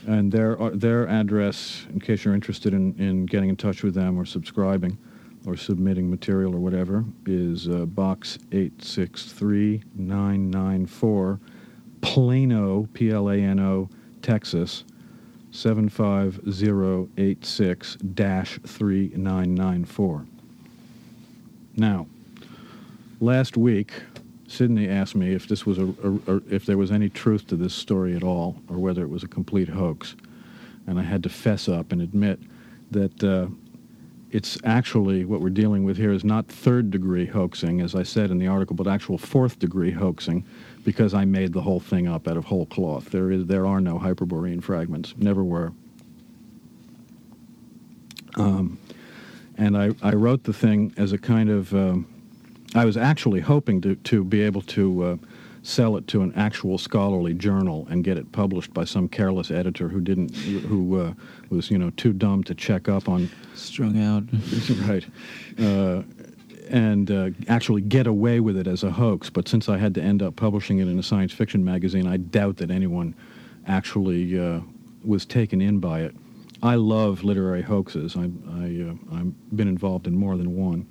And 0.08 0.32
their, 0.32 0.62
uh, 0.62 0.72
their 0.74 1.08
address, 1.08 1.86
in 1.92 2.00
case 2.00 2.26
you're 2.26 2.36
interested 2.36 2.74
in, 2.74 2.94
in 3.00 3.26
getting 3.26 3.50
in 3.50 3.56
touch 3.56 3.82
with 3.82 3.96
them 3.96 4.20
or 4.20 4.26
subscribing, 4.26 4.98
or 5.46 5.56
submitting 5.56 6.10
material 6.10 6.56
or 6.56 6.60
whatever 6.60 7.06
is 7.26 7.70
uh, 7.70 7.86
Box 7.86 8.38
863994, 8.52 11.40
Plano, 12.06 12.88
P 12.94 13.10
L 13.10 13.30
A 13.30 13.36
N 13.36 13.60
O, 13.60 13.90
Texas 14.22 14.86
75086 15.52 17.98
3994. 18.02 20.26
Now, 21.78 22.08
last 23.20 23.58
week, 23.58 23.92
Sydney 24.48 24.88
asked 24.88 25.16
me 25.16 25.34
if 25.34 25.48
this 25.48 25.66
was 25.66 25.80
a, 25.80 25.86
a, 25.86 26.12
a, 26.28 26.36
if 26.50 26.68
there 26.68 26.78
was 26.78 26.92
any 26.92 27.10
truth 27.10 27.48
to 27.48 27.56
this 27.56 27.74
story 27.74 28.16
at 28.16 28.22
all, 28.24 28.56
or 28.70 28.78
whether 28.78 29.02
it 29.02 29.10
was 29.10 29.24
a 29.24 29.28
complete 29.28 29.68
hoax, 29.68 30.16
and 30.86 31.00
I 31.00 31.04
had 31.04 31.24
to 31.24 31.30
fess 31.30 31.68
up 31.68 31.92
and 31.92 32.04
admit 32.04 32.40
that 32.92 33.24
uh, 33.24 33.48
it's 34.30 34.60
actually 34.64 35.26
what 35.26 35.42
we're 35.42 35.50
dealing 35.50 35.84
with 35.84 35.98
here 35.98 36.12
is 36.12 36.24
not 36.24 36.48
third 36.48 36.92
degree 36.92 37.26
hoaxing, 37.26 37.82
as 37.82 37.96
I 37.96 38.04
said 38.04 38.30
in 38.30 38.38
the 38.38 38.46
article, 38.48 38.76
but 38.76 38.86
actual 38.88 39.18
fourth 39.18 39.58
degree 39.58 39.90
hoaxing, 39.92 40.46
because 40.86 41.14
I 41.14 41.26
made 41.26 41.52
the 41.52 41.62
whole 41.62 41.82
thing 41.82 42.08
up 42.08 42.28
out 42.28 42.38
of 42.38 42.46
whole 42.46 42.68
cloth. 42.68 43.10
There 43.10 43.32
is 43.32 43.48
there 43.48 43.66
are 43.66 43.82
no 43.82 43.98
hyperborean 43.98 44.62
fragments, 44.62 45.14
never 45.18 45.44
were. 45.44 45.74
Um, 48.38 48.80
and 49.58 49.78
I, 49.78 49.92
I 50.02 50.12
wrote 50.12 50.44
the 50.44 50.54
thing 50.54 50.94
as 50.96 51.12
a 51.12 51.18
kind 51.18 51.50
of 51.50 51.74
um, 51.74 52.08
I 52.74 52.86
was 52.86 52.96
actually 52.96 53.42
hoping 53.42 53.82
to 53.82 53.96
to 53.96 54.24
be 54.24 54.42
able 54.42 54.62
to. 54.62 55.04
Uh, 55.04 55.18
sell 55.66 55.98
it 55.98 56.08
to 56.08 56.22
an 56.22 56.32
actual 56.36 56.78
scholarly 56.78 57.34
journal 57.34 57.88
and 57.90 58.04
get 58.04 58.20
it 58.20 58.32
published 58.32 58.72
by 58.72 58.84
some 58.84 59.10
careless 59.10 59.50
editor 59.50 59.90
who 59.90 60.00
didn't, 60.00 60.36
who 60.36 61.00
uh, 61.00 61.14
was, 61.50 61.72
you 61.72 61.78
know, 61.80 61.90
too 61.98 62.14
dumb 62.14 62.44
to 62.44 62.54
check 62.54 62.88
up 62.88 63.10
on. 63.10 63.28
Strung 63.56 64.00
out. 64.00 64.24
right. 64.88 65.04
Uh, 65.58 66.04
and 66.70 67.12
uh, 67.12 67.30
actually 67.48 67.82
get 67.82 68.08
away 68.08 68.40
with 68.40 68.58
it 68.58 68.68
as 68.68 68.84
a 68.84 68.92
hoax. 68.92 69.30
But 69.30 69.48
since 69.48 69.70
I 69.70 69.78
had 69.78 69.94
to 69.96 70.02
end 70.02 70.22
up 70.22 70.36
publishing 70.36 70.80
it 70.80 70.88
in 70.88 71.00
a 71.00 71.04
science 71.04 71.34
fiction 71.34 71.64
magazine, 71.64 72.08
I 72.08 72.18
doubt 72.18 72.58
that 72.58 72.72
anyone 72.72 73.16
actually 73.68 74.40
uh, 74.40 74.62
was 75.04 75.26
taken 75.26 75.62
in 75.62 75.80
by 75.80 76.02
it. 76.02 76.16
I 76.64 76.76
love 76.76 77.24
literary 77.24 77.62
hoaxes. 77.62 78.16
I, 78.16 78.22
I, 78.22 78.90
uh, 78.90 79.18
I've 79.18 79.56
been 79.56 79.68
involved 79.68 80.08
in 80.08 80.16
more 80.18 80.38
than 80.38 80.56
one. 80.56 80.88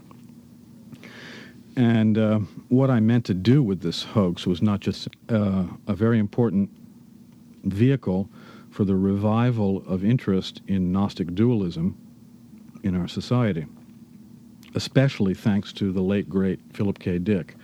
And 1.76 2.16
uh, 2.16 2.38
what 2.68 2.90
I 2.90 3.00
meant 3.00 3.24
to 3.26 3.34
do 3.34 3.62
with 3.62 3.80
this 3.80 4.04
hoax 4.04 4.46
was 4.46 4.62
not 4.62 4.80
just 4.80 5.08
uh, 5.28 5.64
a 5.88 5.94
very 5.94 6.18
important 6.18 6.70
vehicle 7.64 8.28
for 8.70 8.84
the 8.84 8.94
revival 8.94 9.82
of 9.86 10.04
interest 10.04 10.62
in 10.68 10.92
Gnostic 10.92 11.34
dualism 11.34 11.96
in 12.82 12.94
our 12.94 13.08
society, 13.08 13.66
especially 14.74 15.34
thanks 15.34 15.72
to 15.74 15.92
the 15.92 16.02
late, 16.02 16.28
great 16.28 16.60
Philip 16.72 16.98
K. 16.98 17.18
Dick. 17.18 17.56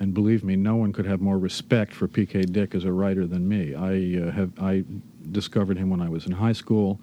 And 0.00 0.12
believe 0.12 0.42
me, 0.42 0.56
no 0.56 0.74
one 0.74 0.92
could 0.92 1.06
have 1.06 1.20
more 1.20 1.38
respect 1.38 1.94
for 1.94 2.08
P.K. 2.08 2.42
Dick 2.42 2.74
as 2.74 2.84
a 2.84 2.92
writer 2.92 3.26
than 3.26 3.48
me. 3.48 3.74
I, 3.74 4.20
uh, 4.20 4.32
have, 4.32 4.52
I 4.58 4.84
discovered 5.30 5.78
him 5.78 5.88
when 5.88 6.00
I 6.00 6.08
was 6.08 6.26
in 6.26 6.32
high 6.32 6.52
school. 6.52 7.00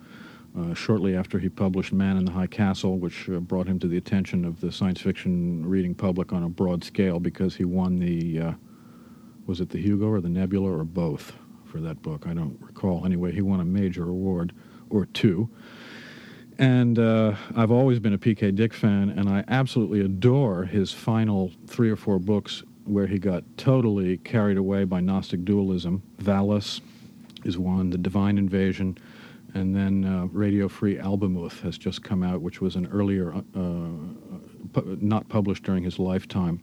Uh, 0.58 0.74
shortly 0.74 1.16
after 1.16 1.40
he 1.40 1.48
published 1.48 1.94
Man 1.94 2.18
in 2.18 2.26
the 2.26 2.32
High 2.32 2.48
Castle, 2.48 2.98
which 2.98 3.30
uh, 3.30 3.40
brought 3.40 3.68
him 3.68 3.80
to 3.80 3.88
the 3.88 3.96
attention 3.96 4.44
of 4.44 4.60
the 4.60 4.70
science 4.70 5.00
fiction 5.00 5.66
reading 5.66 5.96
public 5.96 6.34
on 6.34 6.44
a 6.44 6.50
broad 6.50 6.84
scale 6.84 7.22
because 7.22 7.56
he 7.56 7.64
won 7.64 8.00
the, 8.00 8.40
uh, 8.40 8.54
was 9.46 9.62
it 9.62 9.70
the 9.70 9.78
Hugo 9.78 10.08
or 10.08 10.20
the 10.20 10.28
Nebula 10.28 10.70
or 10.70 10.84
both 10.84 11.32
for 11.64 11.80
that 11.80 12.02
book? 12.02 12.28
I 12.28 12.34
don't 12.34 12.58
recall. 12.60 13.06
Anyway, 13.06 13.32
he 13.32 13.42
won 13.42 13.62
a 13.62 13.66
major 13.66 14.10
award 14.10 14.52
or 14.90 15.06
two. 15.06 15.50
And 16.62 16.98
uh, 17.00 17.36
I've 17.56 17.72
always 17.72 18.00
been 18.00 18.14
a 18.14 18.18
P.K. 18.18 18.52
Dick 18.52 18.74
fan, 18.74 19.10
and 19.10 19.28
I 19.28 19.44
absolutely 19.48 20.02
adore 20.02 20.64
his 20.64 20.94
final 20.94 21.52
three 21.68 21.90
or 21.90 21.96
four 21.96 22.20
books 22.20 22.64
where 22.86 23.08
he 23.08 23.20
got 23.20 23.44
totally 23.58 24.18
carried 24.20 24.58
away 24.58 24.84
by 24.86 25.02
Gnostic 25.02 25.44
dualism. 25.44 26.02
Valis 26.22 26.80
is 27.44 27.58
one, 27.58 27.90
The 27.90 27.98
Divine 27.98 28.38
Invasion 28.38 28.98
and 29.54 29.76
then 29.76 30.06
uh, 30.06 30.26
Radio 30.32 30.68
Free 30.68 30.96
Albemuth 30.98 31.60
has 31.62 31.78
just 31.78 32.04
come 32.04 32.24
out, 32.24 32.42
which 32.42 32.62
was 32.62 32.76
an 32.76 32.88
earlier, 32.88 33.34
uh, 33.34 33.42
pu- 34.74 34.98
not 35.02 35.28
published 35.30 35.64
during 35.64 35.84
his 35.84 36.00
lifetime, 36.00 36.62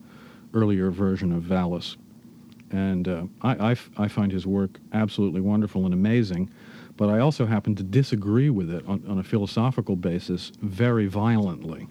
earlier 0.55 0.91
version 0.91 1.33
of 1.33 1.43
Valis. 1.43 1.97
And 2.71 3.09
uh, 3.09 3.25
I, 3.43 3.55
I, 3.57 3.71
f- 3.73 3.91
I 3.97 4.09
find 4.09 4.33
his 4.33 4.47
work 4.47 4.79
absolutely 4.93 5.41
wonderful 5.41 5.85
and 5.85 5.95
amazing, 5.95 6.51
but 6.99 7.09
I 7.09 7.21
also 7.21 7.47
happen 7.47 7.77
to 7.77 7.85
disagree 7.85 8.51
with 8.51 8.71
it 8.71 8.85
on, 8.87 9.03
on 9.09 9.19
a 9.19 9.23
philosophical 9.23 9.95
basis 9.95 10.51
very 10.61 11.07
violently. 11.07 11.87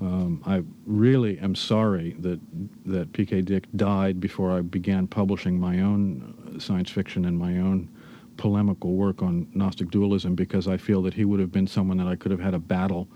Um, 0.00 0.42
I 0.44 0.62
really 0.84 1.38
am 1.38 1.54
sorry 1.54 2.16
that 2.18 2.40
that 2.86 3.12
P.K. 3.12 3.42
Dick 3.42 3.64
died 3.76 4.18
before 4.18 4.50
I 4.50 4.62
began 4.62 5.06
publishing 5.06 5.60
my 5.60 5.80
own 5.80 6.58
science 6.58 6.90
fiction 6.90 7.24
and 7.24 7.38
my 7.38 7.58
own 7.58 7.88
polemical 8.36 8.94
work 8.94 9.22
on 9.22 9.46
Gnostic 9.54 9.90
dualism 9.90 10.34
because 10.34 10.66
I 10.66 10.76
feel 10.76 11.02
that 11.02 11.14
he 11.14 11.24
would 11.24 11.38
have 11.38 11.52
been 11.52 11.66
someone 11.66 11.98
that 11.98 12.08
I 12.08 12.16
could 12.16 12.32
have 12.32 12.40
had 12.40 12.54
a 12.54 12.58
battle, 12.58 13.06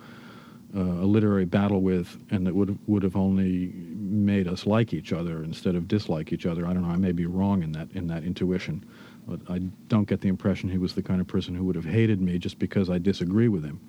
uh, 0.76 0.80
a 0.80 1.07
literary 1.07 1.47
battle 1.47 1.80
with, 1.80 2.18
and 2.30 2.47
that 2.47 2.55
would 2.55 2.78
would 2.86 3.03
have 3.03 3.16
only 3.16 3.72
made 3.97 4.47
us 4.47 4.64
like 4.64 4.92
each 4.92 5.12
other 5.12 5.42
instead 5.42 5.74
of 5.74 5.88
dislike 5.88 6.32
each 6.32 6.47
other. 6.47 6.66
I 6.68 6.72
don't 6.72 6.82
know. 6.82 6.90
I 6.90 6.97
may 6.99 7.12
be 7.12 7.26
wrong 7.26 7.64
in 7.64 7.72
that 7.72 7.88
in 7.95 8.07
that 8.09 8.22
intuition, 8.22 8.84
but 9.27 9.41
I 9.49 9.59
don't 9.89 10.09
get 10.09 10.20
the 10.20 10.29
impression 10.29 10.68
he 10.68 10.79
was 10.79 10.95
the 10.95 11.03
kind 11.03 11.20
of 11.20 11.27
person 11.27 11.55
who 11.55 11.64
would 11.64 11.77
have 11.77 11.85
hated 11.85 12.20
me 12.20 12.39
just 12.39 12.59
because 12.59 12.91
I 12.91 12.99
disagree 12.99 13.49
with 13.49 13.64
him. 13.64 13.81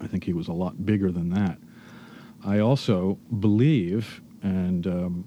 I 0.00 0.06
think 0.06 0.24
he 0.24 0.32
was 0.32 0.48
a 0.48 0.52
lot 0.52 0.84
bigger 0.84 1.10
than 1.10 1.30
that. 1.30 1.58
I 2.44 2.58
also 2.58 3.18
believe, 3.40 4.20
and 4.42 4.86
um, 4.86 5.24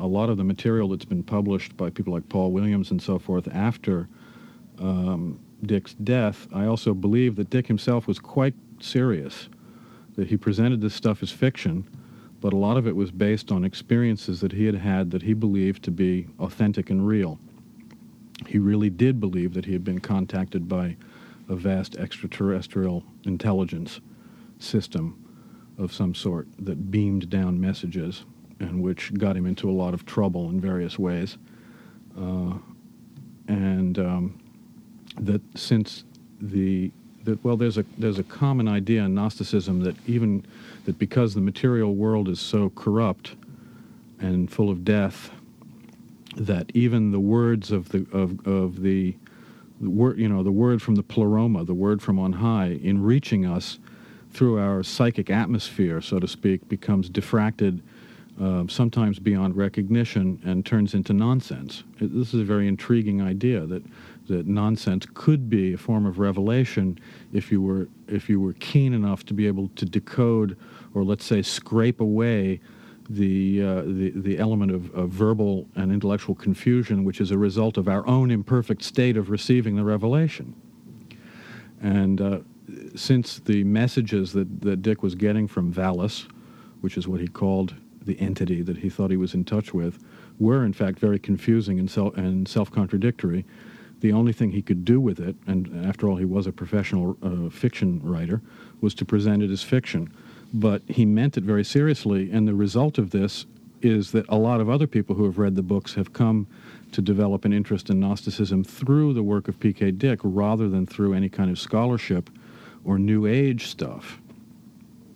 a 0.00 0.06
lot 0.06 0.30
of 0.30 0.36
the 0.36 0.44
material 0.44 0.88
that's 0.88 1.04
been 1.04 1.22
published 1.22 1.76
by 1.76 1.90
people 1.90 2.12
like 2.12 2.28
Paul 2.28 2.50
Williams 2.50 2.90
and 2.90 3.00
so 3.00 3.18
forth 3.18 3.48
after 3.54 4.08
um, 4.78 5.38
Dick's 5.64 5.94
death, 5.94 6.48
I 6.52 6.66
also 6.66 6.92
believe 6.92 7.36
that 7.36 7.50
Dick 7.50 7.66
himself 7.66 8.06
was 8.06 8.18
quite 8.18 8.54
serious, 8.80 9.48
that 10.16 10.26
he 10.28 10.36
presented 10.36 10.80
this 10.80 10.94
stuff 10.94 11.22
as 11.22 11.30
fiction, 11.30 11.88
but 12.40 12.52
a 12.52 12.56
lot 12.56 12.76
of 12.76 12.86
it 12.86 12.96
was 12.96 13.10
based 13.10 13.52
on 13.52 13.64
experiences 13.64 14.40
that 14.40 14.52
he 14.52 14.66
had 14.66 14.74
had 14.74 15.10
that 15.12 15.22
he 15.22 15.34
believed 15.34 15.82
to 15.84 15.90
be 15.90 16.26
authentic 16.38 16.90
and 16.90 17.06
real. 17.06 17.38
He 18.46 18.58
really 18.58 18.90
did 18.90 19.20
believe 19.20 19.54
that 19.54 19.64
he 19.64 19.72
had 19.72 19.84
been 19.84 20.00
contacted 20.00 20.68
by 20.68 20.96
a 21.48 21.56
vast 21.56 21.96
extraterrestrial 21.96 23.04
intelligence 23.24 24.00
system 24.58 25.22
of 25.78 25.92
some 25.92 26.14
sort 26.14 26.48
that 26.58 26.90
beamed 26.90 27.30
down 27.30 27.60
messages 27.60 28.24
and 28.60 28.82
which 28.82 29.12
got 29.14 29.36
him 29.36 29.46
into 29.46 29.70
a 29.70 29.72
lot 29.72 29.94
of 29.94 30.06
trouble 30.06 30.48
in 30.48 30.60
various 30.60 30.98
ways. 30.98 31.36
Uh, 32.18 32.54
and 33.48 33.98
um, 33.98 34.40
that 35.18 35.40
since 35.56 36.04
the 36.40 36.90
that 37.24 37.42
well 37.44 37.56
there's 37.56 37.78
a 37.78 37.84
there's 37.98 38.18
a 38.18 38.24
common 38.24 38.68
idea 38.68 39.04
in 39.04 39.14
Gnosticism 39.14 39.82
that 39.82 39.96
even 40.06 40.44
that 40.84 40.98
because 40.98 41.34
the 41.34 41.40
material 41.40 41.94
world 41.94 42.28
is 42.28 42.40
so 42.40 42.70
corrupt 42.70 43.34
and 44.18 44.50
full 44.50 44.70
of 44.70 44.84
death 44.84 45.30
that 46.36 46.70
even 46.74 47.10
the 47.12 47.20
words 47.20 47.72
of 47.72 47.88
the 47.90 48.06
of 48.12 48.46
of 48.46 48.82
the, 48.82 49.16
the 49.80 49.90
word 49.90 50.18
you 50.18 50.28
know 50.28 50.42
the 50.42 50.52
word 50.52 50.82
from 50.82 50.94
the 50.94 51.02
pleroma 51.02 51.64
the 51.64 51.74
word 51.74 52.02
from 52.02 52.18
on 52.18 52.32
high 52.32 52.78
in 52.82 53.02
reaching 53.02 53.46
us 53.46 53.78
through 54.32 54.58
our 54.58 54.82
psychic 54.82 55.30
atmosphere 55.30 56.00
so 56.00 56.18
to 56.18 56.28
speak 56.28 56.68
becomes 56.68 57.08
diffracted 57.08 57.80
uh, 58.40 58.64
sometimes 58.68 59.18
beyond 59.18 59.56
recognition 59.56 60.38
and 60.44 60.66
turns 60.66 60.92
into 60.92 61.14
nonsense. 61.14 61.84
It, 62.00 62.14
this 62.14 62.34
is 62.34 62.40
a 62.40 62.44
very 62.44 62.68
intriguing 62.68 63.22
idea 63.22 63.64
that 63.66 63.82
that 64.28 64.46
nonsense 64.46 65.06
could 65.14 65.48
be 65.48 65.72
a 65.72 65.78
form 65.78 66.04
of 66.04 66.18
revelation 66.18 66.98
if 67.32 67.50
you 67.50 67.62
were 67.62 67.88
if 68.08 68.28
you 68.28 68.40
were 68.40 68.52
keen 68.54 68.92
enough 68.92 69.24
to 69.26 69.34
be 69.34 69.46
able 69.46 69.68
to 69.76 69.84
decode 69.86 70.56
or 70.94 71.04
let's 71.04 71.24
say 71.24 71.42
scrape 71.42 72.00
away 72.00 72.60
the, 73.08 73.62
uh, 73.62 73.82
the, 73.82 74.12
the 74.14 74.38
element 74.38 74.72
of, 74.72 74.94
of, 74.94 75.10
verbal 75.10 75.68
and 75.76 75.92
intellectual 75.92 76.34
confusion, 76.34 77.04
which 77.04 77.20
is 77.20 77.30
a 77.30 77.38
result 77.38 77.76
of 77.76 77.88
our 77.88 78.06
own 78.06 78.30
imperfect 78.30 78.82
state 78.82 79.16
of 79.16 79.30
receiving 79.30 79.76
the 79.76 79.84
revelation. 79.84 80.54
And 81.80 82.20
uh, 82.20 82.38
since 82.94 83.38
the 83.38 83.64
messages 83.64 84.32
that, 84.32 84.60
that 84.62 84.82
Dick 84.82 85.02
was 85.02 85.14
getting 85.14 85.46
from 85.46 85.72
Valis, 85.72 86.26
which 86.80 86.96
is 86.96 87.06
what 87.06 87.20
he 87.20 87.28
called 87.28 87.74
the 88.04 88.18
entity 88.20 88.62
that 88.62 88.78
he 88.78 88.88
thought 88.88 89.10
he 89.10 89.16
was 89.16 89.34
in 89.34 89.44
touch 89.44 89.74
with, 89.74 90.02
were 90.38 90.64
in 90.64 90.72
fact 90.72 90.98
very 90.98 91.18
confusing 91.18 91.78
and, 91.78 91.90
self, 91.90 92.16
and 92.16 92.46
self-contradictory, 92.48 93.44
the 94.00 94.12
only 94.12 94.32
thing 94.32 94.50
he 94.50 94.62
could 94.62 94.84
do 94.84 95.00
with 95.00 95.18
it, 95.18 95.34
and 95.46 95.86
after 95.86 96.08
all 96.08 96.16
he 96.16 96.24
was 96.24 96.46
a 96.46 96.52
professional 96.52 97.16
uh, 97.22 97.48
fiction 97.48 98.00
writer, 98.02 98.42
was 98.80 98.94
to 98.94 99.04
present 99.04 99.42
it 99.42 99.50
as 99.50 99.62
fiction 99.62 100.12
but 100.52 100.82
he 100.88 101.04
meant 101.04 101.36
it 101.36 101.44
very 101.44 101.64
seriously. 101.64 102.30
And 102.30 102.46
the 102.46 102.54
result 102.54 102.98
of 102.98 103.10
this 103.10 103.46
is 103.82 104.12
that 104.12 104.24
a 104.28 104.36
lot 104.36 104.60
of 104.60 104.70
other 104.70 104.86
people 104.86 105.14
who 105.14 105.24
have 105.24 105.38
read 105.38 105.54
the 105.54 105.62
books 105.62 105.94
have 105.94 106.12
come 106.12 106.46
to 106.92 107.02
develop 107.02 107.44
an 107.44 107.52
interest 107.52 107.90
in 107.90 108.00
Gnosticism 108.00 108.64
through 108.64 109.12
the 109.12 109.22
work 109.22 109.48
of 109.48 109.60
P.K. 109.60 109.92
Dick 109.92 110.20
rather 110.22 110.68
than 110.68 110.86
through 110.86 111.14
any 111.14 111.28
kind 111.28 111.50
of 111.50 111.58
scholarship 111.58 112.30
or 112.84 112.98
New 112.98 113.26
Age 113.26 113.66
stuff. 113.66 114.20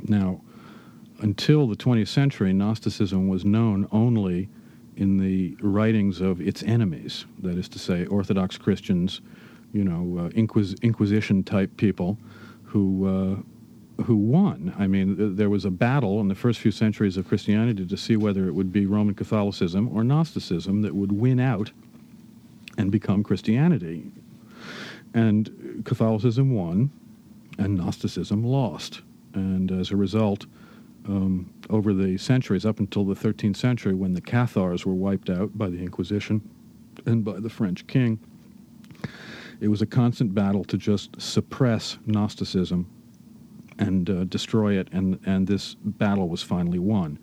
Now, 0.03 0.41
until 1.21 1.67
the 1.67 1.77
20th 1.77 2.09
century, 2.09 2.53
Gnosticism 2.53 3.29
was 3.29 3.45
known 3.45 3.89
only 3.93 4.49
in 4.97 5.17
the 5.17 5.57
writings 5.61 6.21
of 6.21 6.41
its 6.41 6.63
enemies, 6.63 7.25
that 7.39 7.57
is 7.57 7.69
to 7.71 7.79
say, 7.79 8.07
Orthodox 8.07 8.59
Christians, 8.59 9.21
you 9.73 9.85
know, 9.85 10.27
uh, 10.27 10.29
Inquis- 10.31 10.77
Inquisition 10.83 11.43
type 11.43 11.75
people 11.77 12.19
who 12.65 13.07
uh, 13.07 13.60
who 14.05 14.17
won. 14.17 14.75
I 14.79 14.87
mean, 14.87 15.37
there 15.37 15.51
was 15.51 15.65
a 15.65 15.71
battle 15.71 16.21
in 16.21 16.29
the 16.29 16.35
first 16.35 16.61
few 16.61 16.71
centuries 16.71 17.17
of 17.17 17.29
Christianity 17.29 17.87
to 17.87 17.97
see 17.97 18.17
whether 18.17 18.47
it 18.47 18.55
would 18.55 18.73
be 18.73 18.87
Roman 18.87 19.15
Catholicism 19.15 19.91
or 19.95 20.05
Gnosticism 20.05 20.83
that 20.83 20.95
would 20.95 21.13
win 21.13 21.41
out 21.41 21.71
and 22.79 22.91
become 22.91 23.23
Christianity. 23.23 24.05
And 25.13 25.83
Catholicism 25.85 26.55
won, 26.55 26.91
and 27.59 27.77
Gnosticism 27.77 28.45
lost. 28.45 29.01
And 29.35 29.71
as 29.73 29.91
a 29.91 29.97
result, 29.97 30.47
um, 31.07 31.53
over 31.69 31.93
the 31.93 32.17
centuries, 32.19 32.65
up 32.65 32.79
until 32.79 33.05
the 33.05 33.15
13th 33.15 33.57
century, 33.57 33.95
when 33.95 34.15
the 34.15 34.21
Cathars 34.21 34.87
were 34.87 34.95
wiped 34.95 35.31
out 35.31 35.57
by 35.57 35.69
the 35.69 35.79
Inquisition 35.79 36.41
and 37.07 37.25
by 37.25 37.41
the 37.41 37.51
French 37.51 37.87
king, 37.87 38.19
it 39.61 39.69
was 39.69 39.83
a 39.83 39.87
constant 39.87 40.35
battle 40.35 40.65
to 40.65 40.79
just 40.79 41.21
suppress 41.21 41.99
Gnosticism 42.07 42.87
and 43.81 44.09
uh, 44.09 44.25
destroy 44.25 44.79
it. 44.79 44.89
And, 44.93 45.19
and 45.27 45.47
this 45.47 45.75
battle 45.75 46.29
was 46.29 46.43
finally 46.43 46.79
won. 46.79 47.19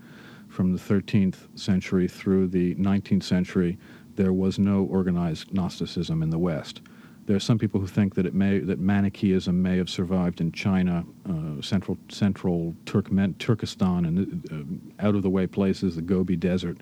From 0.49 0.73
the 0.73 0.79
13th 0.79 1.35
century 1.57 2.07
through 2.07 2.47
the 2.47 2.75
19th 2.75 3.23
century, 3.23 3.77
there 4.15 4.33
was 4.33 4.57
no 4.57 4.83
organized 4.85 5.53
Gnosticism 5.53 6.23
in 6.23 6.29
the 6.29 6.39
West. 6.39 6.81
There 7.27 7.35
are 7.35 7.41
some 7.41 7.59
people 7.59 7.79
who 7.79 7.87
think 7.87 8.15
that 8.15 8.25
it 8.25 8.33
may 8.33 8.59
that 8.59 8.79
Manichaeism 8.79 9.61
may 9.61 9.77
have 9.77 9.89
survived 9.89 10.39
in 10.39 10.51
China, 10.53 11.05
uh, 11.29 11.61
central 11.61 11.97
central 12.07 12.73
Turkmen, 12.85 13.37
Turkestan, 13.37 14.05
and 14.05 14.89
uh, 14.99 15.05
out 15.05 15.13
of 15.13 15.23
the 15.23 15.29
way 15.29 15.45
places, 15.45 15.97
the 15.97 16.01
Gobi 16.01 16.37
Desert, 16.37 16.77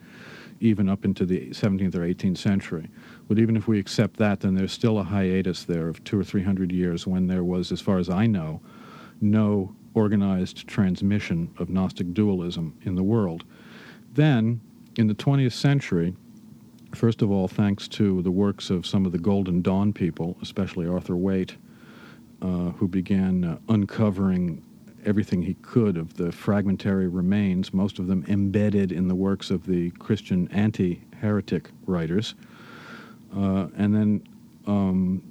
even 0.60 0.88
up 0.88 1.04
into 1.04 1.26
the 1.26 1.50
17th 1.50 1.96
or 1.96 2.02
18th 2.02 2.38
century. 2.38 2.88
But 3.28 3.40
even 3.40 3.58
if 3.58 3.68
we 3.68 3.80
accept 3.80 4.18
that, 4.18 4.42
then 4.42 4.54
there's 4.54 4.72
still 4.72 5.00
a 5.00 5.04
hiatus 5.04 5.64
there 5.64 5.88
of 5.88 6.04
two 6.04 6.20
or 6.20 6.24
three 6.24 6.44
hundred 6.44 6.72
years 6.72 7.08
when 7.08 7.26
there 7.26 7.44
was, 7.44 7.72
as 7.72 7.82
far 7.82 7.98
as 7.98 8.10
I 8.10 8.28
know, 8.28 8.62
no 9.22 9.76
organized 9.94 10.68
transmission 10.68 11.50
of 11.58 11.70
Gnostic 11.70 12.14
dualism 12.14 12.78
in 12.84 12.96
the 12.96 13.04
world. 13.04 13.46
Then, 14.14 14.62
in 14.98 15.08
the 15.08 15.16
20th 15.16 15.54
century, 15.54 16.16
first 16.94 17.22
of 17.22 17.32
all, 17.32 17.48
thanks 17.48 17.88
to 17.90 18.22
the 18.22 18.32
works 18.32 18.70
of 18.70 18.86
some 18.86 19.06
of 19.06 19.12
the 19.12 19.18
Golden 19.18 19.62
Dawn 19.62 19.94
people, 19.94 20.38
especially 20.42 20.88
Arthur 20.88 21.16
Waite, 21.16 21.56
uh, 22.42 22.72
who 22.72 22.88
began 22.88 23.44
uh, 23.44 23.58
uncovering 23.70 24.62
everything 25.06 25.42
he 25.42 25.54
could 25.56 25.98
of 25.98 26.16
the 26.16 26.32
fragmentary 26.32 27.08
remains, 27.08 27.74
most 27.74 28.00
of 28.00 28.08
them 28.08 28.26
embedded 28.28 28.92
in 28.92 29.08
the 29.08 29.16
works 29.16 29.52
of 29.52 29.66
the 29.66 29.92
Christian 29.92 30.48
anti 30.52 31.02
heretic 31.20 31.70
writers. 31.86 32.36
Uh, 33.36 33.68
and 33.78 33.94
then 33.94 34.28
um, 34.68 35.22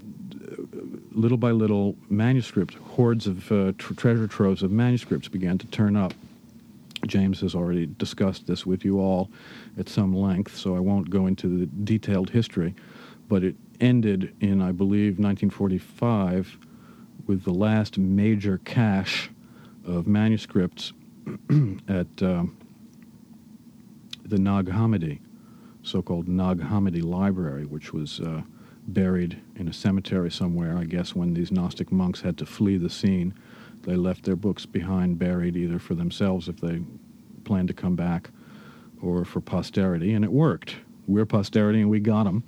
little 1.15 1.39
by 1.39 1.53
little, 1.53 1.97
manuscripts, 2.09 2.75
hordes 2.75 3.27
of 3.27 3.51
uh, 3.51 3.73
tr- 3.79 3.95
treasure 3.95 4.27
troves 4.27 4.63
of 4.63 4.71
manuscripts 4.71 5.29
began 5.29 5.57
to 5.59 5.67
turn 5.69 5.97
up. 5.97 6.13
James 7.07 7.41
has 7.41 7.55
already 7.55 7.87
discussed 7.87 8.47
this 8.47 8.67
with 8.67 8.85
you 8.85 9.01
all 9.01 9.31
at 9.79 9.89
some 9.89 10.15
length, 10.15 10.57
so 10.57 10.75
I 10.77 10.81
won't 10.81 11.11
go 11.11 11.27
into 11.27 11.49
the 11.59 11.67
detailed 11.67 12.31
history. 12.31 12.75
But 13.29 13.45
it 13.45 13.57
ended 13.81 14.35
in, 14.41 14.61
I 14.61 14.73
believe, 14.73 15.19
1945 15.19 16.59
with 17.27 17.45
the 17.45 17.53
last 17.53 17.99
major 17.99 18.59
cache 18.65 19.31
of 19.87 20.07
manuscripts 20.07 20.93
at 21.89 22.23
uh, 22.23 22.45
the 24.25 24.39
Nag 24.39 24.67
Hammadi, 24.67 25.21
so-called 25.83 26.29
Nag 26.29 26.61
Hammadi 26.61 27.03
Library, 27.03 27.67
which 27.67 27.93
was 27.93 28.21
uh, 28.21 28.43
buried 28.87 29.41
in 29.57 29.69
a 29.69 29.73
cemetery 29.73 30.31
somewhere. 30.31 30.77
I 30.77 30.85
guess 30.85 31.15
when 31.15 31.35
these 31.35 31.51
Gnostic 31.51 31.91
monks 31.91 32.21
had 32.21 32.37
to 32.39 32.47
flee 32.47 32.77
the 32.77 32.91
scene, 32.91 33.35
they 33.83 33.97
left 33.97 34.25
their 34.25 34.37
books 34.37 34.67
behind, 34.67 35.19
buried 35.19 35.57
either 35.57 35.79
for 35.79 35.95
themselves 35.95 36.49
if 36.49 36.61
they 36.61 36.81
planned 37.45 37.69
to 37.69 37.75
come 37.75 37.97
back, 37.97 38.31
or 39.03 39.25
for 39.25 39.41
posterity, 39.41 40.15
and 40.15 40.25
it 40.25 40.33
worked. 40.33 40.77
We're 41.07 41.27
posterity, 41.27 41.81
and 41.81 41.91
we 41.91 42.01
got 42.01 42.25
them. 42.25 42.43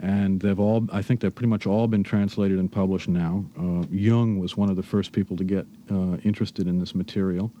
And 0.00 0.40
they've 0.40 0.58
all, 0.58 0.86
I 0.90 1.02
think 1.02 1.20
they've 1.20 1.34
pretty 1.34 1.50
much 1.50 1.66
all 1.66 1.86
been 1.86 2.02
translated 2.02 2.58
and 2.58 2.72
published 2.72 3.08
now. 3.08 3.44
Uh, 3.58 3.84
Jung 3.90 4.38
was 4.38 4.56
one 4.56 4.70
of 4.70 4.76
the 4.76 4.82
first 4.82 5.12
people 5.12 5.36
to 5.36 5.44
get 5.44 5.66
uh, 5.90 6.16
interested 6.24 6.66
in 6.66 6.80
this 6.80 6.94
material. 6.94 7.52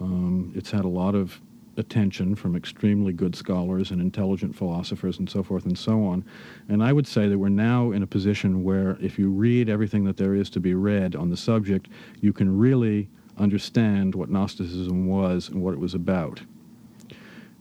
Um, 0.00 0.52
it's 0.56 0.70
had 0.70 0.84
a 0.84 0.88
lot 0.88 1.14
of 1.14 1.40
attention 1.76 2.34
from 2.34 2.54
extremely 2.54 3.12
good 3.12 3.34
scholars 3.34 3.90
and 3.90 4.00
intelligent 4.00 4.54
philosophers 4.54 5.18
and 5.18 5.28
so 5.28 5.42
forth 5.42 5.64
and 5.64 5.78
so 5.78 6.04
on. 6.04 6.24
And 6.68 6.82
I 6.82 6.92
would 6.92 7.06
say 7.06 7.28
that 7.28 7.38
we're 7.38 7.48
now 7.48 7.92
in 7.92 8.02
a 8.02 8.06
position 8.06 8.62
where 8.62 8.98
if 9.00 9.18
you 9.18 9.30
read 9.30 9.68
everything 9.68 10.04
that 10.04 10.16
there 10.16 10.34
is 10.34 10.50
to 10.50 10.60
be 10.60 10.74
read 10.74 11.16
on 11.16 11.30
the 11.30 11.36
subject, 11.36 11.88
you 12.20 12.32
can 12.32 12.56
really 12.56 13.08
understand 13.38 14.14
what 14.14 14.28
Gnosticism 14.28 15.06
was 15.06 15.48
and 15.48 15.62
what 15.62 15.74
it 15.74 15.80
was 15.80 15.94
about. 15.94 16.40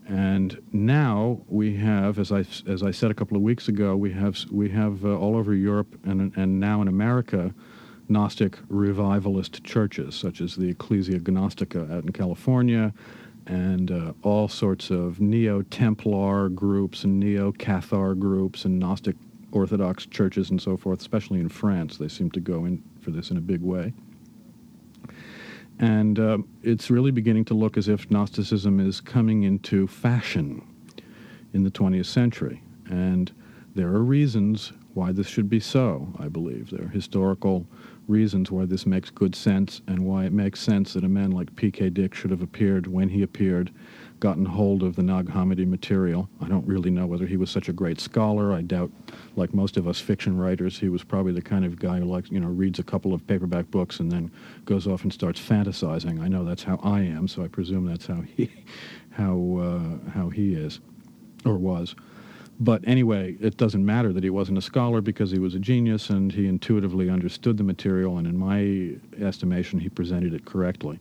And 0.07 0.62
now 0.74 1.39
we 1.47 1.76
have, 1.78 2.20
as 2.20 2.32
I, 2.34 2.43
as 2.68 2.84
I 2.84 2.91
said 2.91 3.12
a 3.12 3.14
couple 3.14 3.38
of 3.38 3.43
weeks 3.43 3.70
ago, 3.70 3.95
we 3.95 4.12
have, 4.12 4.38
we 4.51 4.70
have 4.70 5.05
uh, 5.05 5.18
all 5.18 5.38
over 5.38 5.53
Europe 5.53 5.97
and, 6.03 6.36
and 6.36 6.59
now 6.59 6.82
in 6.82 6.89
America 6.89 7.53
Gnostic 8.09 8.57
revivalist 8.68 9.64
churches, 9.64 10.16
such 10.16 10.41
as 10.41 10.55
the 10.55 10.68
Ecclesia 10.68 11.20
Gnostica 11.20 11.89
out 11.89 12.03
in 12.03 12.12
California, 12.12 12.93
and 13.48 13.92
uh, 13.92 14.14
all 14.24 14.48
sorts 14.48 14.89
of 14.89 15.20
Neo 15.20 15.62
Templar 15.64 16.50
groups 16.50 17.04
and 17.04 17.20
Neo 17.20 17.52
Cathar 17.52 18.18
groups 18.18 18.66
and 18.66 18.80
Gnostic 18.80 19.16
Orthodox 19.52 20.06
churches 20.06 20.50
and 20.50 20.62
so 20.62 20.78
forth, 20.78 21.02
especially 21.02 21.39
in 21.39 21.50
France. 21.50 21.98
They 21.98 22.08
seem 22.08 22.32
to 22.32 22.39
go 22.39 22.66
in 22.66 22.84
for 23.02 23.12
this 23.12 23.32
in 23.32 23.38
a 23.38 23.42
big 23.42 23.62
way. 23.62 23.94
And 25.80 26.20
uh, 26.20 26.38
it's 26.62 26.92
really 26.92 27.12
beginning 27.12 27.46
to 27.46 27.54
look 27.54 27.76
as 27.76 27.88
if 27.88 28.10
Gnosticism 28.12 28.80
is 28.80 29.02
coming 29.02 29.44
into 29.44 29.88
fashion 29.88 30.66
in 31.54 31.64
the 31.64 31.72
20th 31.72 32.06
century. 32.06 32.62
And 32.89 33.32
there 33.74 33.88
are 33.88 34.04
reasons 34.04 34.74
why 34.94 35.12
this 35.12 35.28
should 35.28 35.50
be 35.50 35.60
so, 35.60 36.14
I 36.20 36.28
believe. 36.28 36.70
There 36.70 36.86
are 36.86 36.89
historical 36.89 37.66
reasons 38.12 38.51
why 38.51 38.66
this 38.66 38.86
makes 38.86 39.09
good 39.09 39.34
sense 39.34 39.82
and 39.88 40.05
why 40.05 40.26
it 40.26 40.34
makes 40.34 40.59
sense 40.59 40.93
that 40.93 41.03
a 41.03 41.09
man 41.09 41.32
like 41.32 41.55
P.K. 41.55 41.89
Dick 41.91 42.14
should 42.14 42.30
have 42.30 42.41
appeared 42.41 42.86
when 42.86 43.09
he 43.09 43.24
appeared, 43.24 43.72
gotten 44.20 44.45
hold 44.45 44.84
of 44.84 44.95
the 44.95 45.01
Nag 45.01 45.28
Hammadi 45.28 45.66
material. 45.66 46.30
I 46.41 46.47
don't 46.47 46.68
really 46.68 46.91
know 46.91 47.07
whether 47.07 47.26
he 47.26 47.38
was 47.38 47.49
such 47.49 47.70
a 47.70 47.74
great 47.74 47.99
scholar. 47.99 48.53
I 48.53 48.62
doubt, 48.62 48.91
like 49.36 49.53
most 49.53 49.78
of 49.78 49.88
us 49.88 49.99
fiction 49.99 50.38
writers, 50.38 50.78
he 50.78 50.89
was 50.89 51.03
probably 51.03 51.32
the 51.32 51.41
kind 51.41 51.66
of 51.66 51.80
guy 51.80 51.99
who 51.99 52.05
likes, 52.05 52.30
you 52.30 52.39
know, 52.39 52.49
reads 52.49 52.78
a 52.78 52.84
couple 52.84 53.14
of 53.14 53.26
paperback 53.26 53.72
books 53.72 53.99
and 53.99 54.12
then 54.12 54.30
goes 54.66 54.86
off 54.86 55.03
and 55.03 55.12
starts 55.12 55.39
fantasizing. 55.39 56.22
I 56.22 56.28
know 56.28 56.43
that's 56.43 56.64
how 56.64 56.80
I 56.84 56.99
am, 56.99 57.28
so 57.28 57.43
I 57.43 57.47
presume 57.47 57.86
that's 57.86 58.05
how 58.05 58.22
he, 58.36 58.51
how, 59.12 59.57
uh, 59.57 60.12
how 60.12 60.30
he 60.30 60.53
is, 60.53 60.82
or 61.45 61.57
was. 61.57 61.95
But 62.62 62.88
anyway, 62.88 63.38
it 63.41 63.57
doesn't 63.57 63.84
matter 63.84 64.14
that 64.14 64.24
he 64.24 64.30
wasn't 64.30 64.59
a 64.59 64.62
scholar 64.62 65.01
because 65.01 65.32
he 65.32 65.39
was 65.39 65.55
a 65.55 65.59
genius 65.59 66.12
and 66.12 66.32
he 66.32 66.45
intuitively 66.45 67.09
understood 67.09 67.57
the 67.57 67.64
material, 67.64 68.20
and 68.20 68.28
in 68.28 68.38
my 68.38 68.91
estimation, 69.20 69.80
he 69.80 69.89
presented 69.89 70.36
it 70.36 70.45
correctly. 70.45 70.99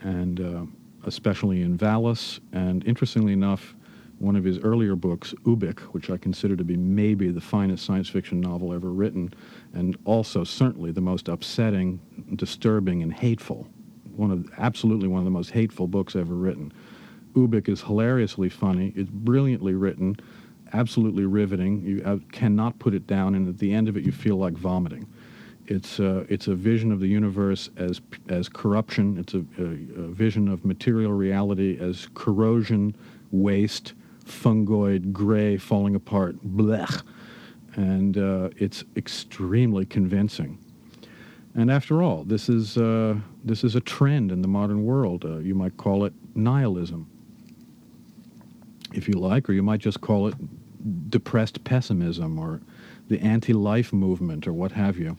And 0.00 0.40
uh, 0.40 0.64
especially 1.04 1.60
in 1.60 1.76
Valis, 1.76 2.40
and 2.52 2.82
interestingly 2.86 3.34
enough, 3.34 3.74
one 4.20 4.36
of 4.36 4.44
his 4.44 4.58
earlier 4.60 4.96
books, 4.96 5.34
Ubik, 5.44 5.80
which 5.92 6.08
I 6.08 6.16
consider 6.16 6.56
to 6.56 6.64
be 6.64 6.78
maybe 6.78 7.28
the 7.28 7.42
finest 7.42 7.84
science 7.84 8.08
fiction 8.08 8.40
novel 8.40 8.72
ever 8.72 8.90
written, 8.90 9.34
and 9.74 9.98
also 10.06 10.44
certainly 10.44 10.92
the 10.92 11.02
most 11.02 11.28
upsetting, 11.28 12.00
disturbing, 12.36 13.02
and 13.02 13.12
hateful. 13.12 13.66
One 14.16 14.30
of 14.30 14.50
absolutely 14.56 15.08
one 15.08 15.18
of 15.18 15.26
the 15.26 15.30
most 15.30 15.50
hateful 15.50 15.86
books 15.88 16.16
ever 16.16 16.34
written. 16.34 16.72
Ubik 17.34 17.68
is 17.68 17.82
hilariously 17.82 18.48
funny. 18.48 18.94
It's 18.96 19.10
brilliantly 19.10 19.74
written, 19.74 20.16
absolutely 20.72 21.24
riveting. 21.24 21.82
You 21.82 22.02
uh, 22.04 22.18
cannot 22.32 22.78
put 22.78 22.94
it 22.94 23.06
down, 23.06 23.34
and 23.34 23.48
at 23.48 23.58
the 23.58 23.72
end 23.72 23.88
of 23.88 23.96
it, 23.96 24.04
you 24.04 24.12
feel 24.12 24.36
like 24.36 24.54
vomiting. 24.54 25.06
It's 25.66 26.00
uh, 26.00 26.24
it's 26.28 26.48
a 26.48 26.54
vision 26.54 26.90
of 26.92 27.00
the 27.00 27.06
universe 27.06 27.70
as 27.76 28.00
as 28.28 28.48
corruption. 28.48 29.18
It's 29.18 29.34
a, 29.34 29.44
a, 29.58 30.04
a 30.04 30.08
vision 30.08 30.48
of 30.48 30.64
material 30.64 31.12
reality 31.12 31.78
as 31.80 32.08
corrosion, 32.14 32.96
waste, 33.30 33.94
fungoid, 34.24 35.12
gray, 35.12 35.56
falling 35.56 35.94
apart, 35.94 36.36
blech. 36.44 37.02
And 37.76 38.18
uh, 38.18 38.50
it's 38.56 38.84
extremely 38.96 39.86
convincing. 39.86 40.58
And 41.54 41.70
after 41.70 42.02
all, 42.02 42.24
this 42.24 42.48
is, 42.48 42.76
uh, 42.76 43.16
this 43.44 43.64
is 43.64 43.74
a 43.74 43.80
trend 43.80 44.30
in 44.30 44.40
the 44.40 44.48
modern 44.48 44.84
world. 44.84 45.24
Uh, 45.24 45.38
you 45.38 45.54
might 45.54 45.76
call 45.76 46.04
it 46.04 46.12
nihilism, 46.34 47.08
if 48.92 49.08
you 49.08 49.14
like, 49.14 49.48
or 49.48 49.52
you 49.52 49.62
might 49.62 49.80
just 49.80 50.00
call 50.00 50.28
it 50.28 50.34
depressed 51.08 51.62
pessimism 51.64 52.38
or 52.38 52.60
the 53.08 53.20
anti-life 53.20 53.92
movement 53.92 54.46
or 54.46 54.52
what 54.52 54.72
have 54.72 54.98
you. 54.98 55.16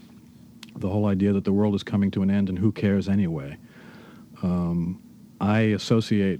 The 0.77 0.89
whole 0.89 1.05
idea 1.05 1.33
that 1.33 1.43
the 1.43 1.51
world 1.51 1.75
is 1.75 1.83
coming 1.83 2.11
to 2.11 2.23
an 2.23 2.31
end 2.31 2.49
and 2.49 2.57
who 2.57 2.71
cares 2.71 3.09
anyway. 3.09 3.57
Um, 4.41 5.01
I 5.39 5.59
associate 5.59 6.39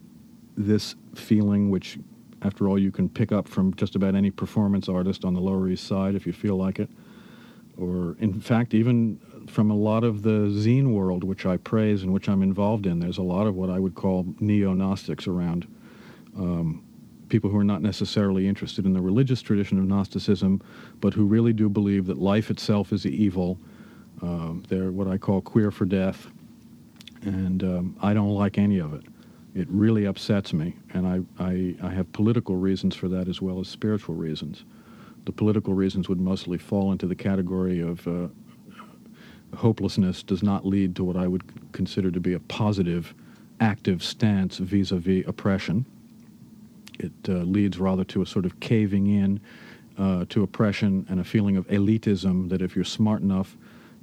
this 0.55 0.95
feeling, 1.15 1.69
which, 1.69 1.99
after 2.41 2.67
all, 2.67 2.79
you 2.79 2.91
can 2.91 3.09
pick 3.09 3.31
up 3.31 3.47
from 3.47 3.73
just 3.75 3.95
about 3.95 4.15
any 4.15 4.31
performance 4.31 4.87
artist 4.87 5.25
on 5.25 5.33
the 5.33 5.41
Lower 5.41 5.67
East 5.69 5.85
Side 5.85 6.15
if 6.15 6.25
you 6.25 6.33
feel 6.33 6.55
like 6.55 6.79
it, 6.79 6.89
or 7.77 8.15
in 8.19 8.39
fact, 8.39 8.73
even 8.73 9.19
from 9.47 9.71
a 9.71 9.75
lot 9.75 10.03
of 10.03 10.21
the 10.21 10.47
zine 10.49 10.93
world, 10.93 11.23
which 11.23 11.45
I 11.45 11.57
praise 11.57 12.03
and 12.03 12.13
which 12.13 12.29
I'm 12.29 12.43
involved 12.43 12.85
in. 12.85 12.99
There's 12.99 13.17
a 13.17 13.23
lot 13.23 13.47
of 13.47 13.55
what 13.55 13.69
I 13.69 13.79
would 13.79 13.95
call 13.95 14.25
neo-Gnostics 14.39 15.27
around. 15.27 15.67
Um, 16.37 16.83
people 17.31 17.49
who 17.49 17.57
are 17.57 17.63
not 17.63 17.81
necessarily 17.81 18.47
interested 18.47 18.85
in 18.85 18.93
the 18.93 19.01
religious 19.01 19.41
tradition 19.41 19.79
of 19.79 19.85
Gnosticism, 19.85 20.61
but 20.99 21.13
who 21.13 21.25
really 21.25 21.53
do 21.53 21.69
believe 21.69 22.05
that 22.07 22.17
life 22.17 22.51
itself 22.51 22.91
is 22.91 23.05
evil. 23.05 23.57
Um, 24.21 24.63
they're 24.67 24.91
what 24.91 25.07
I 25.07 25.17
call 25.17 25.41
queer 25.41 25.71
for 25.71 25.85
death, 25.85 26.27
and 27.23 27.63
um, 27.63 27.95
I 28.01 28.13
don't 28.13 28.35
like 28.35 28.57
any 28.57 28.79
of 28.79 28.93
it. 28.93 29.03
It 29.55 29.67
really 29.69 30.05
upsets 30.05 30.53
me, 30.53 30.75
and 30.93 31.07
I, 31.07 31.21
I, 31.43 31.75
I 31.81 31.89
have 31.89 32.11
political 32.11 32.57
reasons 32.57 32.95
for 32.95 33.07
that 33.07 33.27
as 33.27 33.41
well 33.41 33.59
as 33.59 33.67
spiritual 33.67 34.15
reasons. 34.15 34.65
The 35.25 35.31
political 35.31 35.73
reasons 35.73 36.09
would 36.09 36.19
mostly 36.19 36.57
fall 36.57 36.91
into 36.91 37.07
the 37.07 37.15
category 37.15 37.79
of 37.79 38.05
uh, 38.07 38.27
hopelessness 39.55 40.21
does 40.23 40.43
not 40.43 40.65
lead 40.65 40.95
to 40.97 41.03
what 41.03 41.15
I 41.15 41.27
would 41.27 41.43
consider 41.71 42.11
to 42.11 42.19
be 42.19 42.33
a 42.33 42.39
positive, 42.39 43.13
active 43.59 44.03
stance 44.03 44.57
vis-a-vis 44.57 45.25
oppression. 45.27 45.85
It 47.01 47.29
uh, 47.29 47.43
leads 47.43 47.79
rather 47.79 48.03
to 48.05 48.21
a 48.21 48.25
sort 48.25 48.45
of 48.45 48.59
caving 48.59 49.07
in 49.07 49.39
uh, 49.97 50.25
to 50.29 50.43
oppression 50.43 51.05
and 51.09 51.19
a 51.19 51.23
feeling 51.23 51.57
of 51.57 51.67
elitism 51.67 52.49
that 52.49 52.61
if 52.61 52.75
you're 52.75 52.85
smart 52.85 53.21
enough 53.21 53.57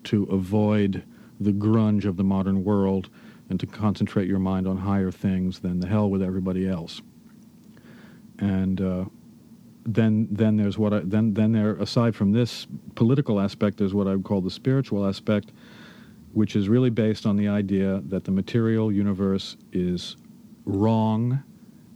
to 0.05 0.25
avoid 0.25 1.05
the 1.41 1.53
grunge 1.53 2.05
of 2.05 2.17
the 2.17 2.25
modern 2.25 2.65
world 2.65 3.09
and 3.49 3.59
to 3.61 3.67
concentrate 3.67 4.29
your 4.29 4.39
mind 4.39 4.67
on 4.67 4.77
higher 4.77 5.11
things, 5.11 5.61
then 5.61 5.81
the 5.81 5.89
hell 5.89 6.11
with 6.11 6.23
everybody 6.23 6.69
else. 6.69 7.01
And 8.39 8.81
uh, 8.81 9.05
then 9.87 10.29
then 10.31 10.57
there's 10.57 10.77
what 10.77 10.93
I, 10.93 11.01
then 11.01 11.33
then 11.33 11.53
there 11.53 11.75
aside 11.77 12.15
from 12.15 12.33
this 12.33 12.67
political 12.95 13.41
aspect 13.41 13.79
there's 13.79 13.95
what 13.95 14.07
I 14.07 14.15
would 14.15 14.25
call 14.25 14.43
the 14.43 14.51
spiritual 14.51 15.07
aspect 15.07 15.51
which 16.33 16.55
is 16.55 16.69
really 16.69 16.91
based 16.91 17.25
on 17.25 17.37
the 17.37 17.49
idea 17.49 18.03
that 18.07 18.25
the 18.25 18.31
material 18.31 18.93
universe 18.93 19.57
is 19.73 20.17
wrong 20.67 21.43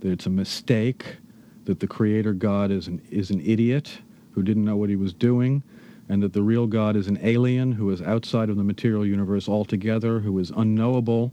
that 0.03 0.11
it's 0.11 0.27
a 0.27 0.31
mistake 0.31 1.17
that 1.65 1.81
the 1.81 1.87
creator 1.87 2.33
God 2.33 2.71
is 2.71 2.89
an 2.89 3.01
is 3.11 3.31
an 3.31 3.41
idiot 3.41 3.99
who 4.33 4.43
didn't 4.43 4.65
know 4.65 4.77
what 4.77 4.91
he 4.91 4.97
was 4.97 5.13
doing 5.15 5.63
and 6.09 6.23
that 6.23 6.33
the 6.33 6.43
real 6.43 6.67
God 6.67 6.97
is 6.97 7.09
an 7.09 7.19
alien 7.23 7.73
who 7.73 7.91
is 7.91 8.03
outside 8.03 8.51
of 8.51 8.57
the 8.57 8.65
material 8.65 9.07
universe 9.07 9.49
altogether 9.49 10.21
who 10.21 10.39
is 10.39 10.51
unknowable 10.51 11.33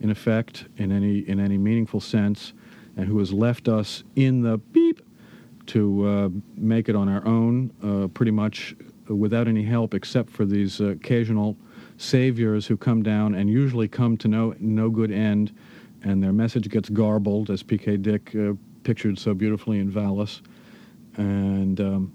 in 0.00 0.10
effect 0.10 0.66
in 0.76 0.92
any 0.92 1.18
in 1.20 1.40
any 1.40 1.58
meaningful 1.58 2.00
sense 2.00 2.52
and 2.96 3.06
who 3.06 3.18
has 3.18 3.32
left 3.32 3.68
us 3.68 4.04
in 4.16 4.42
the 4.42 4.58
beep 4.58 5.00
to 5.66 6.06
uh, 6.06 6.28
make 6.56 6.88
it 6.88 6.96
on 6.96 7.08
our 7.08 7.24
own, 7.26 7.70
uh, 7.82 8.08
pretty 8.08 8.32
much 8.32 8.74
without 9.08 9.46
any 9.46 9.62
help 9.62 9.94
except 9.94 10.28
for 10.28 10.44
these 10.44 10.80
occasional 10.80 11.56
saviors 11.96 12.66
who 12.66 12.76
come 12.76 13.02
down 13.02 13.34
and 13.34 13.48
usually 13.48 13.86
come 13.86 14.16
to 14.16 14.28
no, 14.28 14.54
no 14.58 14.90
good 14.90 15.10
end, 15.12 15.54
and 16.02 16.22
their 16.22 16.32
message 16.32 16.68
gets 16.68 16.88
garbled, 16.88 17.50
as 17.50 17.62
P.K. 17.62 17.98
Dick 17.98 18.34
uh, 18.34 18.52
pictured 18.84 19.18
so 19.18 19.34
beautifully 19.34 19.78
in 19.78 19.90
Valis. 19.90 20.40
And 21.16 21.80
um, 21.80 22.12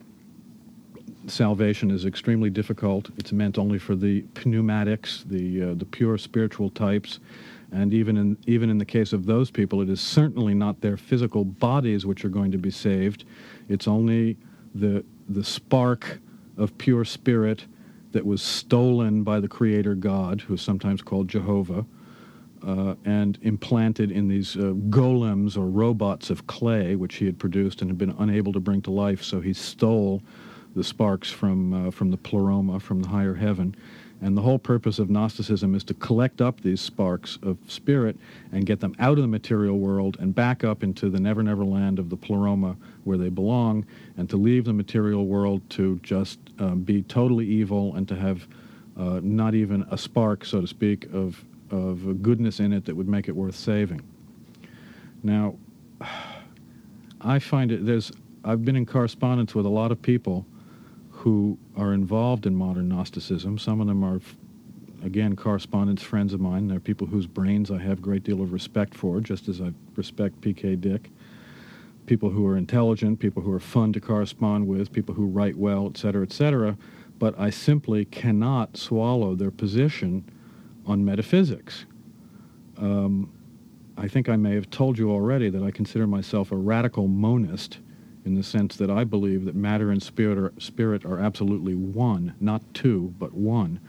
salvation 1.28 1.92
is 1.92 2.06
extremely 2.06 2.50
difficult. 2.50 3.10
It's 3.18 3.32
meant 3.32 3.58
only 3.58 3.80
for 3.80 3.96
the 3.96 4.26
pneumatics, 4.44 5.24
the, 5.28 5.64
uh, 5.64 5.74
the 5.76 5.86
pure 5.86 6.18
spiritual 6.18 6.70
types. 6.70 7.20
And 7.72 7.94
even 7.94 8.18
in, 8.18 8.38
even 8.48 8.70
in 8.70 8.78
the 8.78 8.86
case 8.86 9.12
of 9.12 9.26
those 9.26 9.52
people, 9.52 9.82
it 9.82 9.90
is 9.90 10.02
certainly 10.02 10.54
not 10.54 10.82
their 10.82 10.98
physical 10.98 11.44
bodies 11.44 12.06
which 12.06 12.24
are 12.24 12.30
going 12.30 12.52
to 12.52 12.58
be 12.58 12.72
saved. 12.72 13.26
It's 13.70 13.88
only 13.88 14.38
the, 14.74 15.04
the 15.30 15.44
spark 15.44 16.20
of 16.58 16.78
pure 16.78 17.06
spirit 17.06 17.66
that 18.12 18.26
was 18.26 18.42
stolen 18.42 19.24
by 19.24 19.40
the 19.40 19.48
Creator 19.48 19.96
God, 19.96 20.42
who 20.42 20.54
is 20.54 20.62
sometimes 20.62 21.02
called 21.02 21.28
Jehovah, 21.28 21.86
uh, 22.66 22.96
and 23.06 23.38
implanted 23.42 24.12
in 24.12 24.28
these 24.28 24.56
uh, 24.56 24.74
golems 24.90 25.58
or 25.58 25.68
robots 25.68 26.30
of 26.30 26.48
clay, 26.48 26.96
which 26.96 27.16
he 27.16 27.26
had 27.26 27.38
produced 27.38 27.82
and 27.82 27.90
had 27.90 27.98
been 27.98 28.16
unable 28.20 28.52
to 28.54 28.60
bring 28.60 28.82
to 28.82 28.92
life. 28.92 29.24
So 29.24 29.40
he 29.40 29.54
stole 29.54 30.22
the 30.76 30.84
sparks 30.84 31.32
from, 31.32 31.88
uh, 31.88 31.92
from 31.92 32.12
the 32.12 32.18
pleroma, 32.18 32.80
from 32.80 33.02
the 33.02 33.08
higher 33.08 33.36
heaven, 33.36 33.76
and 34.22 34.36
the 34.36 34.42
whole 34.42 34.58
purpose 34.60 34.98
of 34.98 35.10
Gnosticism 35.10 35.76
is 35.76 35.84
to 35.86 35.94
collect 35.94 36.42
up 36.42 36.62
these 36.62 36.82
sparks 36.82 37.38
of 37.44 37.58
spirit 37.68 38.18
and 38.52 38.66
get 38.66 38.80
them 38.80 38.96
out 38.98 39.18
of 39.18 39.22
the 39.22 39.28
material 39.28 39.78
world 39.78 40.18
and 40.20 40.34
back 40.34 40.64
up 40.64 40.84
into 40.84 41.10
the 41.10 41.20
never 41.20 41.44
never 41.44 41.64
land 41.64 42.00
of 42.00 42.10
the 42.10 42.16
pleroma 42.16 42.76
where 43.04 43.18
they 43.18 43.30
belong, 43.30 43.86
and 44.18 44.30
to 44.30 44.38
leave 44.38 44.66
the 44.66 44.74
material 44.74 45.26
world 45.28 45.62
to 45.70 46.00
just 46.02 46.40
um, 46.60 46.82
be 46.82 47.04
totally 47.04 47.46
evil 47.46 47.96
and 47.96 48.08
to 48.08 48.16
have 48.16 48.48
uh, 48.98 49.20
not 49.22 49.54
even 49.54 49.86
a 49.92 49.98
spark, 49.98 50.46
so 50.46 50.62
to 50.62 50.68
speak, 50.68 51.06
of, 51.14 51.44
of 51.76 52.22
goodness 52.22 52.60
in 52.60 52.74
it 52.74 52.86
that 52.86 52.96
would 52.96 53.08
make 53.08 53.28
it 53.28 53.36
worth 53.36 53.56
saving. 53.56 54.02
Now, 55.24 55.56
I 57.22 57.40
find 57.40 57.72
it, 57.72 57.86
there's, 57.86 58.12
I've 58.44 58.64
been 58.64 58.76
in 58.76 58.86
correspondence 58.86 59.56
with 59.56 59.66
a 59.66 59.70
lot 59.70 59.92
of 59.92 60.02
people 60.02 60.46
who 61.10 61.58
are 61.76 61.94
involved 61.94 62.46
in 62.46 62.56
modern 62.56 62.88
Gnosticism. 62.88 63.58
Some 63.58 63.82
of 63.82 63.88
them 63.88 64.04
are, 64.04 64.22
again, 65.04 65.36
correspondents, 65.36 66.04
friends 66.04 66.34
of 66.34 66.40
mine. 66.40 66.68
They're 66.68 66.80
people 66.80 67.08
whose 67.08 67.26
brains 67.26 67.72
I 67.72 67.80
have 67.80 68.00
a 68.00 68.02
great 68.02 68.24
deal 68.24 68.42
of 68.42 68.54
respect 68.54 68.94
for, 68.94 69.20
just 69.22 69.48
as 69.48 69.62
I 69.62 69.72
respect 69.96 70.40
P.K. 70.42 70.76
Dick. 70.76 71.10
People 72.06 72.30
who 72.30 72.46
are 72.46 72.56
intelligent, 72.56 73.20
people 73.20 73.42
who 73.42 73.52
are 73.52 73.60
fun 73.60 73.92
to 73.94 74.00
correspond 74.00 74.68
with, 74.68 74.92
people 74.94 75.16
who 75.16 75.26
write 75.26 75.58
well, 75.58 75.88
etc., 75.88 76.22
etc. 76.22 76.78
But 77.18 77.34
I 77.40 77.50
simply 77.50 78.06
cannot 78.06 78.78
swallow 78.78 79.34
their 79.34 79.50
position 79.50 80.26
on 80.86 81.04
metaphysics. 81.04 81.86
Um, 82.78 83.32
I 83.98 84.08
think 84.08 84.28
I 84.28 84.36
may 84.36 84.56
have 84.56 84.70
told 84.70 84.98
you 84.98 85.12
already 85.12 85.50
that 85.50 85.64
I 85.64 85.72
consider 85.72 86.06
myself 86.06 86.52
a 86.52 86.56
radical 86.56 87.08
monist 87.08 87.80
in 88.26 88.36
the 88.36 88.44
sense 88.44 88.76
that 88.78 88.90
I 88.90 89.04
believe 89.04 89.46
that 89.46 89.56
matter 89.56 89.92
and 89.92 90.02
spirit 90.02 90.38
are, 90.38 90.54
spirit 90.58 91.06
are 91.06 91.20
absolutely 91.20 91.76
one, 91.76 92.34
not 92.40 92.62
two, 92.74 93.14
but 93.20 93.34
one. 93.34 93.80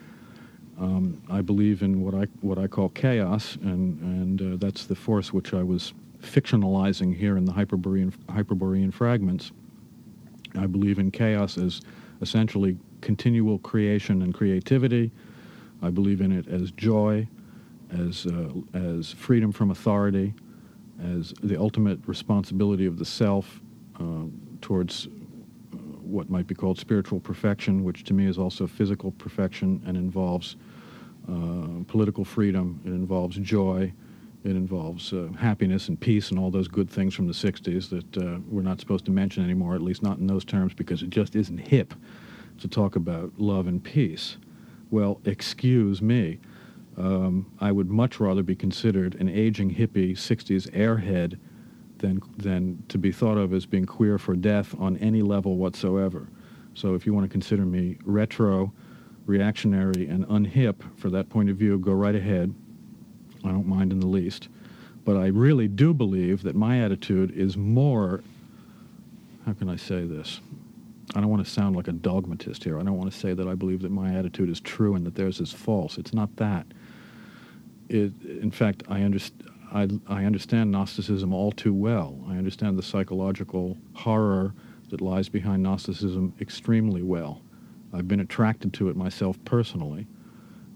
Um, 0.79 1.23
I 1.31 1.41
believe 1.41 1.83
in 1.83 2.03
what 2.03 2.15
I 2.15 2.27
what 2.43 2.59
I 2.59 2.67
call 2.67 2.91
chaos, 2.91 3.57
and 3.63 3.99
and 4.01 4.43
uh, 4.43 4.57
that's 4.59 4.85
the 4.85 4.95
force 4.95 5.33
which 5.33 5.55
I 5.55 5.63
was 5.63 5.95
fictionalizing 6.23 7.17
here 7.17 7.39
in 7.39 7.47
the 7.47 7.53
Hyperborean 7.53 8.13
Hyperborean 8.29 8.93
fragments. 8.93 9.53
I 10.55 10.67
believe 10.67 10.99
in 10.99 11.11
chaos 11.11 11.57
as 11.57 11.81
essentially 12.21 12.77
continual 13.01 13.59
creation 13.61 14.21
and 14.21 14.35
creativity. 14.35 15.11
I 15.83 15.91
believe 15.91 16.21
in 16.21 16.33
it 16.33 16.49
as 16.49 16.71
joy, 16.73 17.29
as 17.91 18.27
uh, 18.27 18.51
as 18.75 19.13
freedom 19.13 19.53
from 19.53 19.71
authority, 19.71 20.35
as 21.03 21.35
the 21.43 21.59
ultimate 21.59 22.01
responsibility 22.07 22.87
of 22.87 22.99
the 22.99 23.05
self, 23.05 23.61
uh, 24.01 24.25
towards 24.61 25.07
uh, 25.07 25.77
what 26.03 26.31
might 26.31 26.47
be 26.47 26.55
called 26.55 26.79
spiritual 26.79 27.21
perfection, 27.21 27.85
which 27.85 28.05
to 28.05 28.15
me 28.15 28.27
is 28.27 28.39
also 28.39 28.67
physical 28.67 29.13
perfection 29.13 29.83
and 29.87 29.97
involves 29.97 30.57
uh, 31.29 31.83
political 31.89 32.25
freedom, 32.25 32.81
it 32.85 32.91
involves 32.91 33.37
joy, 33.39 33.93
it 34.45 34.53
involves 34.53 35.13
uh, 35.13 35.29
happiness 35.39 35.89
and 35.89 35.99
peace 35.99 36.31
and 36.31 36.39
all 36.39 36.51
those 36.51 36.69
good 36.69 36.89
things 36.89 37.15
from 37.15 37.27
the 37.27 37.33
60s 37.33 37.91
that 37.91 38.17
uh, 38.17 38.39
we're 38.49 38.63
not 38.63 38.79
supposed 38.79 39.05
to 39.05 39.11
mention 39.11 39.43
anymore, 39.43 39.75
at 39.75 39.83
least 39.83 40.03
not 40.03 40.19
in 40.19 40.27
those 40.29 40.45
terms, 40.45 40.73
because 40.73 41.03
it 41.03 41.11
just 41.11 41.35
isn't 41.35 41.59
hip 41.59 41.95
to 42.61 42.69
talk 42.69 42.95
about 42.95 43.33
love 43.39 43.67
and 43.67 43.83
peace. 43.83 44.37
Well, 44.91 45.21
excuse 45.25 46.01
me. 46.01 46.39
Um, 46.97 47.53
I 47.61 47.73
would 47.73 47.91
much 47.91 48.21
rather 48.21 48.43
be 48.43 48.55
considered 48.55 49.17
an 49.17 49.29
aging 49.29 49.75
hippie 49.75 50.13
60s 50.13 50.71
airhead 50.71 51.39
than 51.99 52.21
than 52.37 52.83
to 52.89 52.99
be 52.99 53.13
thought 53.13 53.37
of 53.37 53.53
as 53.53 53.67
being 53.67 53.87
queer 53.87 54.19
for 54.19 54.35
death 54.35 54.75
on 54.79 54.97
any 54.99 55.23
level 55.23 55.57
whatsoever. 55.57 56.29
So 56.75 56.95
if 56.95 57.07
you 57.07 57.15
want 57.15 57.25
to 57.25 57.31
consider 57.31 57.65
me 57.65 57.99
retro, 58.05 58.73
reactionary, 59.25 60.07
and 60.09 60.27
unhip 60.29 60.77
for 60.97 61.11
that 61.11 61.29
point 61.29 61.51
of 61.51 61.57
view, 61.57 61.79
go 61.79 61.93
right 61.93 62.15
ahead. 62.15 62.55
I 63.45 63.49
don't 63.49 63.67
mind 63.67 63.93
in 63.93 64.01
the 64.01 64.07
least. 64.07 64.49
But 65.05 65.17
I 65.17 65.27
really 65.27 65.69
do 65.69 65.95
believe 65.95 66.43
that 66.43 66.55
my 66.55 66.81
attitude 66.83 67.31
is 67.31 67.57
more, 67.57 68.23
how 69.47 69.53
can 69.53 69.69
I 69.69 69.77
say 69.77 70.05
this? 70.05 70.41
I 71.15 71.21
don't 71.21 71.31
want 71.31 71.45
to 71.45 71.51
sound 71.51 71.77
like 71.77 71.89
a 71.89 71.93
dogmatist 71.93 72.65
here. 72.65 72.79
I 72.79 72.83
don't 72.83 72.97
want 72.97 73.13
to 73.13 73.17
say 73.17 73.33
that 73.33 73.47
I 73.47 73.55
believe 73.55 73.83
that 73.83 73.91
my 73.91 74.15
attitude 74.15 74.51
is 74.51 74.61
true 74.61 74.95
and 74.97 75.07
that 75.07 75.15
theirs 75.15 75.41
is 75.41 75.53
false. 75.53 75.99
It's 75.99 76.13
not 76.13 76.35
that. 76.37 76.67
It, 77.89 78.13
in 78.25 78.51
fact, 78.51 78.83
I, 78.89 79.01
underst- 79.01 79.33
I, 79.73 79.89
I 80.13 80.25
understand 80.25 80.73
Gnosticism 80.73 81.33
all 81.33 81.53
too 81.53 81.73
well. 81.73 82.19
I 82.29 82.37
understand 82.37 82.77
the 82.77 82.83
psychological 82.83 83.79
horror 83.95 84.53
that 84.91 85.01
lies 85.01 85.29
behind 85.29 85.63
Gnosticism 85.63 86.35
extremely 86.41 87.03
well. 87.03 87.41
I've 87.93 88.09
been 88.09 88.21
attracted 88.21 88.73
to 88.75 88.89
it 88.89 88.97
myself 88.97 89.39
personally, 89.45 90.07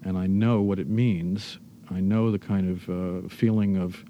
and 0.04 0.16
I 0.16 0.26
know 0.26 0.62
what 0.62 0.78
it 0.78 0.88
means. 0.88 1.58
I 1.90 2.00
know 2.00 2.30
the 2.30 2.38
kind 2.38 2.70
of 2.70 3.24
uh, 3.24 3.28
feeling 3.28 3.76
of, 3.76 4.04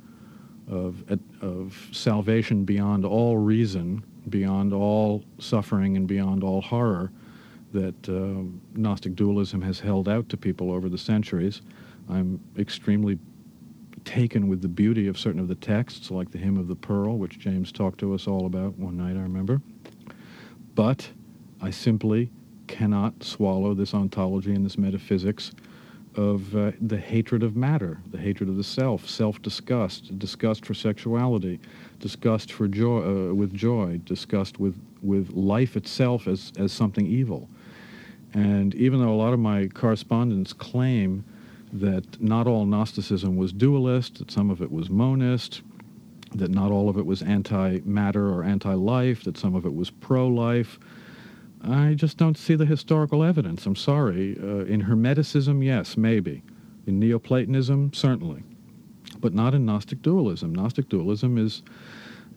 of, 0.68 1.02
of 1.40 1.88
salvation 1.92 2.64
beyond 2.64 3.04
all 3.04 3.38
reason, 3.38 4.04
beyond 4.28 4.72
all 4.72 5.24
suffering, 5.38 5.96
and 5.96 6.06
beyond 6.06 6.44
all 6.44 6.60
horror 6.60 7.10
that 7.72 8.08
uh, 8.08 8.42
Gnostic 8.78 9.14
dualism 9.14 9.62
has 9.62 9.80
held 9.80 10.08
out 10.08 10.28
to 10.28 10.36
people 10.36 10.72
over 10.72 10.88
the 10.88 10.98
centuries. 10.98 11.62
I'm 12.08 12.40
extremely 12.58 13.18
taken 14.04 14.48
with 14.48 14.62
the 14.62 14.68
beauty 14.68 15.06
of 15.06 15.18
certain 15.18 15.40
of 15.40 15.48
the 15.48 15.54
texts, 15.54 16.10
like 16.10 16.30
the 16.30 16.38
Hymn 16.38 16.56
of 16.56 16.68
the 16.68 16.74
Pearl, 16.74 17.16
which 17.16 17.38
James 17.38 17.70
talked 17.70 18.00
to 18.00 18.14
us 18.14 18.26
all 18.26 18.46
about 18.46 18.76
one 18.76 18.96
night, 18.96 19.16
I 19.16 19.22
remember. 19.22 19.60
But 20.74 21.10
I 21.60 21.70
simply 21.70 22.30
cannot 22.66 23.22
swallow 23.22 23.74
this 23.74 23.94
ontology 23.94 24.54
and 24.54 24.64
this 24.64 24.78
metaphysics 24.78 25.52
of 26.16 26.56
uh, 26.56 26.72
the 26.80 26.98
hatred 26.98 27.42
of 27.42 27.56
matter, 27.56 28.00
the 28.10 28.18
hatred 28.18 28.48
of 28.48 28.56
the 28.56 28.64
self, 28.64 29.08
self-disgust, 29.08 30.18
disgust 30.18 30.66
for 30.66 30.74
sexuality, 30.74 31.60
disgust 32.00 32.52
for 32.52 32.66
joy, 32.66 33.30
uh, 33.30 33.34
with 33.34 33.54
joy, 33.54 34.00
disgust 34.04 34.58
with, 34.58 34.80
with 35.02 35.30
life 35.30 35.76
itself 35.76 36.26
as, 36.26 36.52
as 36.58 36.72
something 36.72 37.06
evil. 37.06 37.48
And 38.34 38.74
even 38.74 39.00
though 39.00 39.12
a 39.12 39.16
lot 39.16 39.32
of 39.32 39.38
my 39.38 39.68
correspondents 39.68 40.52
claim 40.52 41.24
that 41.72 42.20
not 42.20 42.46
all 42.46 42.64
Gnosticism 42.64 43.36
was 43.36 43.52
dualist, 43.52 44.18
that 44.18 44.30
some 44.30 44.50
of 44.50 44.62
it 44.62 44.70
was 44.70 44.90
monist, 44.90 45.62
that 46.34 46.50
not 46.50 46.70
all 46.70 46.88
of 46.88 46.96
it 46.96 47.06
was 47.06 47.22
anti-matter 47.22 48.28
or 48.28 48.44
anti-life, 48.44 49.24
that 49.24 49.36
some 49.36 49.54
of 49.54 49.64
it 49.64 49.74
was 49.74 49.90
pro-life. 49.90 50.78
I 51.62 51.94
just 51.94 52.16
don't 52.16 52.38
see 52.38 52.54
the 52.54 52.66
historical 52.66 53.22
evidence. 53.22 53.66
I'm 53.66 53.76
sorry. 53.76 54.38
Uh, 54.42 54.64
in 54.64 54.82
Hermeticism, 54.82 55.64
yes, 55.64 55.96
maybe. 55.96 56.42
In 56.86 56.98
Neoplatonism, 56.98 57.92
certainly. 57.92 58.42
But 59.18 59.34
not 59.34 59.54
in 59.54 59.66
Gnostic 59.66 60.02
dualism. 60.02 60.54
Gnostic 60.54 60.88
dualism 60.88 61.36
is 61.36 61.62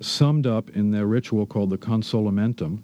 summed 0.01 0.45
up 0.45 0.69
in 0.71 0.91
their 0.91 1.05
ritual 1.05 1.45
called 1.45 1.69
the 1.69 1.77
consolamentum, 1.77 2.83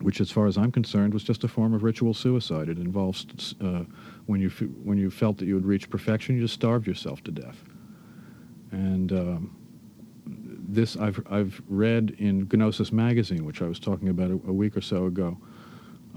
which, 0.00 0.20
as 0.20 0.30
far 0.30 0.46
as 0.46 0.56
I'm 0.56 0.72
concerned, 0.72 1.12
was 1.12 1.22
just 1.22 1.44
a 1.44 1.48
form 1.48 1.74
of 1.74 1.82
ritual 1.82 2.14
suicide. 2.14 2.68
It 2.68 2.78
involves 2.78 3.54
uh, 3.60 3.84
when 4.26 4.40
you 4.40 4.48
when 4.84 4.96
you 4.96 5.10
felt 5.10 5.36
that 5.38 5.46
you 5.46 5.54
had 5.54 5.66
reached 5.66 5.90
perfection, 5.90 6.36
you 6.36 6.42
just 6.42 6.54
starved 6.54 6.86
yourself 6.86 7.22
to 7.24 7.30
death. 7.30 7.64
And 8.70 9.12
um, 9.12 9.56
this 10.68 10.96
I've, 10.96 11.20
I've 11.30 11.60
read 11.68 12.14
in 12.18 12.48
Gnosis 12.52 12.92
magazine, 12.92 13.44
which 13.44 13.62
I 13.62 13.66
was 13.66 13.78
talking 13.78 14.08
about 14.08 14.30
a, 14.30 14.34
a 14.34 14.52
week 14.52 14.76
or 14.76 14.80
so 14.80 15.06
ago, 15.06 15.38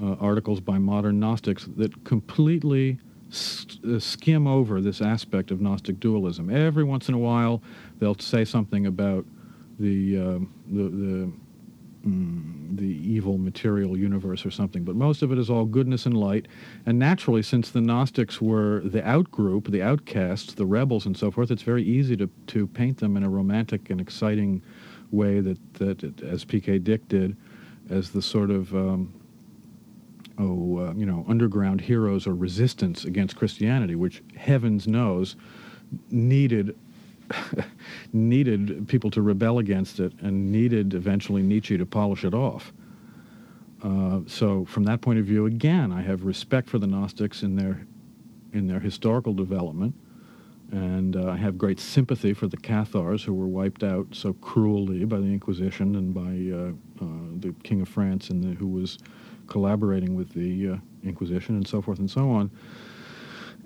uh, 0.01 0.15
articles 0.19 0.59
by 0.59 0.77
modern 0.77 1.19
Gnostics 1.19 1.67
that 1.77 2.03
completely 2.03 2.99
uh, 3.31 3.99
skim 3.99 4.47
over 4.47 4.81
this 4.81 5.01
aspect 5.01 5.51
of 5.51 5.61
Gnostic 5.61 5.99
dualism. 5.99 6.49
Every 6.49 6.83
once 6.83 7.07
in 7.07 7.13
a 7.13 7.19
while, 7.19 7.61
they'll 7.99 8.17
say 8.17 8.43
something 8.43 8.85
about 8.87 9.25
the, 9.79 10.17
uh, 10.17 10.39
the, 10.71 10.83
the 10.83 11.31
mm, 12.05 12.61
the 12.75 12.85
evil 12.85 13.37
material 13.37 13.97
universe 13.97 14.45
or 14.45 14.51
something. 14.51 14.83
But 14.83 14.95
most 14.95 15.21
of 15.21 15.31
it 15.31 15.37
is 15.37 15.49
all 15.49 15.65
goodness 15.65 16.05
and 16.05 16.15
light. 16.15 16.47
And 16.85 16.97
naturally, 16.97 17.41
since 17.41 17.69
the 17.69 17.81
Gnostics 17.81 18.41
were 18.41 18.81
the 18.81 19.01
outgroup, 19.01 19.69
the 19.69 19.81
outcasts, 19.81 20.53
the 20.53 20.65
rebels, 20.65 21.05
and 21.05 21.17
so 21.17 21.31
forth, 21.31 21.51
it's 21.51 21.63
very 21.63 21.83
easy 21.83 22.15
to, 22.17 22.29
to 22.47 22.67
paint 22.67 22.97
them 22.97 23.17
in 23.17 23.23
a 23.23 23.29
romantic 23.29 23.89
and 23.89 23.99
exciting 23.99 24.61
way 25.11 25.41
that, 25.41 25.73
that 25.75 26.21
as 26.21 26.45
P.K. 26.45 26.79
Dick 26.79 27.07
did, 27.07 27.35
as 27.89 28.11
the 28.11 28.21
sort 28.21 28.49
of 28.49 28.73
um, 28.73 29.13
oh, 30.41 30.87
uh, 30.87 30.93
you 30.93 31.05
know, 31.05 31.25
underground 31.27 31.81
heroes 31.81 32.25
or 32.25 32.33
resistance 32.33 33.05
against 33.05 33.35
Christianity, 33.35 33.95
which 33.95 34.23
heavens 34.35 34.87
knows 34.87 35.35
needed 36.09 36.75
needed 38.13 38.87
people 38.87 39.09
to 39.11 39.21
rebel 39.21 39.59
against 39.59 39.99
it 39.99 40.13
and 40.19 40.51
needed 40.51 40.93
eventually 40.93 41.41
Nietzsche 41.41 41.77
to 41.77 41.85
polish 41.85 42.25
it 42.25 42.33
off. 42.33 42.73
Uh, 43.83 44.19
so 44.27 44.65
from 44.65 44.83
that 44.83 45.01
point 45.01 45.17
of 45.17 45.25
view, 45.25 45.45
again, 45.45 45.91
I 45.91 46.01
have 46.01 46.25
respect 46.25 46.69
for 46.69 46.77
the 46.77 46.87
Gnostics 46.87 47.43
in 47.43 47.55
their 47.55 47.85
in 48.53 48.67
their 48.67 48.79
historical 48.79 49.33
development, 49.33 49.95
and 50.71 51.15
uh, 51.15 51.29
I 51.29 51.37
have 51.37 51.57
great 51.57 51.79
sympathy 51.79 52.33
for 52.33 52.47
the 52.47 52.57
Cathars 52.57 53.23
who 53.23 53.33
were 53.33 53.47
wiped 53.47 53.83
out 53.83 54.07
so 54.11 54.33
cruelly 54.33 55.05
by 55.05 55.17
the 55.17 55.27
Inquisition 55.27 55.95
and 55.95 56.13
by 56.13 56.21
uh, 56.53 57.03
uh 57.03 57.39
the 57.39 57.55
King 57.63 57.81
of 57.81 57.87
France, 57.87 58.29
and 58.29 58.43
the, 58.43 58.55
who 58.55 58.67
was 58.67 58.97
collaborating 59.51 60.15
with 60.15 60.33
the 60.33 60.69
uh, 60.69 60.77
Inquisition 61.03 61.55
and 61.55 61.67
so 61.67 61.81
forth 61.81 61.99
and 61.99 62.09
so 62.09 62.29
on 62.29 62.51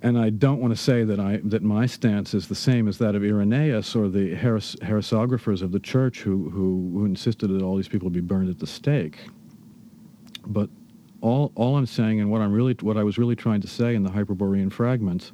and 0.02 0.20
I 0.20 0.30
don't 0.30 0.60
want 0.60 0.72
to 0.72 0.82
say 0.82 1.04
that 1.04 1.20
I 1.20 1.40
that 1.46 1.64
my 1.64 1.86
stance 1.86 2.34
is 2.34 2.48
the 2.48 2.56
same 2.56 2.88
as 2.88 2.98
that 3.00 3.16
of 3.16 3.24
Irenaeus 3.24 3.96
or 3.96 4.08
the 4.08 4.36
heres- 4.36 4.76
heresographers 4.82 5.62
of 5.62 5.72
the 5.72 5.80
church 5.80 6.22
who, 6.22 6.50
who, 6.50 6.92
who 6.94 7.06
insisted 7.06 7.48
that 7.48 7.64
all 7.64 7.76
these 7.76 7.88
people 7.88 8.10
be 8.10 8.22
burned 8.22 8.50
at 8.50 8.60
the 8.60 8.68
stake. 8.68 9.18
But 10.46 10.70
all 11.22 11.52
all 11.56 11.78
I'm 11.78 11.86
saying 11.86 12.20
and 12.20 12.30
what 12.30 12.42
I'm 12.42 12.54
really 12.54 12.76
what 12.82 12.98
I 12.98 13.04
was 13.04 13.18
really 13.18 13.36
trying 13.36 13.62
to 13.62 13.68
say 13.68 13.96
in 13.96 14.04
the 14.04 14.12
Hyperborean 14.12 14.70
fragments 14.70 15.32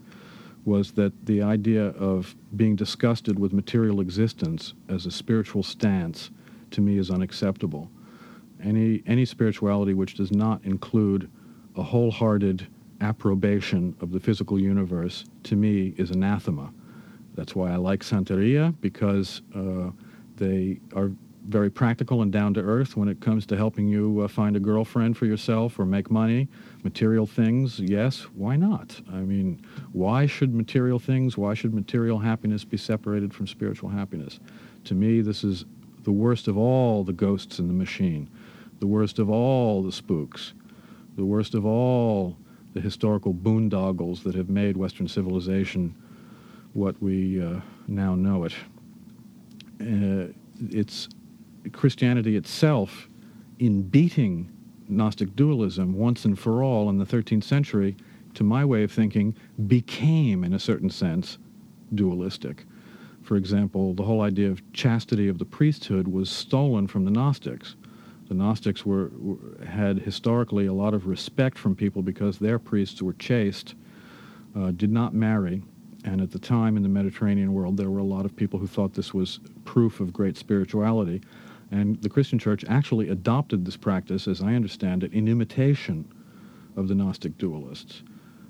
was 0.63 0.91
that 0.91 1.25
the 1.25 1.41
idea 1.41 1.87
of 1.87 2.35
being 2.55 2.75
disgusted 2.75 3.39
with 3.39 3.51
material 3.51 3.99
existence 3.99 4.73
as 4.87 5.05
a 5.05 5.11
spiritual 5.11 5.63
stance 5.63 6.29
to 6.69 6.81
me 6.81 6.97
is 6.97 7.09
unacceptable. 7.09 7.89
Any 8.63 9.03
any 9.05 9.25
spirituality 9.25 9.93
which 9.93 10.15
does 10.15 10.31
not 10.31 10.63
include 10.63 11.29
a 11.75 11.83
wholehearted 11.83 12.67
approbation 12.99 13.95
of 14.01 14.11
the 14.11 14.19
physical 14.19 14.59
universe, 14.59 15.25
to 15.43 15.55
me, 15.55 15.93
is 15.97 16.11
anathema. 16.11 16.71
That's 17.33 17.55
why 17.55 17.71
I 17.71 17.77
like 17.77 18.01
Santeria, 18.01 18.75
because 18.81 19.41
uh, 19.55 19.91
they 20.35 20.79
are 20.95 21.11
very 21.47 21.71
practical 21.71 22.21
and 22.21 22.31
down 22.31 22.53
to 22.53 22.61
earth 22.61 22.95
when 22.95 23.07
it 23.07 23.19
comes 23.19 23.45
to 23.47 23.57
helping 23.57 23.87
you 23.87 24.21
uh, 24.21 24.27
find 24.27 24.55
a 24.55 24.59
girlfriend 24.59 25.17
for 25.17 25.25
yourself 25.25 25.79
or 25.79 25.85
make 25.85 26.11
money. 26.11 26.47
Material 26.83 27.25
things, 27.25 27.79
yes, 27.79 28.27
why 28.35 28.55
not? 28.55 29.01
I 29.11 29.21
mean, 29.21 29.59
why 29.91 30.27
should 30.27 30.53
material 30.53 30.99
things, 30.99 31.37
why 31.37 31.55
should 31.55 31.73
material 31.73 32.19
happiness 32.19 32.63
be 32.63 32.77
separated 32.77 33.33
from 33.33 33.47
spiritual 33.47 33.89
happiness? 33.89 34.39
To 34.85 34.93
me, 34.93 35.21
this 35.21 35.43
is 35.43 35.65
the 36.03 36.11
worst 36.11 36.47
of 36.47 36.57
all 36.57 37.03
the 37.03 37.13
ghosts 37.13 37.59
in 37.59 37.67
the 37.67 37.73
machine, 37.73 38.29
the 38.81 38.87
worst 38.87 39.19
of 39.19 39.29
all 39.29 39.83
the 39.83 39.91
spooks, 39.91 40.53
the 41.15 41.23
worst 41.23 41.53
of 41.53 41.65
all 41.65 42.35
the 42.73 42.81
historical 42.81 43.31
boondoggles 43.31 44.23
that 44.23 44.33
have 44.33 44.49
made 44.49 44.75
Western 44.75 45.07
civilization 45.07 45.95
what 46.73 46.99
we 47.01 47.41
uh, 47.41 47.59
now 47.87 48.15
know 48.15 48.43
it. 48.43 48.53
Uh, 49.79 50.33
it's 50.71 51.09
Christianity 51.71 52.35
itself, 52.35 53.07
in 53.59 53.83
beating 53.83 54.49
Gnostic 54.89 55.35
dualism 55.35 55.93
once 55.93 56.25
and 56.25 56.37
for 56.37 56.63
all 56.63 56.89
in 56.89 56.97
the 56.97 57.05
13th 57.05 57.43
century, 57.43 57.95
to 58.33 58.43
my 58.43 58.65
way 58.65 58.83
of 58.83 58.91
thinking, 58.91 59.35
became, 59.67 60.43
in 60.43 60.53
a 60.53 60.59
certain 60.59 60.89
sense, 60.89 61.37
dualistic. 61.93 62.65
For 63.21 63.35
example, 63.35 63.93
the 63.93 64.03
whole 64.03 64.21
idea 64.21 64.49
of 64.49 64.73
chastity 64.73 65.27
of 65.27 65.37
the 65.37 65.45
priesthood 65.45 66.07
was 66.07 66.31
stolen 66.31 66.87
from 66.87 67.05
the 67.05 67.11
Gnostics 67.11 67.75
the 68.31 68.37
Gnostics 68.37 68.85
were, 68.85 69.11
were, 69.17 69.65
had 69.65 69.99
historically 69.99 70.65
a 70.67 70.71
lot 70.71 70.93
of 70.93 71.05
respect 71.05 71.57
from 71.57 71.75
people 71.75 72.01
because 72.01 72.39
their 72.39 72.59
priests 72.59 73.01
were 73.01 73.11
chaste, 73.11 73.75
uh, 74.55 74.71
did 74.71 74.89
not 74.89 75.13
marry, 75.13 75.61
and 76.05 76.21
at 76.21 76.31
the 76.31 76.39
time 76.39 76.77
in 76.77 76.83
the 76.83 76.87
Mediterranean 76.87 77.51
world 77.51 77.75
there 77.75 77.89
were 77.89 77.99
a 77.99 78.05
lot 78.05 78.23
of 78.23 78.33
people 78.33 78.57
who 78.57 78.67
thought 78.67 78.93
this 78.93 79.13
was 79.13 79.41
proof 79.65 79.99
of 79.99 80.13
great 80.13 80.37
spirituality, 80.37 81.21
and 81.71 82.01
the 82.01 82.07
Christian 82.07 82.39
Church 82.39 82.63
actually 82.69 83.09
adopted 83.09 83.65
this 83.65 83.75
practice, 83.75 84.29
as 84.29 84.41
I 84.41 84.53
understand 84.53 85.03
it, 85.03 85.11
in 85.11 85.27
imitation 85.27 86.09
of 86.77 86.87
the 86.87 86.95
Gnostic 86.95 87.37
dualists. 87.37 88.01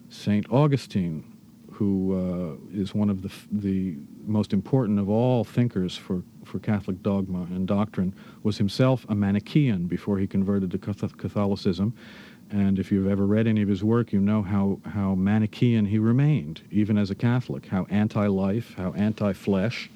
Saint 0.09 0.45
Augustine, 0.51 1.23
who 1.71 2.13
uh, 2.13 2.79
is 2.79 2.93
one 2.93 3.09
of 3.09 3.23
the, 3.23 3.31
the 3.51 3.97
most 4.27 4.53
important 4.53 4.99
of 4.99 5.09
all 5.09 5.43
thinkers 5.43 5.97
for 5.97 6.21
for 6.45 6.59
Catholic 6.59 7.01
dogma 7.03 7.43
and 7.43 7.67
doctrine, 7.67 8.13
was 8.43 8.57
himself 8.57 9.05
a 9.09 9.15
Manichaean 9.15 9.87
before 9.87 10.17
he 10.17 10.27
converted 10.27 10.71
to 10.71 10.77
Catholicism. 10.77 11.93
And 12.51 12.79
if 12.79 12.91
you've 12.91 13.07
ever 13.07 13.25
read 13.25 13.47
any 13.47 13.61
of 13.61 13.69
his 13.69 13.83
work, 13.83 14.11
you 14.11 14.19
know 14.19 14.41
how, 14.41 14.79
how 14.85 15.15
Manichaean 15.15 15.85
he 15.85 15.99
remained, 15.99 16.61
even 16.69 16.97
as 16.97 17.09
a 17.09 17.15
Catholic, 17.15 17.67
how 17.67 17.85
anti 17.89 18.27
life, 18.27 18.73
how 18.75 18.91
anti 18.91 19.31
flesh, 19.31 19.89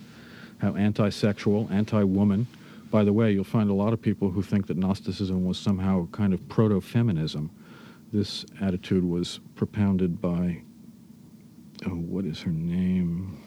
how 0.59 0.73
anti 0.75 1.09
sexual, 1.09 1.67
anti 1.69 2.03
woman. 2.03 2.47
By 2.91 3.03
the 3.03 3.11
way, 3.11 3.33
you'll 3.33 3.43
find 3.43 3.69
a 3.69 3.73
lot 3.73 3.91
of 3.91 4.01
people 4.01 4.31
who 4.31 4.41
think 4.41 4.67
that 4.67 4.77
Gnosticism 4.77 5.43
was 5.43 5.57
somehow 5.57 6.07
kind 6.13 6.33
of 6.33 6.47
proto 6.47 6.79
feminism. 6.79 7.49
This 8.13 8.45
attitude 8.61 9.03
was 9.03 9.41
propounded 9.55 10.21
by, 10.21 10.61
oh, 11.85 11.89
what 11.89 12.23
is 12.23 12.41
her 12.43 12.51
name? 12.51 13.44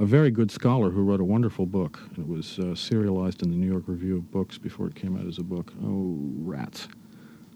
A 0.00 0.06
very 0.06 0.30
good 0.30 0.52
scholar 0.52 0.90
who 0.90 1.02
wrote 1.02 1.18
a 1.18 1.24
wonderful 1.24 1.66
book. 1.66 1.98
It 2.16 2.28
was 2.28 2.60
uh, 2.60 2.76
serialized 2.76 3.42
in 3.42 3.50
the 3.50 3.56
New 3.56 3.66
York 3.66 3.82
Review 3.88 4.16
of 4.16 4.30
Books 4.30 4.56
before 4.56 4.86
it 4.86 4.94
came 4.94 5.16
out 5.16 5.26
as 5.26 5.38
a 5.38 5.42
book. 5.42 5.72
Oh, 5.84 6.16
rats. 6.38 6.86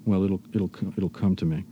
Well, 0.06 0.24
it'll, 0.24 0.40
it'll, 0.52 0.70
it'll 0.96 1.08
come 1.08 1.36
to 1.36 1.44
me. 1.44 1.62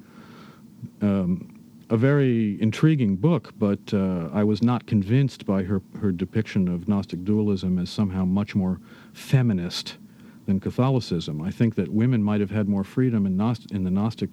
Um, 1.01 1.59
a 1.91 1.97
very 1.97 2.57
intriguing 2.63 3.17
book, 3.17 3.53
but 3.59 3.81
uh, 3.93 4.29
I 4.33 4.45
was 4.45 4.63
not 4.63 4.87
convinced 4.87 5.45
by 5.45 5.65
her, 5.65 5.83
her 6.01 6.13
depiction 6.13 6.69
of 6.69 6.87
Gnostic 6.87 7.25
dualism 7.25 7.81
as 7.81 7.91
somehow 7.91 8.25
much 8.25 8.55
more 8.55 8.79
feminist 9.13 9.97
than 10.47 10.61
Catholicism. 10.61 11.43
I 11.43 11.51
think 11.51 11.75
that 11.75 11.89
women 11.89 12.23
might 12.23 12.41
have 12.41 12.53
had 12.53 12.69
more 12.69 12.85
freedom 12.85 13.27
in, 13.27 13.37
Gnost- 13.37 13.73
in 13.73 13.83
the 13.83 13.91
Gnostic 13.91 14.31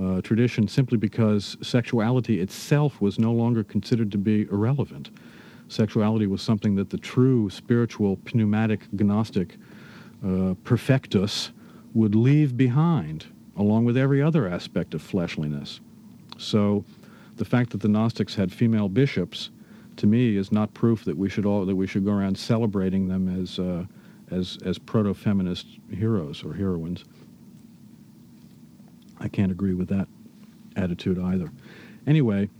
uh, 0.00 0.20
tradition 0.20 0.68
simply 0.68 0.96
because 0.96 1.56
sexuality 1.60 2.40
itself 2.40 3.00
was 3.00 3.18
no 3.18 3.32
longer 3.32 3.64
considered 3.64 4.12
to 4.12 4.18
be 4.18 4.42
irrelevant. 4.42 5.10
Sexuality 5.68 6.26
was 6.26 6.42
something 6.42 6.76
that 6.76 6.90
the 6.90 6.98
true 6.98 7.50
spiritual 7.50 8.18
pneumatic 8.32 8.80
Gnostic 8.92 9.56
uh, 10.24 10.54
perfectus 10.64 11.50
would 11.94 12.14
leave 12.14 12.56
behind, 12.56 13.26
along 13.56 13.84
with 13.84 13.96
every 13.96 14.22
other 14.22 14.46
aspect 14.46 14.94
of 14.94 15.02
fleshliness. 15.02 15.80
So 16.38 16.84
the 17.36 17.44
fact 17.44 17.70
that 17.70 17.80
the 17.80 17.88
Gnostics 17.88 18.34
had 18.34 18.52
female 18.52 18.88
bishops, 18.88 19.50
to 19.96 20.06
me, 20.06 20.36
is 20.36 20.52
not 20.52 20.72
proof 20.74 21.04
that 21.04 21.16
we 21.16 21.28
should 21.28 21.46
all 21.46 21.64
that 21.66 21.74
we 21.74 21.86
should 21.86 22.04
go 22.04 22.12
around 22.12 22.38
celebrating 22.38 23.08
them 23.08 23.42
as 23.42 23.58
uh, 23.58 23.84
as 24.30 24.58
as 24.64 24.78
proto-feminist 24.78 25.66
heroes 25.90 26.44
or 26.44 26.54
heroines. 26.54 27.04
I 29.18 29.28
can't 29.28 29.50
agree 29.50 29.74
with 29.74 29.88
that 29.88 30.08
attitude 30.76 31.18
either. 31.18 31.50
Anyway, 32.06 32.50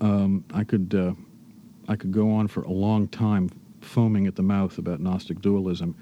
um, 0.00 0.44
I 0.52 0.64
could 0.64 0.94
uh, 0.94 1.12
I 1.88 1.96
could 1.96 2.12
go 2.12 2.30
on 2.32 2.48
for 2.48 2.62
a 2.62 2.70
long 2.70 3.08
time 3.08 3.50
foaming 3.80 4.26
at 4.26 4.36
the 4.36 4.42
mouth 4.42 4.78
about 4.78 5.00
Gnostic 5.00 5.40
dualism. 5.40 5.96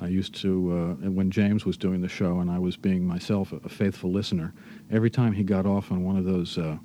I 0.00 0.08
used 0.08 0.34
to, 0.42 0.96
uh, 1.02 1.08
when 1.08 1.30
James 1.30 1.64
was 1.64 1.76
doing 1.76 2.00
the 2.00 2.08
show 2.08 2.40
and 2.40 2.50
I 2.50 2.58
was 2.58 2.76
being 2.76 3.06
myself 3.06 3.52
a, 3.52 3.68
faithful 3.68 4.10
listener, 4.10 4.52
every 4.90 5.10
time 5.10 5.32
he 5.32 5.44
got 5.44 5.66
off 5.66 5.92
on 5.92 6.04
one 6.04 6.16
of 6.16 6.24
those 6.24 6.58
uh, 6.58 6.78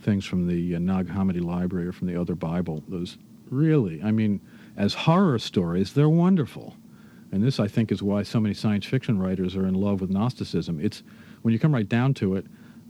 things 0.00 0.24
from 0.24 0.46
the 0.46 0.76
uh, 0.76 0.78
Nag 0.78 1.08
Hammadi 1.08 1.42
Library 1.42 1.88
or 1.88 1.92
from 1.92 2.06
the 2.06 2.20
other 2.20 2.34
Bible, 2.34 2.82
those 2.88 3.18
really, 3.50 4.02
I 4.02 4.10
mean, 4.12 4.40
as 4.76 4.94
horror 4.94 5.38
stories, 5.38 5.92
they're 5.92 6.08
wonderful. 6.08 6.76
And 7.32 7.42
this, 7.42 7.58
I 7.58 7.66
think, 7.66 7.90
is 7.90 8.02
why 8.02 8.22
so 8.22 8.38
many 8.40 8.54
science 8.54 8.86
fiction 8.86 9.18
writers 9.18 9.56
are 9.56 9.66
in 9.66 9.74
love 9.74 10.00
with 10.00 10.10
Gnosticism. 10.10 10.80
It's, 10.80 11.02
when 11.42 11.52
you 11.52 11.58
come 11.58 11.74
right 11.74 11.88
down 11.88 12.14
to 12.14 12.36
it, 12.36 12.46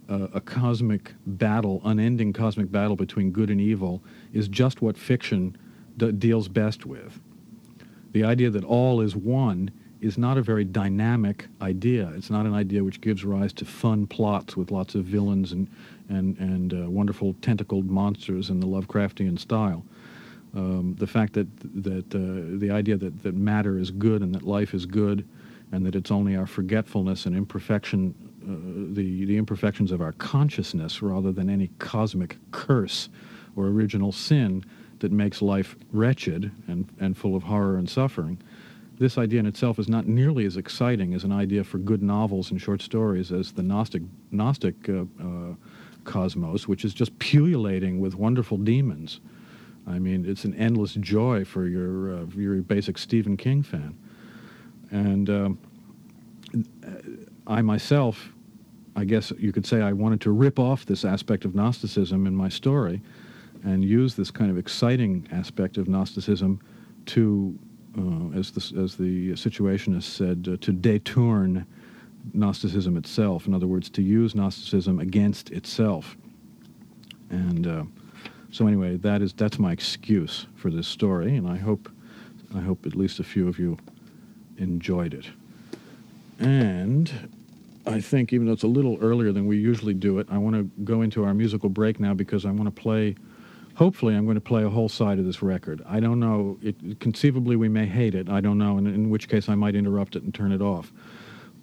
uh, 0.08 0.28
a 0.34 0.40
cosmic 0.40 1.14
battle, 1.26 1.80
unending 1.84 2.32
cosmic 2.32 2.70
battle 2.70 2.96
between 2.96 3.30
good 3.30 3.50
and 3.50 3.60
evil, 3.60 4.02
is 4.32 4.48
just 4.48 4.82
what 4.82 4.96
fiction 4.96 5.56
d- 5.96 6.12
deals 6.12 6.48
best 6.48 6.84
with. 6.86 7.20
The 8.12 8.24
idea 8.24 8.50
that 8.50 8.64
all 8.64 9.00
is 9.00 9.16
one 9.16 9.70
is 10.00 10.18
not 10.18 10.36
a 10.36 10.42
very 10.42 10.64
dynamic 10.64 11.46
idea. 11.60 12.12
It's 12.16 12.28
not 12.28 12.44
an 12.44 12.52
idea 12.52 12.82
which 12.82 13.00
gives 13.00 13.24
rise 13.24 13.52
to 13.54 13.64
fun 13.64 14.06
plots 14.06 14.56
with 14.56 14.72
lots 14.72 14.96
of 14.96 15.04
villains 15.04 15.52
and, 15.52 15.68
and, 16.08 16.36
and 16.38 16.74
uh, 16.74 16.90
wonderful 16.90 17.34
tentacled 17.40 17.88
monsters 17.88 18.50
in 18.50 18.58
the 18.58 18.66
Lovecraftian 18.66 19.38
style. 19.38 19.84
Um, 20.54 20.96
the 20.98 21.06
fact 21.06 21.32
that, 21.34 21.46
that 21.82 22.14
uh, 22.14 22.58
the 22.58 22.70
idea 22.70 22.96
that, 22.96 23.22
that 23.22 23.34
matter 23.34 23.78
is 23.78 23.90
good 23.90 24.22
and 24.22 24.34
that 24.34 24.42
life 24.42 24.74
is 24.74 24.84
good 24.84 25.26
and 25.70 25.86
that 25.86 25.94
it's 25.94 26.10
only 26.10 26.36
our 26.36 26.46
forgetfulness 26.46 27.24
and 27.24 27.34
imperfection, 27.34 28.14
the, 28.44 29.24
the 29.24 29.36
imperfections 29.36 29.92
of 29.92 30.00
our 30.00 30.12
consciousness 30.12 31.02
rather 31.02 31.32
than 31.32 31.48
any 31.48 31.68
cosmic 31.78 32.36
curse 32.50 33.08
or 33.56 33.66
original 33.66 34.12
sin 34.12 34.64
that 35.00 35.12
makes 35.12 35.42
life 35.42 35.76
wretched 35.92 36.50
and, 36.68 36.88
and 37.00 37.16
full 37.16 37.34
of 37.34 37.42
horror 37.42 37.76
and 37.76 37.88
suffering. 37.88 38.40
This 38.98 39.18
idea 39.18 39.40
in 39.40 39.46
itself 39.46 39.78
is 39.78 39.88
not 39.88 40.06
nearly 40.06 40.46
as 40.46 40.56
exciting 40.56 41.12
as 41.14 41.24
an 41.24 41.32
idea 41.32 41.64
for 41.64 41.78
good 41.78 42.02
novels 42.02 42.50
and 42.50 42.60
short 42.60 42.80
stories 42.80 43.32
as 43.32 43.52
the 43.52 43.62
Gnostic, 43.62 44.02
Gnostic 44.30 44.88
uh, 44.88 45.02
uh, 45.20 45.54
cosmos, 46.04 46.68
which 46.68 46.84
is 46.84 46.94
just 46.94 47.18
pullulating 47.18 48.00
with 48.00 48.14
wonderful 48.14 48.58
demons. 48.58 49.20
I 49.88 49.98
mean, 49.98 50.24
it's 50.24 50.44
an 50.44 50.54
endless 50.54 50.94
joy 50.94 51.44
for 51.44 51.66
your, 51.66 52.18
uh, 52.18 52.26
your 52.36 52.56
basic 52.62 52.96
Stephen 52.96 53.36
King 53.36 53.62
fan. 53.64 53.96
And 54.92 55.30
um, 55.30 55.58
I 57.46 57.62
myself, 57.62 58.31
I 58.94 59.04
guess 59.04 59.32
you 59.38 59.52
could 59.52 59.66
say 59.66 59.80
I 59.80 59.92
wanted 59.92 60.20
to 60.22 60.30
rip 60.30 60.58
off 60.58 60.86
this 60.86 61.04
aspect 61.04 61.44
of 61.44 61.54
Gnosticism 61.54 62.26
in 62.26 62.34
my 62.34 62.48
story 62.48 63.00
and 63.64 63.84
use 63.84 64.14
this 64.14 64.30
kind 64.30 64.50
of 64.50 64.58
exciting 64.58 65.26
aspect 65.32 65.78
of 65.78 65.88
Gnosticism 65.88 66.60
to, 67.06 67.58
uh, 67.96 68.38
as, 68.38 68.50
the, 68.50 68.82
as 68.82 68.96
the 68.96 69.32
situationist 69.32 70.04
said, 70.04 70.48
uh, 70.52 70.56
to 70.60 70.72
detourn 70.72 71.64
Gnosticism 72.34 72.96
itself. 72.96 73.46
In 73.46 73.54
other 73.54 73.66
words, 73.66 73.88
to 73.90 74.02
use 74.02 74.34
Gnosticism 74.34 75.00
against 75.00 75.50
itself. 75.50 76.16
And 77.30 77.66
uh, 77.66 77.84
so, 78.50 78.66
anyway, 78.66 78.96
that 78.98 79.22
is 79.22 79.32
that's 79.32 79.58
my 79.58 79.72
excuse 79.72 80.46
for 80.54 80.70
this 80.70 80.86
story, 80.86 81.36
and 81.36 81.48
I 81.48 81.56
hope 81.56 81.90
I 82.54 82.60
hope 82.60 82.84
at 82.84 82.94
least 82.94 83.18
a 83.18 83.24
few 83.24 83.48
of 83.48 83.58
you 83.58 83.78
enjoyed 84.58 85.14
it. 85.14 85.26
And 86.38 87.10
I 87.86 88.00
think, 88.00 88.32
even 88.32 88.46
though 88.46 88.52
it's 88.52 88.62
a 88.62 88.68
little 88.68 88.96
earlier 89.00 89.32
than 89.32 89.46
we 89.46 89.56
usually 89.56 89.94
do 89.94 90.18
it, 90.18 90.28
I 90.30 90.38
want 90.38 90.56
to 90.56 90.62
go 90.84 91.02
into 91.02 91.24
our 91.24 91.34
musical 91.34 91.68
break 91.68 91.98
now 91.98 92.14
because 92.14 92.46
I 92.46 92.50
want 92.50 92.74
to 92.74 92.82
play 92.82 93.16
hopefully 93.74 94.14
I'm 94.14 94.24
going 94.24 94.36
to 94.36 94.40
play 94.40 94.64
a 94.64 94.68
whole 94.68 94.88
side 94.88 95.18
of 95.18 95.24
this 95.24 95.42
record. 95.42 95.82
I 95.86 96.00
don't 96.00 96.20
know. 96.20 96.58
It, 96.62 97.00
conceivably, 97.00 97.56
we 97.56 97.68
may 97.68 97.86
hate 97.86 98.14
it. 98.14 98.28
I 98.28 98.40
don't 98.40 98.58
know, 98.58 98.78
in, 98.78 98.86
in 98.86 99.10
which 99.10 99.28
case 99.28 99.48
I 99.48 99.54
might 99.54 99.74
interrupt 99.74 100.16
it 100.16 100.22
and 100.22 100.34
turn 100.34 100.52
it 100.52 100.60
off. 100.60 100.92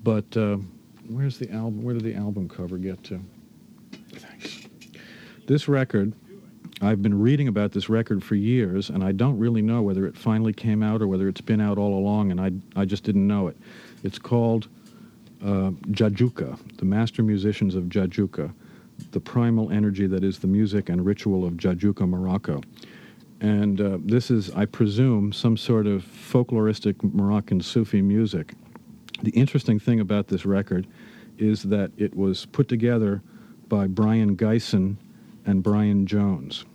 But 0.03 0.35
uh, 0.35 0.57
where's 1.07 1.37
the 1.37 1.51
album? 1.51 1.83
Where 1.83 1.93
did 1.93 2.03
the 2.03 2.15
album 2.15 2.49
cover 2.49 2.77
get 2.77 3.03
to? 3.05 3.21
Thanks. 4.13 4.67
This 5.47 5.67
record, 5.67 6.13
I've 6.81 7.01
been 7.01 7.19
reading 7.19 7.47
about 7.47 7.73
this 7.73 7.89
record 7.89 8.23
for 8.23 8.35
years, 8.35 8.89
and 8.89 9.03
I 9.03 9.11
don't 9.11 9.37
really 9.37 9.61
know 9.61 9.81
whether 9.81 10.05
it 10.05 10.17
finally 10.17 10.53
came 10.53 10.81
out 10.81 11.01
or 11.01 11.07
whether 11.07 11.27
it's 11.27 11.41
been 11.41 11.61
out 11.61 11.77
all 11.77 11.97
along, 11.97 12.31
and 12.31 12.39
I, 12.39 12.51
I 12.79 12.85
just 12.85 13.03
didn't 13.03 13.27
know 13.27 13.47
it. 13.47 13.57
It's 14.03 14.19
called 14.19 14.67
uh, 15.43 15.71
Jajuka, 15.91 16.57
the 16.77 16.85
Master 16.85 17.23
Musicians 17.23 17.75
of 17.75 17.85
Jajuka 17.85 18.53
the 19.11 19.19
primal 19.19 19.71
energy 19.71 20.07
that 20.07 20.23
is 20.23 20.39
the 20.39 20.47
music 20.47 20.89
and 20.89 21.05
ritual 21.05 21.45
of 21.45 21.53
Jajuka, 21.53 22.07
Morocco. 22.07 22.61
And 23.41 23.79
uh, 23.79 23.97
this 24.01 24.29
is, 24.29 24.51
I 24.51 24.65
presume, 24.65 25.31
some 25.31 25.55
sort 25.55 25.87
of 25.87 26.03
folkloristic 26.03 27.01
Moroccan 27.13 27.61
Sufi 27.61 28.01
music. 28.01 28.53
The 29.23 29.31
interesting 29.31 29.79
thing 29.79 29.99
about 29.99 30.27
this 30.27 30.45
record 30.45 30.87
is 31.37 31.63
that 31.63 31.91
it 31.97 32.15
was 32.15 32.45
put 32.45 32.67
together 32.67 33.21
by 33.69 33.87
Brion 33.87 34.35
Gysin 34.35 34.97
and 35.45 35.63
Brian 35.63 36.05
Jones. 36.05 36.65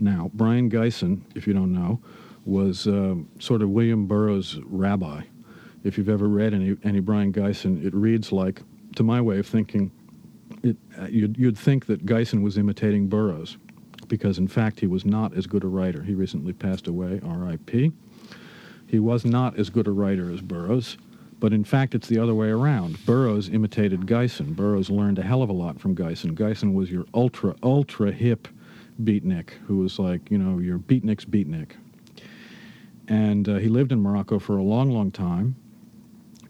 Now, 0.00 0.30
Brion 0.34 0.70
Gysin, 0.70 1.20
if 1.34 1.46
you 1.46 1.54
don't 1.54 1.72
know, 1.72 2.00
was 2.44 2.86
uh, 2.86 3.14
sort 3.38 3.62
of 3.62 3.70
William 3.70 4.06
Burroughs' 4.06 4.58
rabbi. 4.64 5.22
If 5.84 5.98
you've 5.98 6.08
ever 6.08 6.28
read 6.28 6.54
any, 6.54 6.76
any 6.82 7.00
Brion 7.00 7.32
Gysin, 7.32 7.84
it 7.84 7.94
reads 7.94 8.32
like, 8.32 8.62
to 8.96 9.02
my 9.02 9.20
way 9.20 9.38
of 9.38 9.46
thinking, 9.46 9.92
it, 10.62 10.76
uh, 10.98 11.06
you'd, 11.06 11.36
you'd 11.36 11.58
think 11.58 11.86
that 11.86 12.06
Gysin 12.06 12.42
was 12.42 12.56
imitating 12.56 13.06
Burroughs, 13.06 13.58
because 14.08 14.38
in 14.38 14.48
fact 14.48 14.80
he 14.80 14.86
was 14.86 15.04
not 15.04 15.34
as 15.36 15.46
good 15.46 15.62
a 15.62 15.66
writer. 15.66 16.02
He 16.02 16.14
recently 16.14 16.54
passed 16.54 16.88
away, 16.88 17.20
R.I.P. 17.22 17.92
He 18.86 18.98
was 18.98 19.24
not 19.24 19.58
as 19.58 19.68
good 19.70 19.86
a 19.86 19.90
writer 19.90 20.30
as 20.30 20.40
Burroughs, 20.40 20.96
but 21.38 21.52
in 21.52 21.64
fact 21.64 21.94
it's 21.94 22.08
the 22.08 22.18
other 22.18 22.34
way 22.34 22.48
around. 22.48 23.04
Burroughs 23.04 23.50
imitated 23.50 24.02
Gysin. 24.06 24.56
Burroughs 24.56 24.88
learned 24.88 25.18
a 25.18 25.22
hell 25.22 25.42
of 25.42 25.50
a 25.50 25.54
lot 25.54 25.78
from 25.78 25.94
Gysin. 25.94 26.32
Gysin 26.34 26.72
was 26.72 26.90
your 26.90 27.04
ultra, 27.12 27.54
ultra 27.62 28.10
hip 28.10 28.48
beatnik, 29.02 29.50
who 29.66 29.78
was 29.78 29.98
like, 29.98 30.30
you 30.30 30.38
know, 30.38 30.58
your 30.58 30.78
beatnik's 30.78 31.24
beatnik. 31.26 31.72
And 33.08 33.48
uh, 33.48 33.56
he 33.56 33.68
lived 33.68 33.92
in 33.92 34.00
Morocco 34.00 34.38
for 34.38 34.56
a 34.56 34.62
long, 34.62 34.90
long 34.90 35.10
time. 35.10 35.56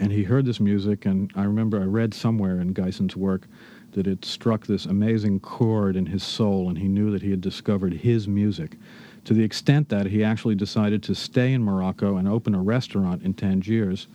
And 0.00 0.12
he 0.12 0.24
heard 0.24 0.44
this 0.44 0.60
music, 0.60 1.06
and 1.06 1.30
I 1.36 1.44
remember 1.44 1.80
I 1.80 1.84
read 1.84 2.14
somewhere 2.14 2.60
in 2.60 2.74
Gysin's 2.74 3.16
work 3.16 3.46
that 3.92 4.06
it 4.06 4.24
struck 4.24 4.66
this 4.66 4.86
amazing 4.86 5.40
chord 5.40 5.94
in 5.96 6.06
his 6.06 6.22
soul, 6.24 6.68
and 6.68 6.76
he 6.78 6.88
knew 6.88 7.10
that 7.12 7.22
he 7.22 7.30
had 7.30 7.40
discovered 7.40 7.92
his 7.92 8.26
music. 8.26 8.76
to 9.24 9.32
the 9.32 9.42
extent 9.42 9.88
that 9.88 10.06
he 10.06 10.22
actually 10.22 10.54
decided 10.54 11.02
to 11.02 11.14
stay 11.14 11.52
in 11.52 11.62
Morocco 11.62 12.16
and 12.16 12.28
open 12.28 12.54
a 12.54 12.62
restaurant 12.62 13.22
in 13.22 13.34
Tangiers 13.34 14.06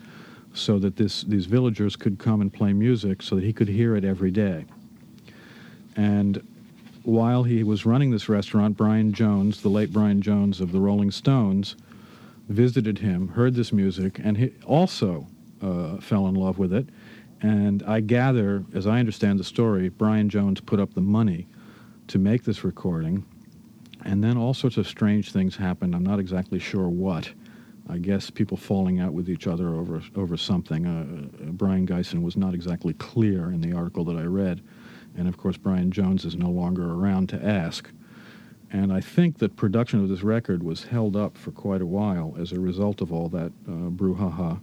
so 0.53 0.79
that 0.79 0.95
this, 0.95 1.23
these 1.23 1.45
villagers 1.45 1.95
could 1.95 2.19
come 2.19 2.41
and 2.41 2.53
play 2.53 2.73
music 2.73 3.21
so 3.21 3.35
that 3.35 3.43
he 3.43 3.53
could 3.53 3.67
hear 3.67 3.95
it 3.95 4.03
every 4.03 4.31
day. 4.31 4.65
And 5.95 6.45
while 7.03 7.43
he 7.43 7.63
was 7.63 7.85
running 7.85 8.11
this 8.11 8.29
restaurant, 8.29 8.77
Brian 8.77 9.13
Jones, 9.13 9.61
the 9.61 9.69
late 9.69 9.91
Brian 9.91 10.21
Jones 10.21 10.61
of 10.61 10.71
the 10.71 10.79
Rolling 10.79 11.11
Stones, 11.11 11.75
visited 12.47 12.99
him, 12.99 13.29
heard 13.29 13.55
this 13.55 13.71
music, 13.71 14.19
and 14.23 14.37
he 14.37 14.51
also 14.65 15.27
uh, 15.61 15.97
fell 15.97 16.27
in 16.27 16.35
love 16.35 16.57
with 16.57 16.73
it. 16.73 16.87
And 17.41 17.83
I 17.83 18.01
gather, 18.01 18.65
as 18.73 18.85
I 18.85 18.99
understand 18.99 19.39
the 19.39 19.43
story, 19.43 19.89
Brian 19.89 20.29
Jones 20.29 20.59
put 20.59 20.79
up 20.79 20.93
the 20.93 21.01
money 21.01 21.47
to 22.07 22.19
make 22.19 22.43
this 22.43 22.63
recording. 22.63 23.25
And 24.03 24.23
then 24.23 24.37
all 24.37 24.53
sorts 24.53 24.77
of 24.77 24.87
strange 24.87 25.31
things 25.31 25.55
happened. 25.55 25.95
I'm 25.95 26.03
not 26.05 26.19
exactly 26.19 26.59
sure 26.59 26.89
what. 26.89 27.29
I 27.89 27.97
guess 27.97 28.29
people 28.29 28.55
falling 28.55 28.99
out 28.99 29.13
with 29.13 29.29
each 29.29 29.47
other 29.47 29.69
over 29.69 30.03
over 30.15 30.37
something. 30.37 30.85
Uh, 30.85 31.51
Brion 31.51 31.87
Gysin 31.87 32.21
was 32.21 32.37
not 32.37 32.53
exactly 32.53 32.93
clear 32.93 33.51
in 33.51 33.61
the 33.61 33.73
article 33.73 34.03
that 34.05 34.15
I 34.15 34.25
read, 34.25 34.61
and 35.17 35.27
of 35.27 35.37
course 35.37 35.57
Brian 35.57 35.91
Jones 35.91 36.23
is 36.23 36.35
no 36.35 36.51
longer 36.51 36.93
around 36.93 37.29
to 37.29 37.43
ask. 37.43 37.89
And 38.71 38.93
I 38.93 39.01
think 39.01 39.39
that 39.39 39.55
production 39.55 40.03
of 40.03 40.09
this 40.09 40.21
record 40.21 40.61
was 40.61 40.83
held 40.83 41.15
up 41.15 41.35
for 41.35 41.51
quite 41.51 41.81
a 41.81 41.87
while 41.87 42.35
as 42.37 42.51
a 42.51 42.59
result 42.59 43.01
of 43.01 43.11
all 43.11 43.27
that 43.29 43.51
uh, 43.67 43.89
brouhaha. 43.89 44.61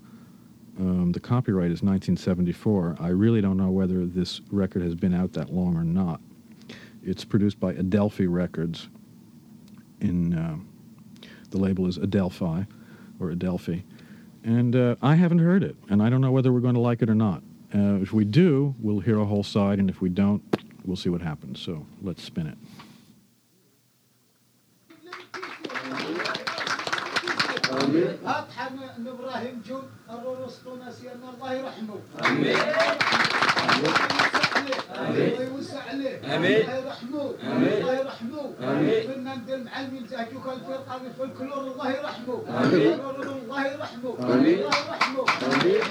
Um, 0.79 1.13
the 1.13 1.21
copyright 1.21 1.71
is 1.71 1.83
1974. 1.83 2.97
I 3.01 3.09
really 3.09 3.41
don't 3.41 3.57
know 3.57 3.71
whether 3.71 4.05
this 4.05 4.43
record 4.51 4.83
has 4.83 4.95
been 4.95 5.15
out 5.15 5.33
that 5.33 5.53
long 5.53 5.77
or 5.77 5.85
not. 5.85 6.21
It's 7.03 7.25
produced 7.25 7.59
by 7.59 7.73
Adelphi 7.73 8.27
Records. 8.27 8.89
In 10.01 10.35
uh, 10.35 10.57
the 11.51 11.59
label 11.59 11.87
is 11.87 11.97
Adelphi 11.97 12.67
or 13.19 13.31
Adelphi, 13.31 13.83
and 14.45 14.77
uh, 14.77 14.97
I 15.01 15.15
haven't 15.15 15.39
heard 15.39 15.63
it, 15.63 15.75
and 15.89 16.03
I 16.03 16.11
don't 16.11 16.21
know 16.21 16.33
whether 16.33 16.53
we're 16.53 16.61
going 16.61 16.75
to 16.75 16.81
like 16.81 17.01
it 17.01 17.09
or 17.09 17.15
not. 17.15 17.43
Uh, 17.75 17.97
if 18.03 18.13
we 18.13 18.25
do, 18.27 18.75
we'll 18.79 19.01
hear 19.01 19.19
a 19.19 19.25
whole 19.25 19.43
side, 19.43 19.79
and 19.79 19.89
if 19.89 20.03
we 20.03 20.11
don't, 20.11 20.43
we'll 20.85 20.97
see 20.97 21.09
what 21.09 21.23
happens. 21.23 21.61
So 21.61 21.87
let's 22.03 22.23
spin 22.23 22.47
it. 22.47 22.59
أطحن 27.77 28.77
بن 28.99 29.09
إبراهيم 29.09 29.63
جون 29.69 29.83
الرؤوس 30.11 30.57
ناسينا 30.85 31.29
الله 31.35 31.53
يرحمه. 31.53 31.99
آمين. 32.25 32.57
الله 35.09 35.43
يوسع 35.53 35.81
عليه. 35.89 36.15
آمين. 36.37 36.61
الله 36.61 36.77
يرحمه. 36.77 37.25
آمين. 37.53 37.73
الله 37.81 37.95
يرحمه. 38.01 38.45
آمين. 38.61 39.01
كنا 39.07 39.35
ندير 39.35 39.59
مع 39.65 39.81
المنتهج 39.81 40.29
وكان 40.37 40.57
الفرقة 40.61 40.95
الفلكلور 41.07 41.63
الله 41.73 41.89
يرحمه. 41.91 42.39
آمين. 42.49 42.95
الله 43.45 43.61
يرحمه. 43.73 44.13
آمين. 44.35 44.59
الله 44.65 44.79
يرحمه. 44.89 45.25
آمين. 45.55 45.83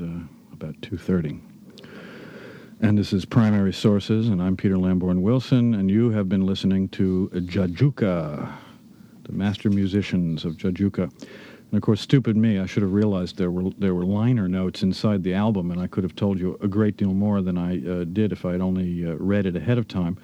Uh, 0.00 0.04
about 0.52 0.80
2.30. 0.80 1.40
And 2.80 2.98
this 2.98 3.12
is 3.12 3.24
Primary 3.24 3.72
Sources, 3.72 4.28
and 4.28 4.42
I'm 4.42 4.56
Peter 4.56 4.76
Lamborn 4.76 5.22
Wilson, 5.22 5.74
and 5.74 5.90
you 5.90 6.10
have 6.10 6.28
been 6.28 6.44
listening 6.44 6.88
to 6.90 7.30
Jajuka, 7.32 8.52
the 9.22 9.32
master 9.32 9.70
musicians 9.70 10.44
of 10.44 10.56
Jajuka. 10.56 11.02
And 11.02 11.78
of 11.78 11.82
course, 11.82 12.00
stupid 12.00 12.36
me, 12.36 12.58
I 12.58 12.66
should 12.66 12.82
have 12.82 12.92
realized 12.92 13.36
there 13.36 13.50
were 13.50 13.70
there 13.78 13.94
were 13.94 14.04
liner 14.04 14.48
notes 14.48 14.82
inside 14.82 15.22
the 15.22 15.34
album, 15.34 15.70
and 15.70 15.80
I 15.80 15.86
could 15.86 16.04
have 16.04 16.14
told 16.14 16.38
you 16.38 16.58
a 16.60 16.68
great 16.68 16.96
deal 16.96 17.14
more 17.14 17.40
than 17.40 17.56
I 17.56 17.78
uh, 17.88 18.04
did 18.04 18.32
if 18.32 18.44
I 18.44 18.52
had 18.52 18.60
only 18.60 19.06
uh, 19.06 19.14
read 19.14 19.46
it 19.46 19.56
ahead 19.56 19.78
of 19.78 19.88
time. 19.88 20.18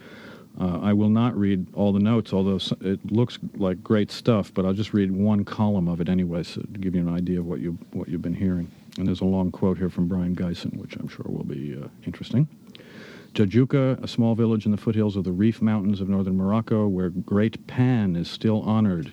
Uh, 0.60 0.80
I 0.80 0.92
will 0.92 1.08
not 1.08 1.36
read 1.36 1.66
all 1.74 1.92
the 1.92 2.00
notes, 2.00 2.32
although 2.32 2.60
it 2.80 3.00
looks 3.10 3.38
like 3.56 3.82
great 3.82 4.10
stuff. 4.10 4.52
But 4.52 4.66
I'll 4.66 4.74
just 4.74 4.92
read 4.92 5.10
one 5.10 5.44
column 5.44 5.88
of 5.88 6.00
it 6.00 6.08
anyway, 6.08 6.42
so 6.42 6.60
to 6.60 6.78
give 6.78 6.94
you 6.94 7.00
an 7.00 7.14
idea 7.14 7.38
of 7.40 7.46
what 7.46 7.60
you 7.60 7.78
what 7.92 8.08
you've 8.08 8.22
been 8.22 8.34
hearing. 8.34 8.70
And 8.98 9.06
there's 9.06 9.20
a 9.20 9.26
long 9.26 9.50
quote 9.50 9.78
here 9.78 9.90
from 9.90 10.08
Brion 10.08 10.34
Gysin, 10.34 10.76
which 10.76 10.96
I'm 10.96 11.08
sure 11.08 11.26
will 11.28 11.44
be 11.44 11.76
uh, 11.76 11.88
interesting. 12.04 12.48
Jajuka, 13.34 14.02
a 14.02 14.08
small 14.08 14.34
village 14.34 14.66
in 14.66 14.72
the 14.72 14.76
foothills 14.76 15.16
of 15.16 15.24
the 15.24 15.32
Rif 15.32 15.62
Mountains 15.62 16.00
of 16.00 16.08
northern 16.08 16.36
Morocco, 16.36 16.88
where 16.88 17.10
great 17.10 17.66
Pan 17.66 18.16
is 18.16 18.28
still 18.28 18.62
honored 18.62 19.12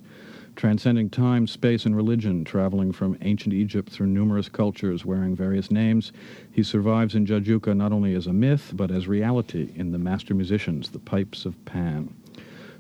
transcending 0.58 1.08
time, 1.08 1.46
space, 1.46 1.86
and 1.86 1.96
religion, 1.96 2.44
traveling 2.44 2.92
from 2.92 3.16
ancient 3.22 3.54
Egypt 3.54 3.90
through 3.90 4.08
numerous 4.08 4.50
cultures, 4.50 5.06
wearing 5.06 5.36
various 5.36 5.70
names. 5.70 6.12
He 6.52 6.64
survives 6.64 7.14
in 7.14 7.28
Jajuka 7.28 7.78
not 7.78 7.94
only 7.94 8.16
as 8.16 8.26
a 8.26 8.34
myth, 8.34 8.72
but 8.74 8.90
as 8.90 9.08
reality 9.08 9.70
in 9.76 9.92
the 9.92 10.00
master 10.00 10.34
musicians, 10.34 10.90
the 10.90 11.00
pipes 11.00 11.46
of 11.46 11.64
Pan. 11.66 12.14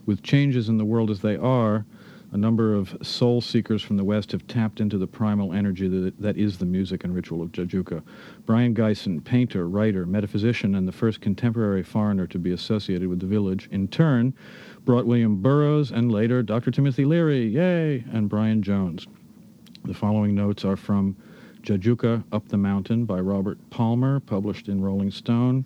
With 0.08 0.24
changes 0.24 0.70
in 0.70 0.78
the 0.80 0.86
world 0.86 1.12
as 1.12 1.22
they 1.22 1.38
are, 1.38 1.86
a 2.32 2.38
number 2.38 2.74
of 2.74 2.98
soul 3.02 3.40
seekers 3.40 3.82
from 3.82 3.96
the 3.96 4.04
West 4.04 4.32
have 4.32 4.46
tapped 4.48 4.82
into 4.82 4.98
the 4.98 5.08
primal 5.08 5.54
energy 5.54 5.88
that, 5.88 6.20
that 6.20 6.38
is 6.38 6.58
the 6.58 6.66
music 6.66 7.04
and 7.04 7.16
ritual 7.16 7.42
of 7.42 7.52
Jajuka. 7.52 8.04
Brion 8.46 8.76
Gysin, 8.76 9.24
painter, 9.24 9.68
writer, 9.68 10.06
metaphysician, 10.06 10.76
and 10.76 10.88
the 10.88 10.92
first 10.92 11.22
contemporary 11.22 11.84
foreigner 11.84 12.28
to 12.28 12.38
be 12.38 12.52
associated 12.52 13.08
with 13.08 13.20
the 13.20 13.26
village, 13.26 13.70
in 13.72 13.88
turn, 13.88 14.34
brought 14.84 15.06
William 15.06 15.42
Burroughs 15.42 15.92
and 15.92 16.12
later 16.12 16.44
Dr. 16.44 16.70
Timothy 16.70 17.06
Leary, 17.06 17.48
yay, 17.48 18.04
and 18.12 18.28
Brian 18.30 18.62
Jones. 18.62 19.08
The 19.86 19.94
following 19.94 20.36
notes 20.36 20.66
are 20.66 20.76
from 20.76 21.16
Jajuka 21.62 22.24
Up 22.34 22.48
the 22.50 22.58
Mountain 22.58 23.06
by 23.06 23.20
Robert 23.22 23.58
Palmer, 23.70 24.20
published 24.20 24.68
in 24.68 24.82
Rolling 24.82 25.12
Stone. 25.12 25.66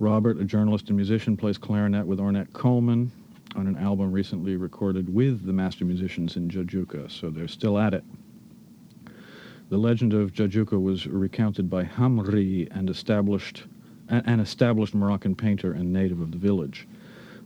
Robert, 0.00 0.38
a 0.38 0.44
journalist 0.44 0.88
and 0.88 0.96
musician, 0.96 1.36
plays 1.36 1.58
clarinet 1.58 2.06
with 2.06 2.18
Ornette 2.18 2.52
Coleman 2.52 3.12
on 3.58 3.66
an 3.66 3.76
album 3.78 4.12
recently 4.12 4.54
recorded 4.54 5.12
with 5.12 5.44
the 5.44 5.52
master 5.52 5.84
musicians 5.84 6.36
in 6.36 6.48
Jajuka, 6.48 7.10
so 7.10 7.28
they're 7.28 7.48
still 7.48 7.76
at 7.76 7.92
it. 7.92 8.04
The 9.68 9.76
legend 9.76 10.14
of 10.14 10.32
Jajuka 10.32 10.80
was 10.80 11.08
recounted 11.08 11.68
by 11.68 11.82
Hamri, 11.82 12.68
and 12.70 12.88
established, 12.88 13.64
an 14.08 14.38
established 14.38 14.94
Moroccan 14.94 15.34
painter 15.34 15.72
and 15.72 15.92
native 15.92 16.20
of 16.20 16.30
the 16.30 16.38
village. 16.38 16.86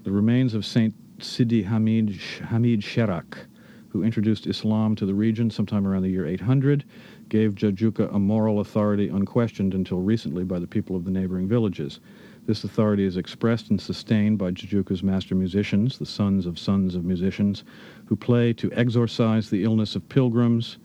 The 0.05 0.13
remains 0.13 0.53
of 0.53 0.67
Saint 0.67 0.95
Sidi 1.19 1.63
Hamid, 1.63 2.21
Hamid 2.45 2.83
Sherak, 2.83 3.47
who 3.89 4.03
introduced 4.03 4.47
Islam 4.47 4.95
to 4.97 5.07
the 5.07 5.15
region 5.15 5.49
sometime 5.49 5.87
around 5.87 6.03
the 6.03 6.11
year 6.11 6.27
800, 6.27 6.85
gave 7.31 7.55
Jajuka 7.55 8.15
a 8.15 8.19
moral 8.19 8.61
authority 8.61 9.09
unquestioned 9.09 9.73
until 9.73 10.01
recently 10.01 10.45
by 10.45 10.59
the 10.59 10.67
people 10.67 10.95
of 10.95 11.07
the 11.07 11.11
neighboring 11.11 11.49
villages. 11.49 12.01
This 12.45 12.65
authority 12.65 13.05
is 13.05 13.17
expressed 13.17 13.71
and 13.71 13.81
sustained 13.81 14.37
by 14.37 14.51
Jajuka's 14.51 15.03
master 15.03 15.37
musicians, 15.37 15.99
the 15.99 16.07
sons 16.07 16.45
of 16.45 16.59
sons 16.59 16.97
of 16.97 17.05
musicians, 17.05 17.63
who 18.07 18.17
play 18.17 18.53
to 18.55 18.73
exorcise 18.73 19.49
the 19.49 19.63
illness 19.63 19.95
of 19.95 20.09
pilgrims, 20.09 20.79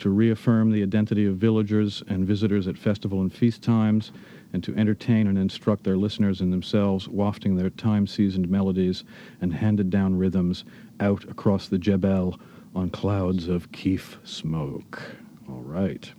to 0.00 0.10
reaffirm 0.10 0.72
the 0.72 0.82
identity 0.82 1.24
of 1.24 1.36
villagers 1.36 2.02
and 2.08 2.26
visitors 2.26 2.66
at 2.66 2.76
festival 2.76 3.20
and 3.20 3.32
feast 3.32 3.62
times, 3.62 4.10
and 4.52 4.64
to 4.64 4.74
entertain 4.74 5.28
and 5.28 5.38
instruct 5.38 5.84
their 5.84 5.96
listeners 5.96 6.40
and 6.40 6.52
themselves, 6.52 7.08
wafting 7.08 7.54
their 7.54 7.70
time 7.70 8.08
seasoned 8.08 8.48
melodies 8.48 9.04
and 9.40 9.54
handed 9.54 9.90
down 9.90 10.16
rhythms 10.18 10.64
out 10.98 11.22
across 11.30 11.68
the 11.68 11.78
Jebel 11.78 12.40
on 12.74 12.90
clouds 12.90 13.46
of 13.46 13.70
keef 13.70 14.18
smoke. 14.24 15.00
All 15.48 15.62
right. 15.62 16.12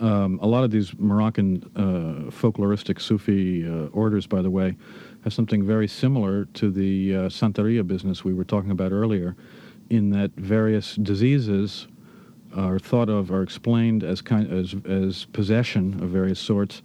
Um, 0.00 0.38
a 0.40 0.46
lot 0.46 0.64
of 0.64 0.70
these 0.70 0.98
Moroccan 0.98 1.62
uh, 1.76 2.30
folkloristic 2.30 3.00
Sufi 3.00 3.68
uh, 3.68 3.88
orders, 3.92 4.26
by 4.26 4.40
the 4.40 4.50
way, 4.50 4.76
have 5.24 5.34
something 5.34 5.62
very 5.62 5.86
similar 5.86 6.46
to 6.54 6.70
the 6.70 7.14
uh, 7.14 7.18
Santeria 7.28 7.86
business 7.86 8.24
we 8.24 8.32
were 8.32 8.44
talking 8.44 8.70
about 8.70 8.92
earlier, 8.92 9.36
in 9.90 10.08
that 10.10 10.30
various 10.36 10.94
diseases 10.96 11.86
are 12.56 12.78
thought 12.78 13.10
of 13.10 13.30
are 13.30 13.42
explained 13.42 14.02
as 14.02 14.22
kind 14.22 14.50
as 14.50 14.74
as 14.86 15.26
possession 15.26 16.02
of 16.02 16.08
various 16.08 16.40
sorts, 16.40 16.80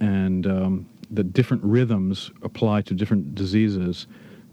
and 0.00 0.46
um, 0.46 0.86
that 1.10 1.34
different 1.34 1.62
rhythms 1.62 2.30
apply 2.42 2.80
to 2.82 2.94
different 2.94 3.34
diseases, 3.34 4.06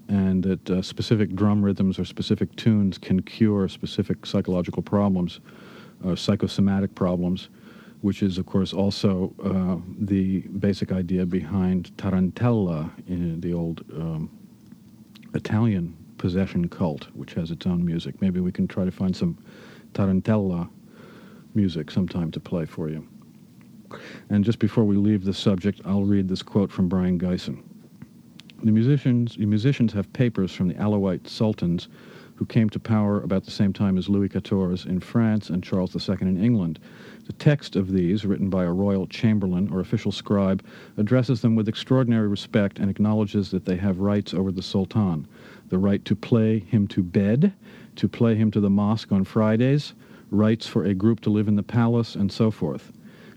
and 0.10 0.44
that 0.44 0.70
uh, 0.70 0.82
specific 0.82 1.34
drum 1.36 1.64
rhythms 1.64 1.98
or 1.98 2.04
specific 2.04 2.54
tunes 2.58 2.98
can 2.98 3.22
cure 3.22 3.70
specific 3.70 4.26
psychological 4.26 4.84
problems, 4.84 5.40
uh, 6.06 6.16
psychosomatic 6.16 6.94
problems, 6.96 7.48
which 8.04 8.22
is 8.22 8.38
of 8.38 8.46
course 8.46 8.74
also 8.74 9.34
uh, 9.46 9.78
the 9.98 10.42
basic 10.60 10.92
idea 10.92 11.26
behind 11.26 11.90
tarantella 11.96 12.92
in 13.08 13.40
the 13.40 13.54
old 13.54 13.82
um, 13.94 14.30
Italian 15.34 15.96
possession 16.18 16.68
cult, 16.68 17.08
which 17.14 17.34
has 17.34 17.50
its 17.50 17.66
own 17.66 17.84
music. 17.86 18.22
Maybe 18.22 18.42
we 18.42 18.52
can 18.52 18.68
try 18.68 18.84
to 18.84 18.92
find 18.92 19.16
some 19.16 19.38
tarantella 19.94 20.70
music 21.56 21.90
sometime 21.90 22.30
to 22.32 22.42
play 22.42 22.66
for 22.66 22.90
you. 22.90 23.08
And 24.30 24.44
just 24.44 24.60
before 24.60 24.84
we 24.84 24.98
leave 24.98 25.24
the 25.24 25.34
subject, 25.34 25.80
I'll 25.86 26.04
read 26.04 26.28
this 26.28 26.42
quote 26.42 26.74
from 26.74 26.90
Brion 26.90 27.18
Gysin. 27.18 27.64
The 28.64 28.72
musicians, 28.72 29.38
the 29.38 29.46
musicians 29.46 29.94
have 29.94 30.12
papers 30.12 30.52
from 30.52 30.68
the 30.68 30.74
Alawite 30.74 31.30
sultans 31.30 31.88
who 32.36 32.46
came 32.46 32.70
to 32.70 32.80
power 32.80 33.22
about 33.22 33.46
the 33.46 33.52
same 33.52 33.74
time 33.74 33.98
as 33.98 34.10
Louis 34.10 34.30
XIV 34.30 34.86
in 34.88 35.00
France 35.00 35.50
and 35.50 35.64
Charles 35.64 35.96
II 36.10 36.18
in 36.22 36.44
England. 36.44 36.80
The 37.26 37.34
text 37.34 37.78
of 37.78 37.92
these, 37.92 38.26
written 38.26 38.50
by 38.50 38.66
a 38.66 38.72
royal 38.74 39.08
chamberlain 39.08 39.70
or 39.72 39.80
official 39.80 40.12
scribe, 40.12 40.64
addresses 40.98 41.42
them 41.42 41.56
with 41.56 41.70
extraordinary 41.70 42.28
respect 42.28 42.80
and 42.80 42.90
acknowledges 42.90 43.50
that 43.52 43.64
they 43.64 43.78
have 43.78 44.00
rights 44.00 44.34
over 44.34 44.52
the 44.52 44.62
sultan 44.62 45.28
the 45.70 45.78
right 45.78 46.04
to 46.06 46.16
play 46.16 46.60
him 46.60 46.88
to 46.88 47.02
bed, 47.02 47.54
to 47.96 48.08
play 48.08 48.36
him 48.36 48.52
to 48.52 48.60
the 48.60 48.70
mosque 48.70 49.12
on 49.12 49.24
Fridays, 49.24 49.94
rights 50.30 50.68
for 50.68 50.84
a 50.84 50.94
group 50.94 51.22
to 51.22 51.30
live 51.30 51.48
in 51.48 51.56
the 51.56 51.64
palace, 51.64 52.16
and 52.16 52.32
so 52.32 52.52
forth. 52.52 52.92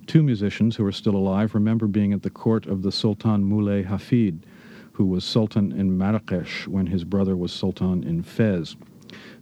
Two 0.07 0.23
musicians 0.23 0.77
who 0.77 0.85
are 0.85 0.93
still 0.93 1.17
alive 1.17 1.55
remember 1.55 1.87
being 1.87 2.13
at 2.13 2.23
the 2.23 2.31
court 2.31 2.67
of 2.67 2.83
the 2.83 2.93
Sultan 2.93 3.45
Moulay 3.45 3.85
Hafid, 3.85 4.41
who 4.93 5.05
was 5.05 5.25
sultan 5.25 5.73
in 5.73 5.97
Marrakesh 5.97 6.67
when 6.67 6.87
his 6.87 7.05
brother 7.05 7.37
was 7.37 7.53
sultan 7.53 8.03
in 8.03 8.23
Fez. 8.23 8.77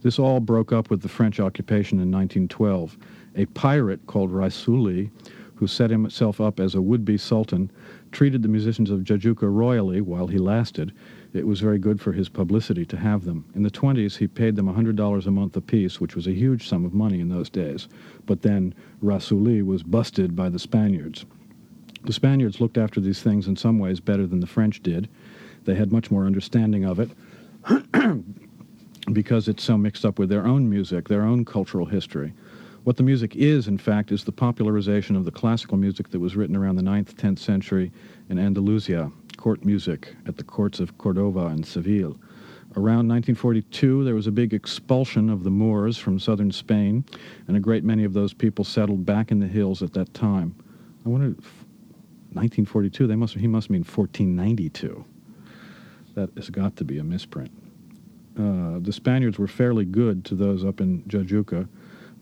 This 0.02 0.18
all 0.18 0.40
broke 0.40 0.72
up 0.72 0.90
with 0.90 1.02
the 1.02 1.08
French 1.08 1.40
occupation 1.40 1.98
in 1.98 2.10
1912. 2.10 2.96
A 3.36 3.46
pirate 3.46 4.06
called 4.06 4.30
Raisuli, 4.30 5.10
who 5.56 5.66
set 5.66 5.90
himself 5.90 6.40
up 6.40 6.60
as 6.60 6.74
a 6.74 6.82
would-be 6.82 7.18
sultan, 7.18 7.70
treated 8.12 8.42
the 8.42 8.48
musicians 8.48 8.90
of 8.90 9.00
Jajuka 9.00 9.52
royally 9.52 10.00
while 10.00 10.26
he 10.26 10.38
lasted, 10.38 10.92
it 11.34 11.46
was 11.48 11.60
very 11.60 11.78
good 11.78 12.00
for 12.00 12.12
his 12.12 12.28
publicity 12.28 12.86
to 12.86 12.96
have 12.96 13.24
them. 13.24 13.44
In 13.56 13.64
the 13.64 13.70
20s, 13.70 14.16
he 14.16 14.28
paid 14.28 14.54
them 14.54 14.72
$100 14.72 15.26
a 15.26 15.30
month 15.32 15.56
apiece, 15.56 16.00
which 16.00 16.14
was 16.14 16.28
a 16.28 16.32
huge 16.32 16.68
sum 16.68 16.84
of 16.84 16.94
money 16.94 17.18
in 17.18 17.28
those 17.28 17.50
days. 17.50 17.88
But 18.24 18.42
then 18.42 18.72
Raisuli 19.02 19.64
was 19.64 19.82
busted 19.82 20.36
by 20.36 20.48
the 20.48 20.60
Spaniards. 20.60 21.26
The 22.04 22.12
Spaniards 22.12 22.60
looked 22.60 22.78
after 22.78 23.00
these 23.00 23.20
things 23.20 23.48
in 23.48 23.56
some 23.56 23.80
ways 23.80 23.98
better 23.98 24.28
than 24.28 24.38
the 24.38 24.46
French 24.46 24.80
did. 24.80 25.08
They 25.64 25.74
had 25.74 25.90
much 25.90 26.10
more 26.10 26.24
understanding 26.24 26.84
of 26.84 27.00
it 27.00 27.10
because 29.12 29.48
it's 29.48 29.64
so 29.64 29.76
mixed 29.76 30.04
up 30.04 30.20
with 30.20 30.28
their 30.28 30.46
own 30.46 30.70
music, 30.70 31.08
their 31.08 31.22
own 31.22 31.44
cultural 31.44 31.86
history. 31.86 32.32
What 32.84 32.98
the 32.98 33.02
music 33.02 33.34
is, 33.34 33.66
in 33.66 33.78
fact, 33.78 34.12
is 34.12 34.24
the 34.24 34.32
popularization 34.32 35.16
of 35.16 35.24
the 35.24 35.30
classical 35.30 35.78
music 35.78 36.10
that 36.10 36.18
was 36.18 36.36
written 36.36 36.54
around 36.54 36.76
the 36.76 36.82
9th, 36.82 37.14
10th 37.14 37.38
century 37.38 37.90
in 38.28 38.38
Andalusia, 38.38 39.10
court 39.38 39.64
music 39.64 40.14
at 40.26 40.36
the 40.36 40.44
courts 40.44 40.80
of 40.80 40.98
Cordova 40.98 41.46
and 41.46 41.64
Seville. 41.64 42.18
Around 42.76 43.08
1942, 43.08 44.04
there 44.04 44.14
was 44.14 44.26
a 44.26 44.30
big 44.30 44.52
expulsion 44.52 45.30
of 45.30 45.44
the 45.44 45.50
Moors 45.50 45.96
from 45.96 46.18
southern 46.18 46.52
Spain, 46.52 47.06
and 47.48 47.56
a 47.56 47.60
great 47.60 47.84
many 47.84 48.04
of 48.04 48.12
those 48.12 48.34
people 48.34 48.64
settled 48.66 49.06
back 49.06 49.30
in 49.30 49.38
the 49.38 49.48
hills 49.48 49.82
at 49.82 49.94
that 49.94 50.12
time. 50.12 50.54
I 51.06 51.08
wonder, 51.08 51.28
1942, 52.34 53.06
they 53.06 53.16
must, 53.16 53.34
he 53.34 53.46
must 53.46 53.70
mean 53.70 53.82
1492. 53.82 55.02
That 56.16 56.28
has 56.36 56.50
got 56.50 56.76
to 56.76 56.84
be 56.84 56.98
a 56.98 57.04
misprint. 57.04 57.50
Uh, 58.38 58.80
the 58.80 58.92
Spaniards 58.92 59.38
were 59.38 59.46
fairly 59.46 59.86
good 59.86 60.22
to 60.26 60.34
those 60.34 60.66
up 60.66 60.82
in 60.82 61.02
Jajuka. 61.04 61.66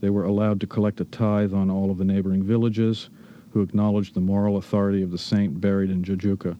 They 0.02 0.10
were 0.10 0.24
allowed 0.24 0.60
to 0.60 0.66
collect 0.66 1.00
a 1.00 1.04
tithe 1.04 1.54
on 1.54 1.70
all 1.70 1.88
of 1.92 1.96
the 1.96 2.04
neighboring 2.04 2.42
villages, 2.42 3.08
who 3.52 3.62
acknowledged 3.62 4.14
the 4.14 4.20
moral 4.20 4.56
authority 4.56 5.00
of 5.00 5.12
the 5.12 5.16
saint 5.16 5.60
buried 5.60 5.90
in 5.90 6.02
Jajuka. 6.02 6.56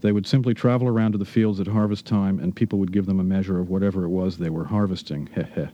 They 0.00 0.12
would 0.12 0.26
simply 0.26 0.54
travel 0.54 0.88
around 0.88 1.12
to 1.12 1.18
the 1.18 1.26
fields 1.26 1.60
at 1.60 1.66
harvest 1.66 2.06
time, 2.06 2.38
and 2.38 2.56
people 2.56 2.78
would 2.78 2.92
give 2.92 3.04
them 3.04 3.20
a 3.20 3.24
measure 3.24 3.60
of 3.60 3.68
whatever 3.68 4.04
it 4.04 4.08
was 4.08 4.38
they 4.38 4.48
were 4.48 4.64
harvesting. 4.64 5.28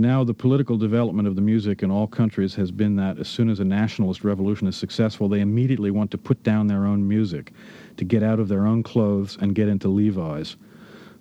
Now, 0.00 0.22
the 0.22 0.32
political 0.32 0.76
development 0.76 1.26
of 1.26 1.34
the 1.34 1.42
music 1.42 1.82
in 1.82 1.90
all 1.90 2.06
countries 2.06 2.54
has 2.54 2.70
been 2.70 2.94
that 2.94 3.18
as 3.18 3.26
soon 3.26 3.50
as 3.50 3.58
a 3.58 3.64
nationalist 3.64 4.22
revolution 4.22 4.68
is 4.68 4.76
successful, 4.76 5.28
they 5.28 5.40
immediately 5.40 5.90
want 5.90 6.12
to 6.12 6.18
put 6.18 6.40
down 6.44 6.68
their 6.68 6.86
own 6.86 7.08
music, 7.08 7.52
to 7.96 8.04
get 8.04 8.22
out 8.22 8.38
of 8.38 8.46
their 8.46 8.64
own 8.64 8.84
clothes 8.84 9.36
and 9.40 9.56
get 9.56 9.66
into 9.66 9.88
Levi's. 9.88 10.56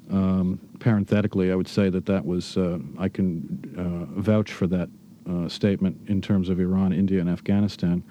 Um, 0.10 0.60
parenthetically, 0.80 1.52
I 1.52 1.56
would 1.56 1.68
say 1.68 1.90
that 1.90 2.06
that 2.06 2.26
was, 2.26 2.58
uh, 2.58 2.80
I 2.98 3.10
can 3.10 3.74
uh, 3.78 4.20
vouch 4.20 4.52
for 4.52 4.68
that 4.68 4.90
uh, 5.30 5.50
statement 5.50 5.98
in 6.08 6.22
terms 6.22 6.50
of 6.50 6.60
Iran, 6.60 6.94
India, 6.94 7.20
and 7.20 7.30
Afghanistan. 7.30 8.04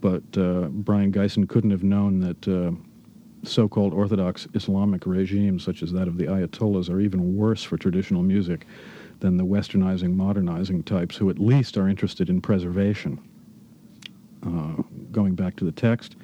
But 0.00 0.22
uh, 0.36 0.68
Brion 0.68 1.12
Gysin 1.12 1.48
couldn't 1.48 1.70
have 1.70 1.84
known 1.84 2.20
that 2.20 2.48
uh, 2.48 2.72
so 3.44 3.68
called 3.68 3.92
Orthodox 3.92 4.48
Islamic 4.54 5.06
regimes, 5.06 5.62
such 5.64 5.82
as 5.82 5.92
that 5.92 6.08
of 6.08 6.16
the 6.16 6.24
Ayatollahs, 6.24 6.88
are 6.88 7.00
even 7.00 7.36
worse 7.36 7.62
for 7.62 7.76
traditional 7.76 8.22
music 8.22 8.66
than 9.20 9.36
the 9.36 9.44
westernizing, 9.44 10.14
modernizing 10.14 10.82
types 10.82 11.16
who 11.16 11.30
at 11.30 11.38
least 11.38 11.76
are 11.76 11.88
interested 11.88 12.28
in 12.28 12.40
preservation. 12.40 13.20
Uh, 14.44 14.82
going 15.12 15.34
back 15.34 15.54
to 15.56 15.64
the 15.64 15.72
text, 15.72 16.16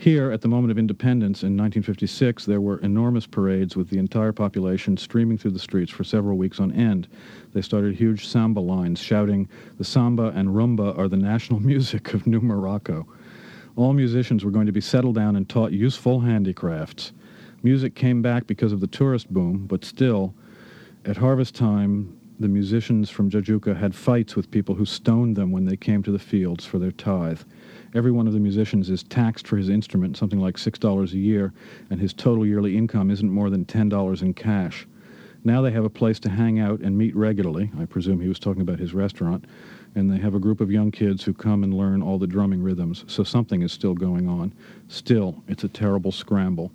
here, 0.00 0.30
at 0.30 0.42
the 0.42 0.48
moment 0.48 0.70
of 0.70 0.78
independence 0.78 1.42
in 1.42 1.56
1956, 1.56 2.44
there 2.44 2.60
were 2.60 2.78
enormous 2.78 3.26
parades 3.26 3.74
with 3.74 3.90
the 3.90 3.98
entire 3.98 4.32
population 4.32 4.96
streaming 4.96 5.36
through 5.36 5.50
the 5.50 5.58
streets 5.58 5.90
for 5.90 6.04
several 6.04 6.38
weeks 6.38 6.60
on 6.60 6.70
end. 6.70 7.08
They 7.52 7.62
started 7.62 7.96
huge 7.96 8.24
samba 8.24 8.60
lines 8.60 9.00
shouting, 9.00 9.48
The 9.76 9.82
samba 9.82 10.28
and 10.36 10.50
rumba 10.50 10.96
are 10.96 11.08
the 11.08 11.16
national 11.16 11.58
music 11.72 12.14
of 12.14 12.28
New 12.28 12.40
Morocco. 12.40 13.08
All 13.74 13.92
musicians 13.92 14.44
were 14.44 14.52
going 14.52 14.66
to 14.66 14.72
be 14.72 14.80
settled 14.80 15.16
down 15.16 15.34
and 15.34 15.48
taught 15.48 15.72
useful 15.72 16.20
handicrafts. 16.20 17.10
Music 17.64 17.96
came 17.96 18.22
back 18.22 18.46
because 18.46 18.70
of 18.70 18.78
the 18.78 18.86
tourist 18.86 19.32
boom, 19.32 19.66
but 19.66 19.84
still, 19.84 20.32
at 21.06 21.16
harvest 21.16 21.56
time, 21.56 22.16
the 22.38 22.46
musicians 22.46 23.10
from 23.10 23.30
Jajuka 23.30 23.76
had 23.76 23.96
fights 23.96 24.36
with 24.36 24.52
people 24.52 24.76
who 24.76 24.84
stoned 24.84 25.34
them 25.34 25.50
when 25.50 25.64
they 25.64 25.76
came 25.76 26.04
to 26.04 26.12
the 26.12 26.20
fields 26.20 26.64
for 26.64 26.78
their 26.78 26.92
tithe. 26.92 27.40
Every 27.94 28.10
one 28.10 28.26
of 28.26 28.32
the 28.32 28.40
musicians 28.40 28.90
is 28.90 29.02
taxed 29.02 29.46
for 29.46 29.56
his 29.56 29.68
instrument, 29.68 30.16
something 30.16 30.40
like 30.40 30.56
$6 30.56 31.12
a 31.12 31.16
year, 31.16 31.52
and 31.90 32.00
his 32.00 32.12
total 32.12 32.46
yearly 32.46 32.76
income 32.76 33.10
isn't 33.10 33.30
more 33.30 33.50
than 33.50 33.64
$10 33.64 34.22
in 34.22 34.34
cash. 34.34 34.86
Now 35.44 35.62
they 35.62 35.70
have 35.70 35.84
a 35.84 35.90
place 35.90 36.18
to 36.20 36.28
hang 36.28 36.58
out 36.58 36.80
and 36.80 36.98
meet 36.98 37.14
regularly. 37.16 37.70
I 37.78 37.84
presume 37.84 38.20
he 38.20 38.28
was 38.28 38.38
talking 38.38 38.62
about 38.62 38.78
his 38.78 38.92
restaurant. 38.92 39.44
And 39.94 40.10
they 40.10 40.18
have 40.18 40.34
a 40.34 40.38
group 40.38 40.60
of 40.60 40.70
young 40.70 40.90
kids 40.90 41.24
who 41.24 41.32
come 41.32 41.64
and 41.64 41.72
learn 41.72 42.02
all 42.02 42.18
the 42.18 42.26
drumming 42.26 42.62
rhythms. 42.62 43.04
So 43.06 43.24
something 43.24 43.62
is 43.62 43.72
still 43.72 43.94
going 43.94 44.28
on. 44.28 44.52
Still, 44.88 45.42
it's 45.48 45.64
a 45.64 45.68
terrible 45.68 46.12
scramble. 46.12 46.70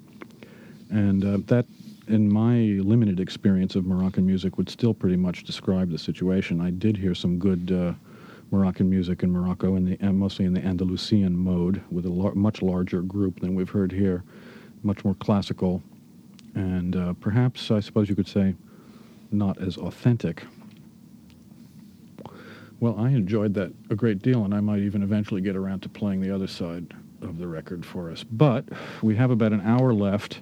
And 0.90 1.24
uh, 1.24 1.38
that 1.48 1.68
in 2.08 2.32
my 2.32 2.82
limited 2.84 3.20
experience 3.20 3.76
of 3.76 3.86
Moroccan 3.86 4.26
music, 4.26 4.58
would 4.58 4.70
still 4.70 4.94
pretty 4.94 5.16
much 5.16 5.44
describe 5.44 5.90
the 5.90 5.98
situation. 5.98 6.60
I 6.60 6.72
did 6.72 6.98
hear 6.98 7.16
some 7.16 7.40
good 7.40 7.72
uh, 7.72 7.94
Moroccan 8.54 8.88
music 8.88 9.24
in 9.24 9.32
Morocco, 9.32 9.76
in 9.76 9.84
the, 9.84 9.98
and 10.00 10.20
mostly 10.20 10.46
in 10.46 10.54
the 10.54 10.64
Andalusian 10.64 11.36
mode, 11.36 11.82
with 11.90 12.06
a 12.06 12.10
lar- 12.10 12.36
much 12.36 12.62
larger 12.62 13.02
group 13.02 13.40
than 13.40 13.56
we've 13.56 13.72
heard 13.72 13.92
here, 13.92 14.24
much 14.84 15.04
more 15.04 15.16
classical, 15.16 15.82
and 16.54 16.96
uh, 16.96 17.14
perhaps, 17.14 17.72
I 17.72 17.80
suppose 17.80 18.10
you 18.10 18.16
could 18.16 18.28
say, 18.28 18.54
not 19.32 19.60
as 19.60 19.78
authentic. 19.78 20.44
Well, 22.80 22.96
I 23.00 23.10
enjoyed 23.10 23.56
that 23.56 23.72
a 23.90 23.96
great 23.96 24.22
deal, 24.22 24.46
and 24.46 24.54
I 24.54 24.60
might 24.60 24.82
even 24.82 25.02
eventually 25.02 25.42
get 25.42 25.56
around 25.56 25.80
to 25.82 25.90
playing 25.90 26.22
the 26.22 26.30
other 26.30 26.48
side 26.48 26.94
of 27.24 27.40
the 27.40 27.48
record 27.48 27.84
for 27.84 28.12
us. 28.12 28.24
But 28.24 28.66
we 29.02 29.16
have 29.16 29.32
about 29.32 29.52
an 29.52 29.62
hour 29.62 29.96
left 29.96 30.42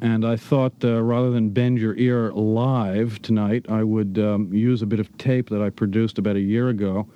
and 0.00 0.24
I 0.24 0.36
thought 0.36 0.74
uh, 0.84 1.02
rather 1.02 1.30
than 1.30 1.50
bend 1.50 1.78
your 1.78 1.96
ear 1.96 2.30
live 2.30 3.20
tonight, 3.20 3.66
I 3.68 3.82
would 3.82 4.16
um, 4.18 4.52
use 4.52 4.80
a 4.80 4.86
bit 4.86 5.00
of 5.00 5.16
tape 5.18 5.50
that 5.50 5.60
I 5.60 5.70
produced 5.70 6.18
about 6.18 6.36
a 6.36 6.40
year 6.40 6.68
ago 6.68 7.08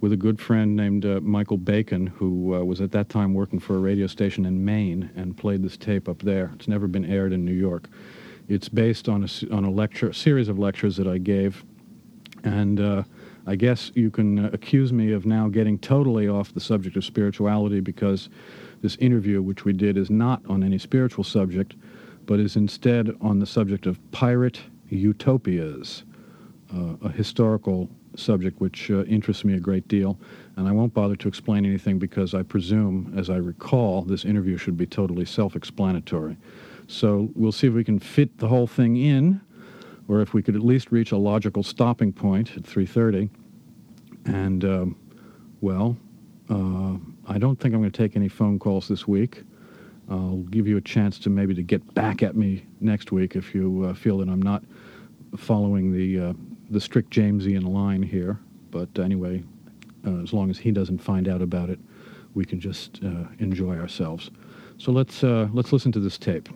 with 0.00 0.12
a 0.12 0.16
good 0.16 0.40
friend 0.40 0.76
named 0.76 1.04
uh, 1.04 1.20
Michael 1.22 1.56
Bacon, 1.56 2.06
who 2.06 2.54
uh, 2.54 2.64
was 2.64 2.80
at 2.80 2.92
that 2.92 3.08
time 3.08 3.34
working 3.34 3.58
for 3.58 3.76
a 3.76 3.78
radio 3.78 4.06
station 4.06 4.44
in 4.44 4.64
Maine 4.64 5.10
and 5.16 5.36
played 5.36 5.62
this 5.62 5.76
tape 5.76 6.08
up 6.08 6.20
there. 6.20 6.52
It's 6.54 6.68
never 6.68 6.86
been 6.86 7.04
aired 7.04 7.32
in 7.32 7.44
New 7.44 7.54
York. 7.54 7.88
It's 8.48 8.68
based 8.68 9.08
on 9.08 9.24
a, 9.24 9.54
on 9.54 9.64
a 9.64 9.70
lecture, 9.70 10.10
a 10.10 10.14
series 10.14 10.48
of 10.48 10.58
lectures 10.58 10.96
that 10.96 11.06
I 11.06 11.18
gave, 11.18 11.64
and 12.44 12.80
uh, 12.80 13.02
I 13.46 13.56
guess 13.56 13.90
you 13.94 14.10
can 14.10 14.38
uh, 14.46 14.50
accuse 14.52 14.92
me 14.92 15.12
of 15.12 15.26
now 15.26 15.48
getting 15.48 15.78
totally 15.78 16.28
off 16.28 16.52
the 16.52 16.60
subject 16.60 16.96
of 16.96 17.04
spirituality 17.04 17.80
because 17.80 18.28
this 18.82 18.96
interview, 18.96 19.42
which 19.42 19.64
we 19.64 19.72
did, 19.72 19.96
is 19.96 20.10
not 20.10 20.42
on 20.48 20.62
any 20.62 20.78
spiritual 20.78 21.24
subject 21.24 21.74
but 22.26 22.40
is 22.40 22.56
instead 22.56 23.16
on 23.20 23.38
the 23.38 23.46
subject 23.46 23.86
of 23.86 23.98
pirate 24.10 24.60
utopias, 24.90 26.04
uh, 26.74 26.94
a 27.02 27.08
historical 27.08 27.88
subject 28.18 28.60
which 28.60 28.90
uh, 28.90 29.04
interests 29.04 29.44
me 29.44 29.54
a 29.54 29.60
great 29.60 29.86
deal. 29.88 30.18
And 30.56 30.66
I 30.66 30.72
won't 30.72 30.94
bother 30.94 31.16
to 31.16 31.28
explain 31.28 31.66
anything 31.66 31.98
because 31.98 32.34
I 32.34 32.42
presume, 32.42 33.12
as 33.16 33.30
I 33.30 33.36
recall, 33.36 34.02
this 34.02 34.24
interview 34.24 34.56
should 34.56 34.76
be 34.76 34.86
totally 34.86 35.24
self 35.24 35.54
explanatory. 35.54 36.36
So 36.88 37.30
we'll 37.34 37.52
see 37.52 37.66
if 37.66 37.74
we 37.74 37.84
can 37.84 37.98
fit 37.98 38.38
the 38.38 38.48
whole 38.48 38.66
thing 38.66 38.96
in, 38.96 39.40
or 40.08 40.20
if 40.20 40.34
we 40.34 40.42
could 40.42 40.54
at 40.54 40.62
least 40.62 40.92
reach 40.92 41.12
a 41.12 41.16
logical 41.16 41.62
stopping 41.62 42.12
point 42.12 42.56
at 42.56 42.62
3.30. 42.62 43.28
And, 44.26 44.64
um, 44.64 44.96
well, 45.60 45.96
uh, 46.48 46.96
I 47.26 47.38
don't 47.38 47.58
think 47.58 47.74
I'm 47.74 47.80
going 47.80 47.90
to 47.90 47.96
take 47.96 48.16
any 48.16 48.28
phone 48.28 48.58
calls 48.58 48.88
this 48.88 49.06
week. 49.06 49.42
I'll 50.08 50.44
give 50.50 50.68
you 50.68 50.76
a 50.76 50.80
chance 50.80 51.18
to 51.20 51.30
maybe 51.30 51.54
to 51.54 51.62
get 51.62 51.94
back 51.94 52.22
at 52.22 52.36
me 52.36 52.64
next 52.80 53.10
week 53.10 53.34
if 53.34 53.54
you 53.54 53.84
uh, 53.84 53.94
feel 53.94 54.18
that 54.18 54.28
I'm 54.28 54.42
not 54.42 54.62
following 55.36 55.92
the 55.92 56.28
uh, 56.28 56.32
the 56.70 56.80
strict 56.80 57.10
Jamesian 57.10 57.66
line 57.68 58.02
here. 58.02 58.38
But 58.70 58.98
anyway, 58.98 59.42
uh, 60.06 60.22
as 60.22 60.32
long 60.32 60.50
as 60.50 60.58
he 60.58 60.70
doesn't 60.70 60.98
find 60.98 61.28
out 61.28 61.42
about 61.42 61.70
it, 61.70 61.78
we 62.34 62.44
can 62.44 62.60
just 62.60 63.00
uh, 63.04 63.24
enjoy 63.38 63.76
ourselves. 63.76 64.30
So 64.78 64.92
let's 64.92 65.24
uh, 65.24 65.48
let's 65.52 65.72
listen 65.72 65.92
to 65.92 66.00
this 66.00 66.18
tape. 66.18 66.48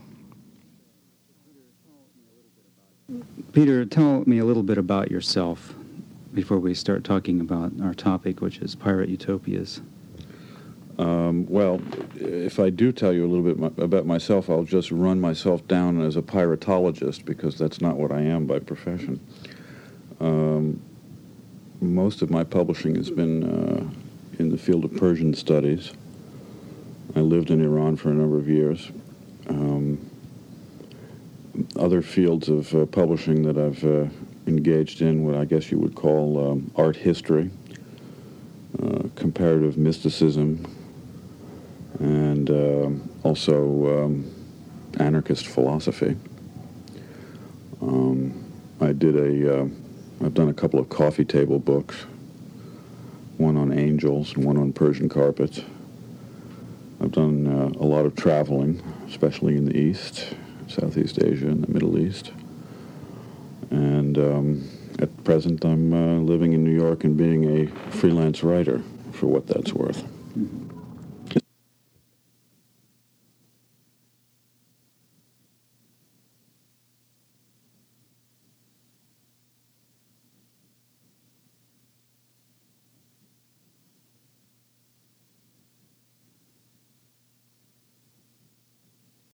Peter, 3.53 3.85
tell 3.85 4.23
me 4.27 4.39
a 4.39 4.45
little 4.45 4.62
bit 4.62 4.78
about 4.78 5.11
yourself 5.11 5.74
before 6.35 6.59
we 6.59 6.74
start 6.74 7.03
talking 7.03 7.41
about 7.41 7.73
our 7.82 7.95
topic, 7.95 8.41
which 8.41 8.59
is 8.59 8.77
pirate 8.77 9.09
utopias. 9.09 9.81
Um, 10.99 11.47
well, 11.49 11.81
if 12.16 12.61
I 12.61 12.69
do 12.70 12.93
tell 12.93 13.12
you 13.12 13.24
a 13.24 13.28
little 13.28 13.70
bit 13.70 13.82
about 13.82 14.07
myself, 14.07 14.51
I'll 14.51 14.65
just 14.65 14.93
run 14.93 15.20
myself 15.20 15.66
down 15.66 16.01
as 16.01 16.16
a 16.16 16.23
piratologist 16.23 17.24
because 17.24 17.57
that's 17.57 17.81
not 17.81 17.97
what 17.97 18.12
I 18.12 18.20
am 18.20 18.47
by 18.47 18.59
profession. 18.59 19.19
Um, 20.20 20.80
most 21.80 22.20
of 22.20 22.30
my 22.30 22.44
publishing 22.44 22.94
has 22.97 23.10
been 23.10 23.42
uh, 23.42 24.38
in 24.38 24.51
the 24.51 24.59
field 24.59 24.84
of 24.84 24.94
Persian 24.97 25.34
studies. 25.34 25.92
I 27.16 27.20
lived 27.20 27.51
in 27.51 27.62
Iran 27.62 27.97
for 27.97 28.10
a 28.10 28.14
number 28.14 28.36
of 28.36 28.48
years. 28.48 28.90
Um, 29.48 30.10
other 31.76 32.02
fields 32.02 32.48
of 32.48 32.72
uh, 32.74 32.86
publishing 32.86 33.42
that 33.42 33.59
I've 33.59 33.82
uh, 33.84 34.06
engaged 34.47 35.02
in, 35.02 35.24
what 35.24 35.34
I 35.34 35.44
guess 35.44 35.70
you 35.70 35.78
would 35.78 35.94
call 35.94 36.52
um, 36.52 36.70
art 36.76 36.97
history, 36.97 37.51
uh, 38.82 39.02
comparative 39.16 39.76
mysticism, 39.76 40.64
and 41.98 42.51
uh, 42.51 42.90
also 43.22 44.05
um, 44.05 44.32
anarchist 44.98 45.47
philosophy. 45.47 46.16
Um, 47.82 48.44
I 48.80 48.92
did 48.92 49.16
a, 49.16 49.62
uh, 49.62 49.68
I've 50.22 50.34
done 50.34 50.48
a 50.48 50.55
couple 50.55 50.78
of 50.78 50.88
coffee 50.90 51.24
table 51.24 51.59
books, 51.59 51.97
one 53.38 53.56
on 53.56 53.72
angels 53.72 54.34
and 54.34 54.44
one 54.44 54.59
on 54.59 54.72
Persian 54.72 55.09
carpets. 55.09 55.62
I've 57.01 57.12
done 57.12 57.47
uh, 57.47 57.82
a 57.82 57.86
lot 57.86 58.05
of 58.05 58.14
traveling, 58.16 58.82
especially 59.09 59.56
in 59.56 59.64
the 59.64 59.76
East, 59.76 60.34
Southeast 60.68 61.22
Asia, 61.22 61.47
and 61.47 61.64
the 61.64 61.72
Middle 61.72 61.98
East. 61.98 62.32
And 63.70 64.18
um, 64.18 64.68
at 64.98 65.24
present, 65.24 65.64
I'm 65.64 65.94
uh, 65.94 66.20
living 66.20 66.52
in 66.52 66.62
New 66.64 66.78
York 66.78 67.05
and 67.05 67.16
being 67.16 67.62
a 67.62 67.66
freelance 67.90 68.42
writer, 68.42 68.82
for 69.12 69.26
what 69.26 69.47
that's 69.47 69.72
worth. 69.72 70.05